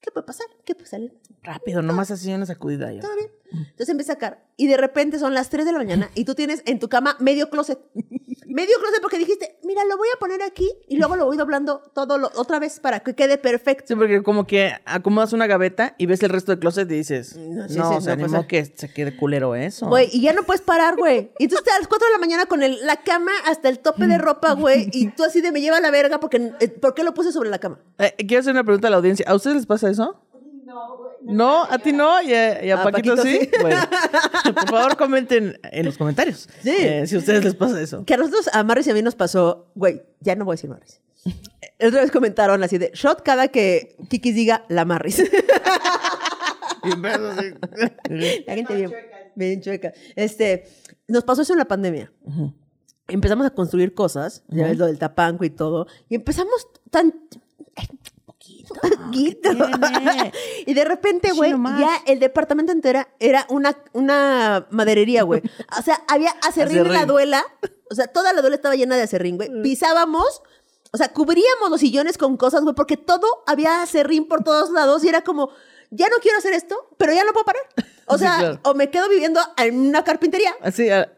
[0.00, 0.46] ¿Qué puede pasar?
[0.64, 1.20] ¿Qué puede salir?
[1.42, 2.92] Rápido, nomás así una sacudida.
[2.92, 3.00] ya.
[3.00, 3.30] Todo bien.
[3.52, 4.44] Entonces empieza a sacar.
[4.56, 7.16] Y de repente son las 3 de la mañana y tú tienes en tu cama
[7.20, 7.78] medio closet.
[8.46, 11.80] medio closet porque dijiste, mira, lo voy a poner aquí y luego lo voy doblando
[11.94, 13.84] todo lo- otra vez para que quede perfecto.
[13.88, 17.36] Sí, porque como que acomodas una gaveta y ves el resto del closet y dices,
[17.36, 19.86] No, no, sí, sí, o sea, no ni que se quede culero eso.
[19.88, 21.30] Güey, y ya no puedes parar, güey.
[21.38, 23.78] Y entonces te a las 4 de la mañana con el- la cama hasta el
[23.78, 24.88] tope de ropa, güey.
[24.92, 27.32] Y tú así de me lleva a la verga porque eh, ¿por qué lo puse
[27.32, 27.78] sobre la cama?
[27.98, 29.24] Eh, quiero hacer una pregunta a la audiencia.
[29.28, 30.20] ¿A ustedes les pasa eso?
[30.66, 31.11] No, güey.
[31.24, 31.64] ¿No?
[31.64, 32.20] ¿A ti no?
[32.22, 33.38] ¿Y a, y a A Paquito, Paquito sí?
[33.42, 33.50] sí.
[33.60, 33.80] Bueno,
[34.54, 36.74] por favor comenten en los comentarios Sí.
[36.78, 38.04] eh, si a ustedes les pasa eso.
[38.04, 40.56] Que a nosotros, a Marris y a mí nos pasó, güey, ya no voy a
[40.56, 41.00] decir Marris.
[41.78, 45.22] La Otra vez comentaron así de shot cada que Kikis diga la Marris.
[46.82, 48.90] La gente bien,
[49.36, 49.92] bien chueca.
[50.16, 50.64] Este,
[51.08, 52.12] nos pasó eso en la pandemia.
[53.08, 57.14] Empezamos a construir cosas, ya ves lo del tapanco y todo, y empezamos tan
[60.66, 65.42] y de repente, güey, ya el departamento entera era una, una maderería, güey.
[65.78, 67.08] O sea, había acerrín en la Acerrín.
[67.08, 67.44] duela.
[67.90, 69.50] O sea, toda la duela estaba llena de acerrín, güey.
[69.62, 70.42] Pisábamos,
[70.92, 75.04] o sea, cubríamos los sillones con cosas, güey, porque todo había acerrín por todos lados
[75.04, 75.50] y era como,
[75.90, 77.62] ya no quiero hacer esto, pero ya no puedo parar.
[78.06, 78.60] O Sí, sea, claro.
[78.64, 80.52] o me quedo viviendo en una carpintería.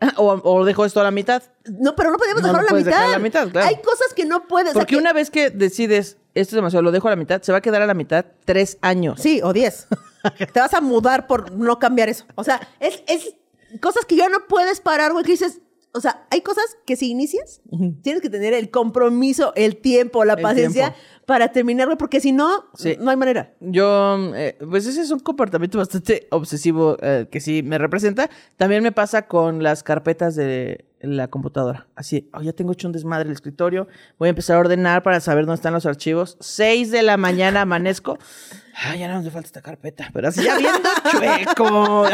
[0.01, 1.43] Ah, o, o dejo esto a la mitad.
[1.67, 2.91] No, pero no podíamos No, dejarlo no a la mitad.
[2.91, 3.69] dejar a la mitad, claro.
[3.69, 4.71] Hay cosas que no puedes.
[4.71, 7.17] o sea, Porque que- una vez que decides, esto es demasiado, lo dejo a la
[7.17, 9.21] mitad, se va a quedar a la mitad tres años.
[9.21, 9.87] Sí, o 10.
[10.53, 12.25] Te vas a mudar por no cambiar eso.
[12.35, 13.35] O sea, es, es
[13.81, 15.61] cosas que ya no puedes parar, güey, que dices.
[15.97, 17.61] O sea, hay cosas que si inicias,
[18.03, 21.14] tienes que tener el compromiso, el tiempo, la El paciencia tiempo.
[21.27, 22.97] Para terminar, güey, porque si no, Sí.
[23.01, 23.55] no hay manera.
[23.61, 28.29] Yo, eh, pues ese es un comportamiento bastante obsesivo eh, que sí me representa.
[28.57, 31.87] También me pasa con las carpetas de la computadora.
[31.97, 35.21] Así, oh, ya tengo hecho un desmadre el escritorio, voy a empezar a ordenar para
[35.21, 36.37] saber dónde están los archivos.
[36.41, 38.19] Seis de la mañana amanezco.
[38.77, 40.11] Ay, ya no me falta esta carpeta.
[40.13, 42.07] Pero así ya viendo chueco.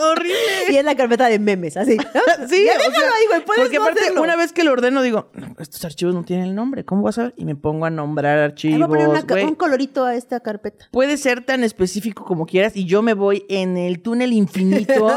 [0.00, 0.70] Horrible.
[0.70, 1.96] Y es la carpeta de memes, así.
[2.48, 4.22] Sí, ya o déjalo sea, ahí, güey, puedes Porque no aparte, hacerlo.
[4.22, 7.18] una vez que lo ordeno, digo, "No, estos archivos no tienen el nombre, ¿cómo vas
[7.18, 7.34] a ver?
[7.36, 10.40] Y me pongo a nombrar Ahí archivos, voy a poner una un colorito a esta
[10.40, 10.86] carpeta.
[10.90, 15.08] Puede ser tan específico como quieras y yo me voy en el túnel infinito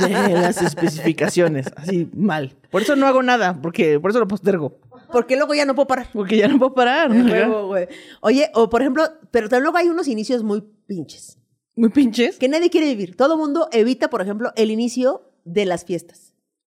[0.00, 2.54] de las especificaciones, así mal.
[2.70, 4.76] Por eso no hago nada, porque por eso lo postergo,
[5.12, 6.08] Porque luego ya no puedo parar.
[6.12, 7.10] porque ya no puedo parar.
[7.10, 7.88] Güey.
[8.20, 11.38] Oye, o por ejemplo, pero también luego hay unos inicios muy pinches.
[11.74, 12.38] Muy pinches.
[12.38, 13.16] Que nadie quiere vivir.
[13.16, 16.21] Todo mundo evita, por ejemplo, el inicio de las fiestas.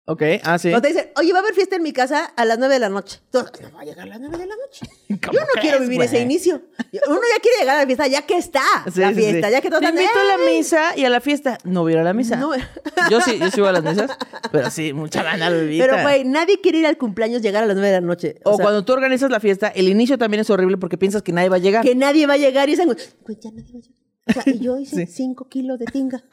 [0.08, 0.70] Ok, ah, sí.
[0.70, 2.78] Cuando te dicen, oye, va a haber fiesta en mi casa a las 9 de
[2.78, 3.20] la noche.
[3.32, 4.86] Tú, no va a llegar a las 9 de la noche.
[5.08, 6.06] Yo ¿Cómo no quiero vivir güey?
[6.06, 6.62] ese inicio.
[7.08, 9.52] Uno ya quiere llegar a la fiesta ya que está Sí, la sí, fiesta, sí.
[9.52, 11.58] ya que todos Te invito a la misa y a la fiesta.
[11.64, 12.36] No voy a ir a la misa.
[12.36, 12.52] No.
[13.10, 14.10] Yo sí, yo sí voy a las misas,
[14.52, 15.86] pero sí, mucha banda evita.
[15.86, 18.36] Pero, güey, nadie quiere ir al cumpleaños llegar a las 9 de la noche.
[18.44, 21.22] O, O, sea, cuando tú organizas la fiesta, el inicio también es horrible porque piensas
[21.22, 21.84] que nadie va a llegar.
[21.84, 23.96] que nadie va a llegar y dicen, güey, ya nadie va a llegar.
[24.28, 25.12] O sea, y yo hice Sí.
[25.12, 26.24] 5 kilos de tinga.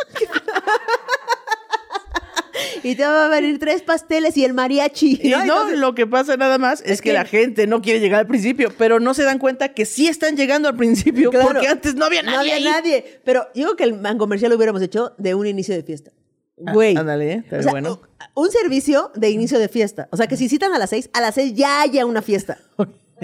[2.84, 5.20] Y te va a venir tres pasteles y el mariachi.
[5.24, 8.00] Y no, Entonces- lo que pasa nada más es, que, que- la gente no quiere
[8.00, 11.48] llegar al principio, pero no se dan cuenta que sí están llegando al principio Claro.
[11.48, 12.36] porque antes no había nadie.
[12.36, 12.64] No había ahí.
[12.64, 13.22] nadie.
[13.24, 16.12] Pero yo creo que el man comercial lo hubiéramos hecho de un inicio de fiesta.
[16.58, 16.96] Güey.
[16.96, 17.44] Ah, ándale, ¿eh?
[17.52, 18.00] O sea, bueno.
[18.36, 20.08] Un servicio de inicio de fiesta.
[20.12, 22.60] O sea, que si citan a las seis, a las seis ya haya una fiesta.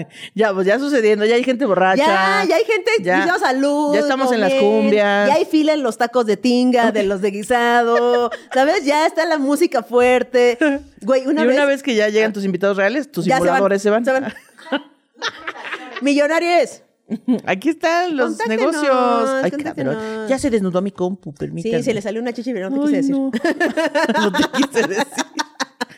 [0.34, 2.04] Ya, pues ya sucediendo, ya hay gente borracha.
[2.04, 3.38] Ya, ya hay gente Ya.
[3.38, 3.94] salud.
[3.94, 5.28] Ya estamos en las cumbias.
[5.28, 8.30] Ya hay fila en los tacos de tinga, de los de guisado.
[8.54, 8.84] ¿Sabes?
[8.84, 10.58] Ya está la música fuerte.
[11.02, 11.56] Güey, una y vez.
[11.56, 14.04] una vez que ya llegan tus invitados reales, tus Ya se van, simuladores se van.
[14.04, 14.32] se van.
[16.02, 16.82] Millonarios.
[17.44, 19.30] Aquí están los Contáctenos, negocios.
[19.42, 20.28] Ay, cabrón.
[20.28, 21.78] Ya se desnudó mi compu, permítanme.
[21.78, 23.14] Sí, se le salió una chichi, pero no te quise decir.
[23.16, 23.30] no.
[24.32, 25.06] te quise decir.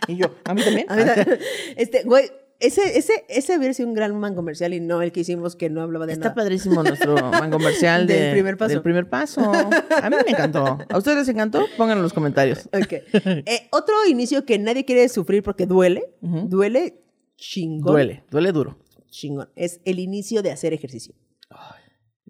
[0.08, 0.86] Y yo, ¿a mí también?
[0.90, 1.38] A mí también.
[1.76, 2.30] este, güey,
[2.62, 5.68] ese, ese, ese hubiera sido un gran man comercial y no el que hicimos que
[5.70, 6.34] no hablaba de Está nada.
[6.34, 8.68] padrísimo nuestro man comercial de- Del primer paso.
[8.72, 9.40] del primer paso.
[9.52, 10.78] A mí me encantó.
[10.88, 11.64] ¿A ustedes les encantó?
[11.76, 12.68] Pónganlo en los comentarios.
[13.12, 17.02] Eh, otro inicio que nadie quiere sufrir porque duele, duele
[17.36, 17.92] chingón.
[17.92, 18.78] Duele, duele duro.
[19.10, 19.48] Chingón.
[19.56, 21.14] Es el inicio de hacer ejercicio.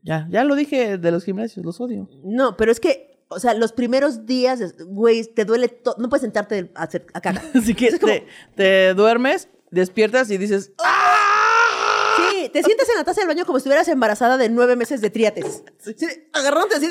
[0.03, 2.09] Ya, ya lo dije de los gimnasios, los odio.
[2.25, 5.95] No, pero es que, o sea, los primeros días, güey, te duele todo.
[5.99, 7.43] No puedes sentarte a hacer a cagar.
[7.55, 8.27] Así que Es como- te,
[8.57, 12.29] te duermes, despiertas y dices, ¡ah!
[12.31, 15.01] Sí, te sientas en la taza del baño como si estuvieras embarazada de nueve meses
[15.01, 15.65] de triates.
[15.79, 16.89] Sí, agarrándote así.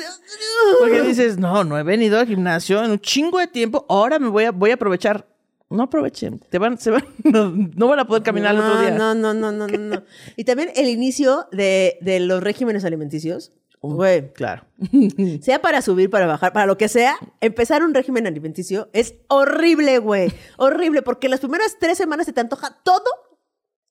[0.80, 4.28] Porque dices, no, no he venido al gimnasio en un chingo de tiempo, ahora me
[4.28, 5.28] voy a, voy a aprovechar.
[5.70, 8.90] No aprovechen, te van, se van, no, no van a poder caminar el otro día.
[8.90, 10.02] No, no, no, no, no, no.
[10.36, 13.52] Y también el inicio de, de los regímenes alimenticios.
[13.82, 14.64] Güey, Claro.
[15.42, 19.98] sea para subir, para bajar, para lo que sea, empezar un régimen alimenticio es horrible,
[19.98, 20.32] güey.
[20.56, 23.02] Horrible, porque las primeras tres semanas se te antoja todo,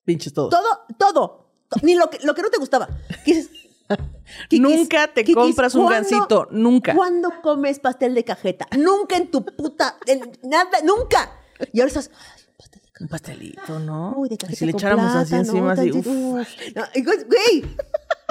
[0.06, 0.50] Pinches todo,
[0.98, 1.52] todo.
[1.70, 2.88] To- Ni lo que, lo que no te gustaba.
[3.26, 3.50] Kikis,
[4.52, 6.96] Nunca te Kikis, compras un ¿cuándo- gansito, nunca.
[6.96, 8.66] ¿Cuándo comes pastel de cajeta?
[8.78, 9.98] Nunca en tu puta.
[10.08, 11.32] en nada, nunca.
[11.74, 12.10] Y ahora estás.
[12.14, 13.04] "Ay, pastel de cajeta.
[13.04, 14.14] Un pastelito, ¿no?
[14.18, 16.42] Uy, de Y cajeta si le echáramos así encima, así, tantito, uf.
[16.42, 16.48] uf.
[16.76, 17.76] No, y güey,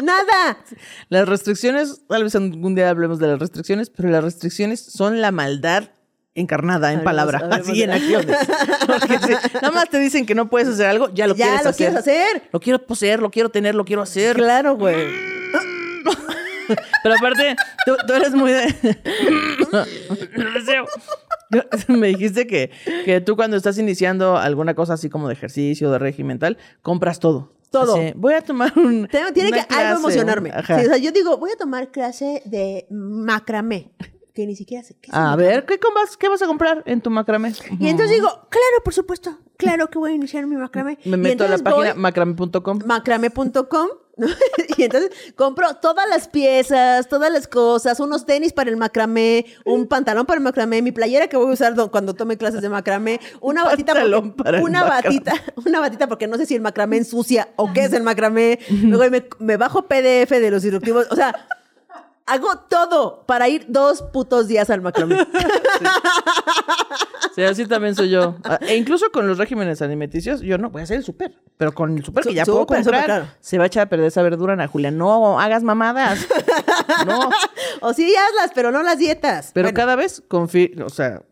[0.02, 0.58] nada.
[1.08, 5.30] Las restricciones, tal vez algún día hablemos de las restricciones, pero las restricciones son la
[5.32, 5.90] maldad
[6.34, 8.36] encarnada en Hablemos- palabra, hablemos así de- en acciones.
[8.86, 11.64] Porque si nada más te dicen que no puedes hacer algo, ya lo ya quieres
[11.64, 11.86] lo hacer.
[11.88, 12.42] quieres hacer.
[12.52, 14.36] Lo quiero poseer, lo quiero tener, lo quiero hacer.
[14.36, 15.08] Claro, güey.
[17.02, 18.62] Pero aparte, tú, tú eres muy de...
[21.88, 22.70] Me dijiste que,
[23.04, 27.18] que tú cuando estás iniciando alguna cosa así como de ejercicio, de régimen tal, compras
[27.18, 27.56] todo.
[27.70, 27.96] Todo.
[28.16, 29.08] Voy a tomar un...
[29.08, 30.50] Tiene, que algo emocionarme.
[30.50, 30.80] un- Ajá.
[30.80, 33.92] Sí, o sea, yo digo, voy a tomar clase de macramé.
[34.40, 35.14] Que ni siquiera sé qué es.
[35.14, 37.52] A ver, ¿qué, vas, ¿qué vas a comprar en tu macramé?
[37.78, 39.38] Y entonces digo, claro, por supuesto.
[39.58, 40.98] Claro que voy a iniciar mi macramé.
[41.04, 42.78] Me meto a la página macramé.com.
[42.86, 43.88] macramé.com
[44.78, 49.86] y entonces compro todas las piezas, todas las cosas, unos tenis para el macramé, un
[49.86, 52.70] pantalón para el macramé, mi playera que voy a usar do- cuando tome clases de
[52.70, 55.32] macramé, una batita Pantalón porque- para el una batita,
[55.66, 58.58] una batita porque no sé si el macramé ensucia o qué es el macramé.
[58.70, 61.34] Luego me, me bajo PDF de los instructivos, o sea,
[62.30, 65.26] hago todo para ir dos putos días al macramé.
[67.34, 68.34] Sí, así también soy yo.
[68.42, 71.32] Ah, E incluso con los regímenes alimenticios, yo no voy a hacer el súper.
[71.56, 73.26] Pero con el súper que ya puedo comprar, claro.
[73.40, 74.90] se va a echar a perder esa verdura, Ana Julia.
[74.90, 76.26] No hagas mamadas.
[77.06, 77.30] No.
[77.80, 79.52] o sí hazlas, pero no las dietas.
[79.54, 81.22] Pero Bueno, cada vez confío, o sea,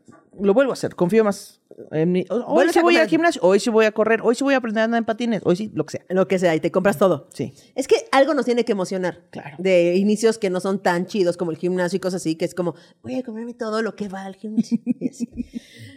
[0.41, 0.95] lo vuelvo a hacer.
[0.95, 1.61] Confío más
[1.93, 2.17] en.
[2.17, 4.55] Hoy Vuelves sí a voy al gimnasio, hoy sí voy a correr, hoy sí voy
[4.55, 6.05] a aprender a andar en patines, hoy sí, lo que sea.
[6.09, 7.29] Lo que sea, y te compras todo.
[7.33, 7.55] Sí.
[7.75, 9.25] Es que algo nos tiene que emocionar.
[9.31, 9.57] Claro.
[9.59, 12.55] De inicios que no son tan chidos como el gimnasio y cosas así, que es
[12.55, 14.79] como, voy a comerme todo lo que va al gimnasio.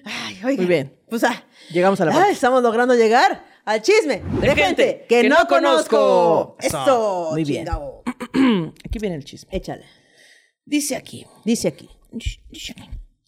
[0.04, 0.98] Ay, oiga, Muy bien.
[1.10, 2.32] Pues ah, Llegamos a la parte.
[2.32, 6.58] estamos logrando llegar al chisme de, gente que, no conozco.
[6.60, 7.30] Eso.
[7.32, 7.66] Muy bien.
[7.66, 8.04] chingao.
[8.86, 9.56] Aquí viene el chisme.
[9.56, 9.86] Échale.
[10.66, 11.26] Dice aquí.
[11.44, 11.90] Dice aquí.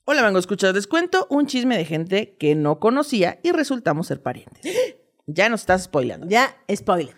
[0.05, 4.21] Hola, Mango, escuchas, les cuento un chisme de gente que no conocía y resultamos ser
[4.21, 4.61] parientes.
[5.27, 6.27] Ya nos estás spoilando.
[6.27, 7.15] Ya, spoiler.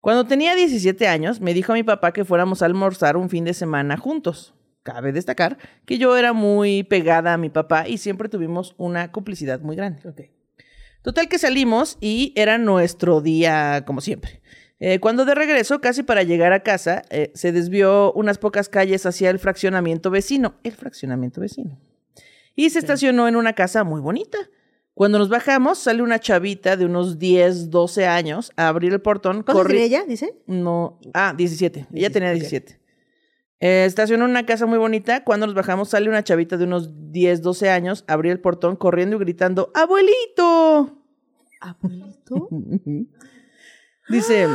[0.00, 3.44] Cuando tenía 17 años, me dijo a mi papá que fuéramos a almorzar un fin
[3.44, 4.52] de semana juntos.
[4.82, 9.60] Cabe destacar que yo era muy pegada a mi papá y siempre tuvimos una complicidad
[9.60, 10.32] muy grande.
[11.02, 14.42] Total que salimos y era nuestro día como siempre.
[14.80, 19.06] Eh, cuando de regreso, casi para llegar a casa, eh, se desvió unas pocas calles
[19.06, 20.56] hacia el fraccionamiento vecino.
[20.64, 21.78] El fraccionamiento vecino.
[22.54, 24.38] Y se estacionó en una casa muy bonita.
[24.94, 29.42] Cuando nos bajamos, sale una chavita de unos 10, 12 años a abrir el portón.
[29.42, 30.04] ¿Cuántos corri- ella?
[30.06, 30.34] Dice.
[30.46, 31.80] no, ah, 17.
[31.80, 32.34] Ella 17, tenía ok.
[32.34, 32.78] 17.
[33.60, 35.24] Eh, estacionó en una casa muy bonita.
[35.24, 39.16] Cuando nos bajamos, sale una chavita de unos 10, 12 años, abrió el portón corriendo
[39.16, 40.98] y gritando: ¡Abuelito!
[41.60, 42.48] Abuelito.
[44.12, 44.46] Dice: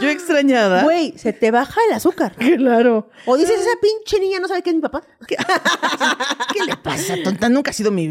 [0.00, 0.84] Yo extrañada.
[0.84, 2.34] Güey, se te baja el azúcar.
[2.38, 3.10] Claro.
[3.26, 5.02] O dices, esa pinche niña no sabe qué es mi papá.
[5.26, 5.36] ¿Qué
[6.66, 7.48] le pasa, tonta?
[7.48, 8.06] Nunca ha sido mi,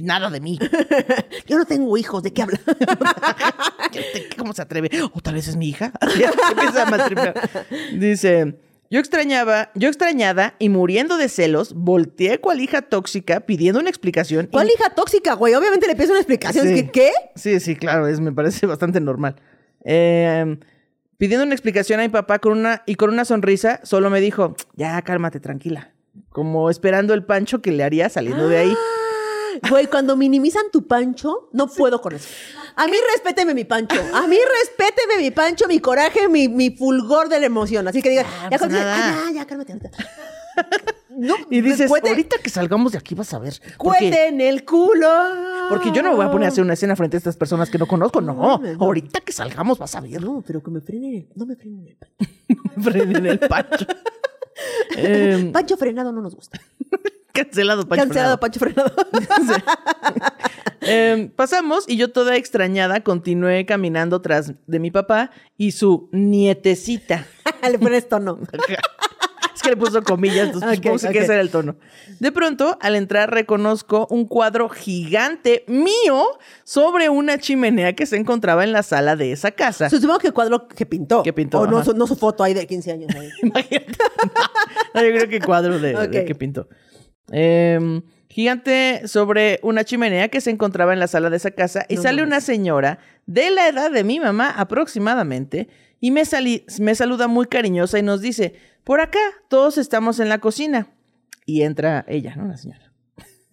[0.00, 0.58] nada de mí.
[1.46, 2.60] Yo no tengo hijos, ¿de qué habla?
[4.38, 4.90] ¿Cómo se atreve?
[5.14, 5.92] O tal vez es mi hija.
[6.50, 7.34] Empieza a maltripear.
[7.94, 8.56] Dice,
[8.90, 14.46] yo extrañaba, yo extrañada y muriendo de celos, volteé cual hija tóxica pidiendo una explicación.
[14.46, 15.54] y- ¿Cuál hija tóxica, güey?
[15.54, 16.66] Obviamente le pides una explicación.
[16.68, 16.84] Es Sí.
[16.86, 17.10] que, ¿qué?
[17.36, 19.36] Sí, sí, claro, es, me parece bastante normal.
[19.84, 20.58] Eh,
[21.18, 24.56] pidiendo una explicación a mi papá con una, y con una sonrisa, solo me dijo,
[24.74, 25.92] ya, cálmate, tranquila.
[26.30, 28.76] Como esperando el pancho que le haría saliendo de ahí.
[29.68, 32.28] Güey, cuando minimizan tu pancho, no puedo con eso.
[32.74, 34.00] A mí respéteme mi pancho.
[34.14, 37.86] A mí respéteme mi pancho, mi coraje, mi, mi fulgor de la emoción.
[37.86, 39.90] Así que diga, Ah, ya, ah, ya, ya, cálmate ahorita.
[41.16, 43.54] No, Y dices, cuete- ahorita que salgamos de aquí vas a ver.
[43.60, 45.08] Porque, cuete en el culo.
[45.68, 47.68] porque yo no me voy a poner a hacer una escena frente a estas personas
[47.70, 48.20] que no conozco.
[48.20, 48.60] No, no.
[48.80, 50.22] ahorita que salgamos vas a ver.
[50.22, 52.26] No, pero que me frenen el, no me frenen el pancho.
[52.82, 53.86] Frenen el pancho.
[54.96, 56.60] Eh, Pancho frenado no nos gusta.
[57.32, 58.04] cancelado, pancho.
[58.04, 58.40] Cancelado, frenado.
[58.40, 58.92] pancho frenado.
[60.84, 67.24] Eh, pasamos y yo toda extrañada continué caminando tras de mi papá y su nietecita.
[67.70, 68.40] Le pones tono.
[69.62, 71.14] Que le puso comillas, entonces Ok, supongo que ok.
[71.16, 71.76] ese era el tono.
[72.18, 76.24] De pronto, al entrar, reconozco un cuadro gigante mío
[76.64, 79.88] sobre una chimenea que se encontraba en la sala de esa casa.
[79.88, 81.22] Supongo que cuadro que pintó.
[81.22, 83.14] Que pintó, O no, su, no su foto ahí de 15 años.
[83.14, 83.28] ahí.
[83.42, 83.92] Imagínate.
[84.94, 86.68] No, yo creo que cuadro de, que pintó.
[87.30, 91.96] Em, gigante sobre una chimenea que se encontraba en la sala de esa casa y
[91.96, 95.68] No sale una señora de la edad de mi mamá aproximadamente
[96.02, 100.28] y me, sali- me saluda muy cariñosa y nos dice, por acá todos estamos en
[100.28, 100.88] la cocina.
[101.46, 102.46] Y entra ella, ¿no?
[102.48, 102.92] La señora.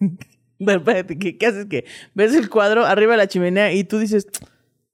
[1.18, 1.66] ¿qué, qué haces?
[1.66, 1.84] que
[2.14, 4.26] ves el cuadro arriba de la chimenea y tú dices,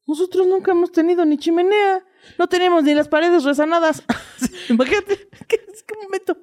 [0.06, 2.04] nosotros nunca hemos tenido ni chimenea,
[2.38, 4.02] no tenemos ni las paredes resanadas.
[4.68, 5.16] Imagínate,
[5.48, 6.36] ¿qué, qué momento?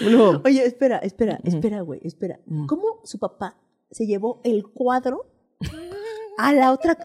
[0.00, 2.40] Luego, Oye, espera, espera, espera, güey, espera.
[2.66, 3.56] ¿Cómo su papá
[3.90, 5.30] se llevó el cuadro
[6.38, 6.96] a la otra?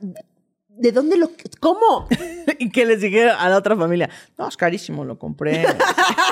[0.80, 1.30] ¿De dónde lo.?
[1.60, 2.08] ¿Cómo?
[2.58, 5.66] y que les dije a la otra familia, no, es carísimo, lo compré.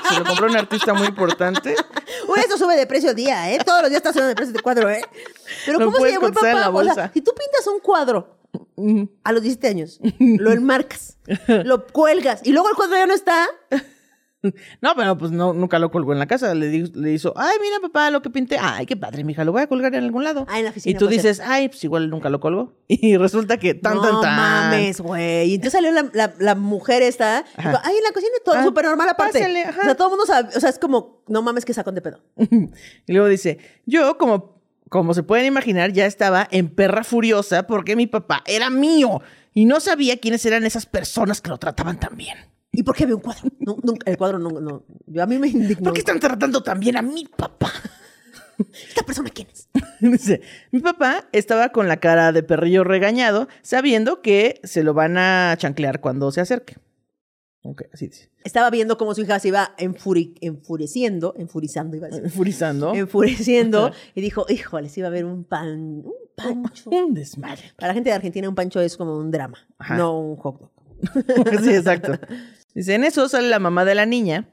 [0.10, 1.76] Se lo compró un artista muy importante.
[2.28, 3.60] Uy, eso sube de precio día, ¿eh?
[3.66, 5.02] Todos los días está subiendo de precio de cuadro, ¿eh?
[5.66, 6.54] Pero ¿cómo se llevó el papá?
[6.54, 7.12] la O sea, bolsa.
[7.14, 8.38] si tú pintas un cuadro
[9.24, 11.18] a los 17 años, lo enmarcas,
[11.48, 13.48] lo cuelgas y luego el cuadro ya no está.
[14.82, 16.54] No, pero pues no, nunca lo colgó en la casa.
[16.56, 18.58] Le, di- le hizo, ay, mira, papá, lo que pinté.
[18.60, 20.46] Ay, qué padre, mija, lo voy a colgar en algún lado.
[20.50, 22.74] Ah, en la oficina Y tú dices, ay, pues igual nunca lo colgó.
[22.88, 24.36] Y resulta que tan, no tan, tan.
[24.36, 25.50] mames, güey.
[25.52, 27.44] Y entonces salió la, la- la mujer esta.
[27.58, 29.40] Dijo, Ay, en la cocina todo Ah, súper normal aparte.
[29.40, 29.82] pásale, ajá.
[29.82, 30.50] O sea, todo el mundo sabe.
[30.56, 32.22] O sea, es como, no mames que sacón de pedo.
[33.08, 37.96] Y luego dice, yo como, como se pueden imaginar, ya estaba en perra furiosa porque
[37.96, 39.22] mi papá era mío
[39.54, 42.38] y no sabía quiénes eran esas personas que lo trataban tan bien.
[42.78, 43.50] ¿Y por qué había un cuadro?
[43.60, 44.84] No, nunca- el cuadro no, no.
[45.08, 45.86] Yo, a mí me indignó.
[45.86, 47.72] ¿Por qué están tratando también a mi papá?
[48.88, 49.68] ¿Esta persona quién es?
[50.00, 50.42] Dice,
[50.72, 55.56] mi papá estaba con la cara de perrillo regañado, sabiendo que se lo van a
[55.58, 56.78] chanclear cuando se acerque.
[57.64, 58.30] Ok, así dice.
[58.44, 62.30] Estaba viendo cómo su hija se iba enfuri- enfureciendo, enfurizando, iba a decir.
[62.30, 62.94] Furizando.
[62.94, 63.92] Enfureciendo.
[64.16, 66.92] y dijo, híjole, se iba a ver un pan, un pancho.
[66.92, 67.74] Un desmadre.
[67.76, 69.98] Para la gente de Argentina, un pancho es como un drama, Ajá.
[69.98, 70.72] no un hot dog.
[71.64, 72.14] sí, exacto.
[72.78, 74.48] Dice, en eso sale la mamá de la niña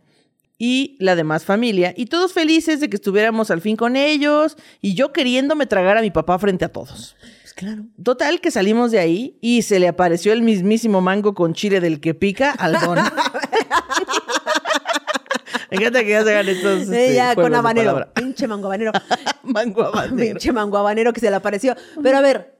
[0.56, 4.94] y la demás familia, y todos felices de que estuviéramos al fin con ellos, y
[4.94, 7.16] yo queriéndome tragar a mi papá frente a todos.
[7.42, 7.84] Pues claro.
[8.02, 12.01] Total que salimos de ahí y se le apareció el mismísimo mango con chile del
[12.01, 12.98] que pica al don.
[15.70, 18.10] Me encanta que ya se hagan estos este, ya, juegos con habanero.
[18.14, 18.92] Pinche mango habanero.
[19.42, 20.16] mango habanero.
[20.16, 21.76] Pinche mango habanero que se le apareció.
[22.02, 22.59] Pero a ver,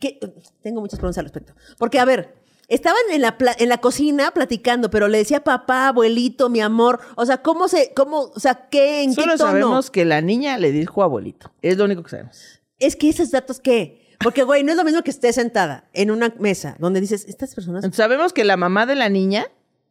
[0.00, 0.18] ¿qué?
[0.62, 1.52] tengo muchas preguntas al respecto.
[1.76, 6.48] Porque, a ver, estaban en la, en la cocina platicando, pero le decía papá, abuelito,
[6.48, 7.00] mi amor.
[7.16, 9.50] O sea, ¿cómo se, cómo, o sea, qué, en Solo qué tono?
[9.50, 11.50] sabemos que la niña le dijo abuelito.
[11.62, 12.60] Es lo único que sabemos.
[12.78, 14.06] Es que esos datos, ¿qué?
[14.20, 17.54] Porque, güey, no es lo mismo que estés sentada en una mesa donde dices, estas
[17.54, 17.84] personas...
[17.94, 19.46] Sabemos que la mamá de la niña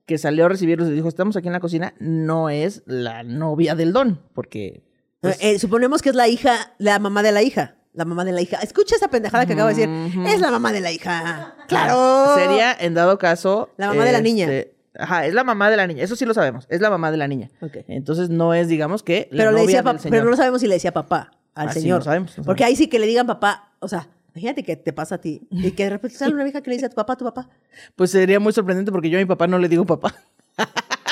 [0.05, 3.75] que salió a recibirlos y dijo, estamos aquí en la cocina, no es la novia
[3.75, 4.83] del don, porque...
[5.21, 7.76] pues, Eh, suponemos que es la hija, la mamá de la hija.
[7.97, 8.57] La mamá de la hija.
[8.61, 9.89] Escucha esa pendejada que acabo de decir.
[10.27, 11.55] Es la mamá de la hija.
[11.67, 12.35] ¡Claro!
[12.35, 13.71] Sería, en dado caso...
[13.77, 14.45] La mamá de la niña.
[14.45, 16.03] este, Ajá, es la mamá de la niña.
[16.03, 16.67] Eso sí lo sabemos.
[16.69, 17.49] Es la mamá de la niña.
[17.59, 17.77] Ok.
[17.87, 20.11] Entonces no es, digamos que, la Pero, le decía del señor.
[20.19, 21.97] pero no sabemos si le decía papá al Ah, sí, señor.
[21.99, 22.79] no sabemos, no Porque sabemos.
[22.79, 23.73] ahí sí que le digan papá.
[23.79, 25.47] O sea, imagínate que te pasa a ti.
[25.49, 27.49] Y que de repente sale una vieja que le dice a tu papá, tu papá.
[27.95, 30.13] Pues sería muy sorprendente porque yo a mi papá no le digo papá.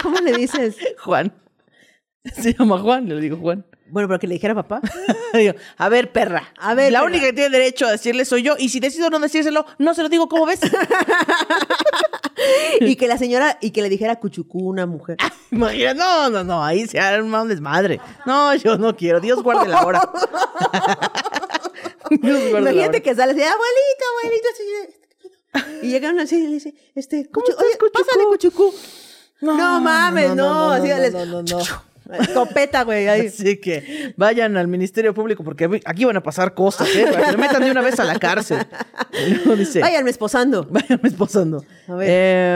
[0.04, 0.78] ¿Cómo le dices?
[1.04, 1.34] Juan.
[2.24, 3.66] Se llama Juan, le digo Juan.
[3.88, 4.82] Bueno, pero que le dijera papá.
[5.34, 6.52] Digo, a ver, perra.
[6.58, 7.10] A ver, La perra.
[7.12, 8.56] única que tiene derecho a decirle soy yo.
[8.58, 10.60] Y si decido no decírselo, no se lo digo, ¿cómo ves?
[12.82, 15.18] y que la señora, y que le dijera cuchucú una mujer.
[15.52, 18.00] Imagina, no, no, no, ahí se arma un desmadre.
[18.26, 19.20] No, yo no quiero.
[19.20, 20.10] Dios guarde la hora.
[22.10, 23.00] Dios guarde la hora.
[23.00, 24.48] que sale así, abuelito, abuelito.
[24.54, 28.04] así, Y llegan así y le dice, este, ¿Cómo cuchu- estás, oye, cuchucú?
[28.04, 28.74] pásale cuchucú.
[29.42, 30.36] No, No, mames, no.
[30.36, 31.44] no, no, no, así no, les- no,
[32.20, 33.08] Escopeta, güey.
[33.08, 33.28] ahí.
[33.28, 37.06] Así que vayan al Ministerio Público porque aquí van a pasar cosas, ¿eh?
[37.12, 38.60] Para que le metan de una vez a la cárcel.
[39.58, 40.66] Dice, Váyanme esposando.
[40.70, 41.64] váyanme esposando.
[41.88, 42.10] A ver.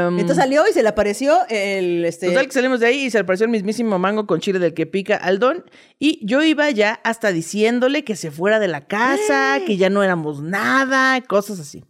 [0.08, 2.28] Em, Entonces salió y se le apareció el este.
[2.28, 4.86] Total que salimos de ahí y se apareció el mismísimo mango con chile del que
[4.86, 5.66] pica al don.
[5.98, 10.04] Y yo iba ya hasta diciéndole que se fuera de la casa, que ya no
[10.04, 11.84] éramos nada, cosas así.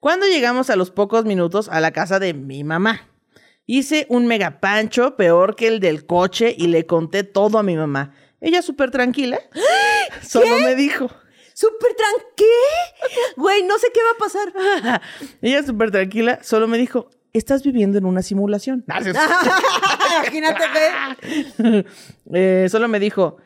[0.00, 3.07] Cuando llegamos a los pocos minutos a la casa de mi mamá,
[3.68, 7.76] hice un mega pancho peor que el del coche y le conté todo a mi
[7.76, 8.14] mamá.
[8.40, 9.38] Ella súper tranquila,
[10.26, 11.08] solo me dijo.
[11.54, 13.34] Súper tranquila.
[13.36, 15.02] Güey, no sé qué va a pasar.
[15.42, 18.84] Ella súper tranquila, solo me dijo, estás viviendo en una simulación.
[18.88, 20.64] Imagínate,
[21.62, 21.84] güey.
[22.32, 23.38] Eh, solo me dijo,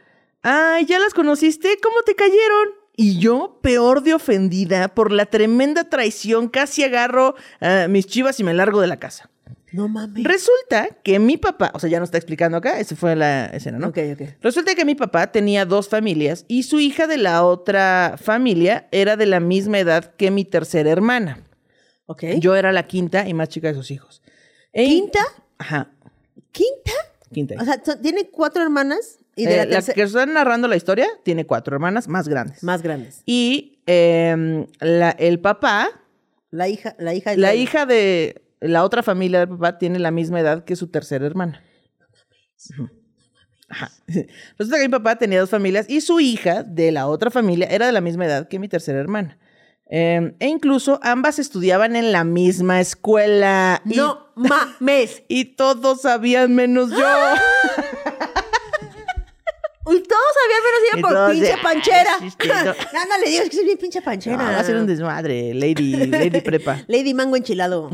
[0.43, 1.79] ay, ¿ya las conociste?
[1.83, 2.69] ¿Cómo te cayeron?
[2.97, 7.35] Y yo, peor de ofendida por la tremenda traición, casi agarro
[7.89, 9.32] mis chivas y me largo de la casa.
[9.73, 10.25] No mames.
[10.25, 13.79] Resulta que mi papá, o sea, ya nos está explicando acá, esa fue la escena,
[13.79, 13.89] ¿no?
[13.89, 14.23] Ok, ok.
[14.43, 19.17] Resulta que mi papá tenía dos familias y su hija de la otra familia era
[19.17, 21.45] de la misma edad que mi tercera hermana.
[22.07, 22.25] Ok.
[22.39, 24.23] Yo era la quinta y más chica de sus hijos.
[24.73, 25.21] E- ¿Quinta?
[25.59, 25.91] Ajá,
[26.51, 26.93] ¿Quinta?
[27.33, 27.55] quinta.
[27.61, 29.95] O sea, tiene cuatro hermanas y de Eh, la la tercera.
[29.95, 32.63] que está narrando la historia tiene cuatro hermanas más grandes.
[32.63, 33.23] Más grandes.
[33.25, 35.89] Y em, la- el papá,
[36.51, 37.35] La hija, la hija.
[37.37, 41.27] la hija de la otra familia del papá tiene la misma edad que su tercera
[41.27, 41.63] hermana.
[43.69, 43.91] Ajá.
[44.59, 47.87] Resulta que mi papá tenía dos familias y su hija de la otra familia era
[47.87, 49.39] de la misma edad que mi tercera hermana.
[49.95, 53.83] Em, e incluso ambas estudiaban en la misma escuela.
[53.85, 55.23] Y- No mames.
[55.29, 56.97] Y todos sabían menos yo.
[59.85, 62.19] Y todos sabían menos ella por pinche "Ay, panchera.
[62.21, 62.55] sí, que no".
[62.65, 64.37] no, no le digas que soy bien pinche panchera.
[64.37, 66.83] No, va a ser un desmadre, Lady, Lady Prepa.
[66.87, 67.91] Lady Mango enchilado.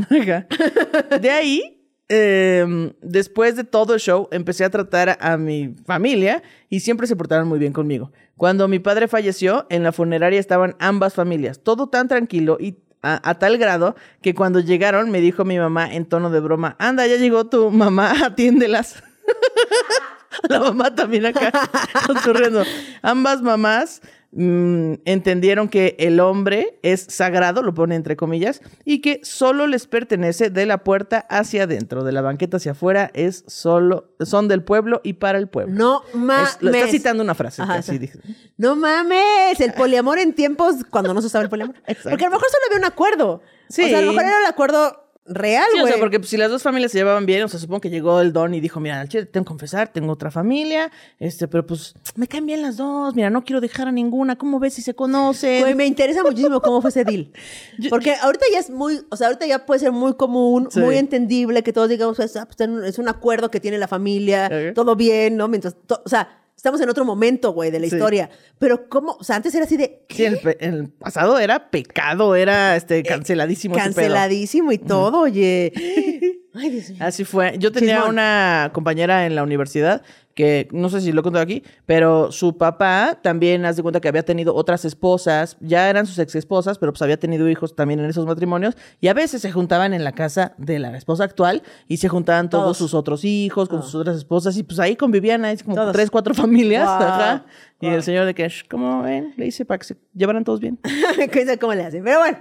[1.20, 6.43] De ahí, em, después de todo el show, empecé a tratar a, a mi familia
[6.69, 8.12] y siempre se portaron muy bien conmigo.
[8.36, 13.20] Cuando mi padre falleció, en la funeraria estaban ambas familias, todo tan tranquilo y a,
[13.28, 17.06] a tal grado que cuando llegaron me dijo mi mamá en tono de broma, anda,
[17.06, 19.02] ya llegó tu mamá, atiéndelas.
[20.48, 21.52] La mamá también acá,
[22.24, 22.62] corriendo.
[23.02, 24.01] Ambas mamás
[24.32, 29.86] mm, entendieron que el hombre es sagrado, lo pone entre comillas, y que solo les
[29.86, 34.62] pertenece de la puerta hacia adentro, de la banqueta hacia afuera, es solo, son del
[34.62, 35.74] pueblo y para el pueblo.
[35.74, 36.51] No mames.
[36.56, 37.62] Es- lo está citando una frase.
[37.62, 38.19] Ajá, que así dije.
[38.56, 41.74] No mames, el poliamor en tiempos cuando no se usaba el poliamor.
[42.02, 43.43] Porque a lo mejor solo había un acuerdo.
[43.69, 43.82] Sí.
[43.85, 45.92] O sea, a lo mejor era el acuerdo real, Sí, o güey.
[45.92, 48.20] sea, porque pues, si las dos familias se llevaban bien, o sea, supongo que llegó
[48.20, 51.66] el don y dijo, mira, al chile tengo que confesar, tengo otra familia, este, pero
[51.66, 54.82] pues me caen bien las dos, mira, no quiero dejar a ninguna, ¿cómo ves si
[54.82, 55.60] se conocen?
[55.62, 57.32] Güey, me interesa muchísimo cómo fue ese deal.
[57.90, 60.80] Porque ahorita ya es muy, o sea, ahorita ya puede ser muy común, Sí.
[60.80, 64.96] muy entendible que todos digamos, ah, pues, es un acuerdo que tiene la familia, todo
[64.96, 65.48] bien, ¿no?
[65.48, 66.28] Mientras, to- o sea,
[66.59, 67.94] estamos en otro momento, güey, de la Sí.
[67.94, 68.28] historia.
[68.59, 72.35] Pero cómo, o sea, antes era así de Sí, en el, el pasado era pecado,
[72.35, 73.76] era este canceladísimo.
[73.76, 73.85] pedo.
[73.85, 75.72] canceladísimo y todo, oye.
[76.55, 76.98] Ay, Dios mío.
[77.01, 77.55] Así fue.
[77.59, 78.10] Yo tenía Chismón.
[78.14, 80.02] una compañera en la universidad
[80.39, 84.01] que no sé si lo he contado aquí, pero su papá también, haz de cuenta
[84.01, 87.74] que había tenido otras esposas, ya eran sus ex esposas, pero pues había tenido hijos
[87.74, 91.24] también en esos matrimonios, y a veces se juntaban en la casa de la esposa
[91.24, 92.77] actual y se juntaban todos, Todos.
[92.78, 95.93] sus otros hijos con sus otras esposas, y pues ahí convivían ahí como Todos.
[95.93, 97.44] tres, cuatro familias, ajá.
[97.80, 99.34] Y el señor de "Shh, ¿cómo ven?
[99.36, 100.80] Le hice para que se llevaran todos bien.
[101.60, 102.02] Cómo le hacen.
[102.02, 102.38] Pero bueno,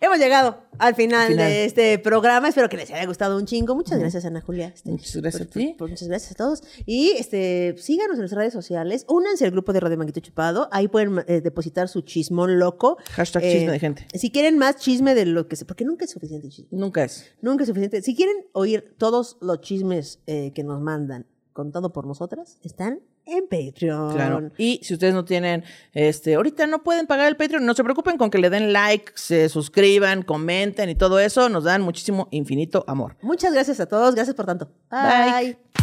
[0.00, 1.48] hemos llegado al final, Al final.
[1.48, 2.48] de este programa.
[2.48, 3.76] Espero que les haya gustado un chingo.
[3.76, 4.72] Muchas gracias, Ana Julia.
[4.74, 5.66] Este, Muchas gracias por- a ti.
[5.68, 6.62] por- por- muchas gracias a todos.
[6.84, 9.04] Y este, síganos en nuestras redes sociales.
[9.08, 10.68] Únanse al grupo de Radio Manguito Chupado.
[10.72, 12.96] Ahí pueden eh, depositar su chismón loco.
[12.98, 14.06] Eh, Hashtag chisme de gente.
[14.14, 15.64] Si quieren más chisme de lo que se.
[15.64, 16.76] Porque nunca es suficiente chisme.
[16.76, 17.32] Nunca es.
[17.40, 18.02] Nunca es suficiente.
[18.02, 23.46] Si quieren oír todos los chismes eh, que nos mandan contado por nosotras, están en
[23.48, 24.14] Patreon.
[24.14, 24.50] Claro.
[24.58, 28.18] Y si ustedes no tienen, este, ahorita no pueden pagar el Patreon, no se preocupen
[28.18, 32.84] con que le den like, se suscriban, comenten y todo eso, nos dan muchísimo, infinito
[32.86, 33.16] amor.
[33.22, 34.14] Muchas gracias a todos.
[34.14, 34.68] Gracias por tanto.
[34.90, 35.54] Bye.
[35.54, 35.81] Bye.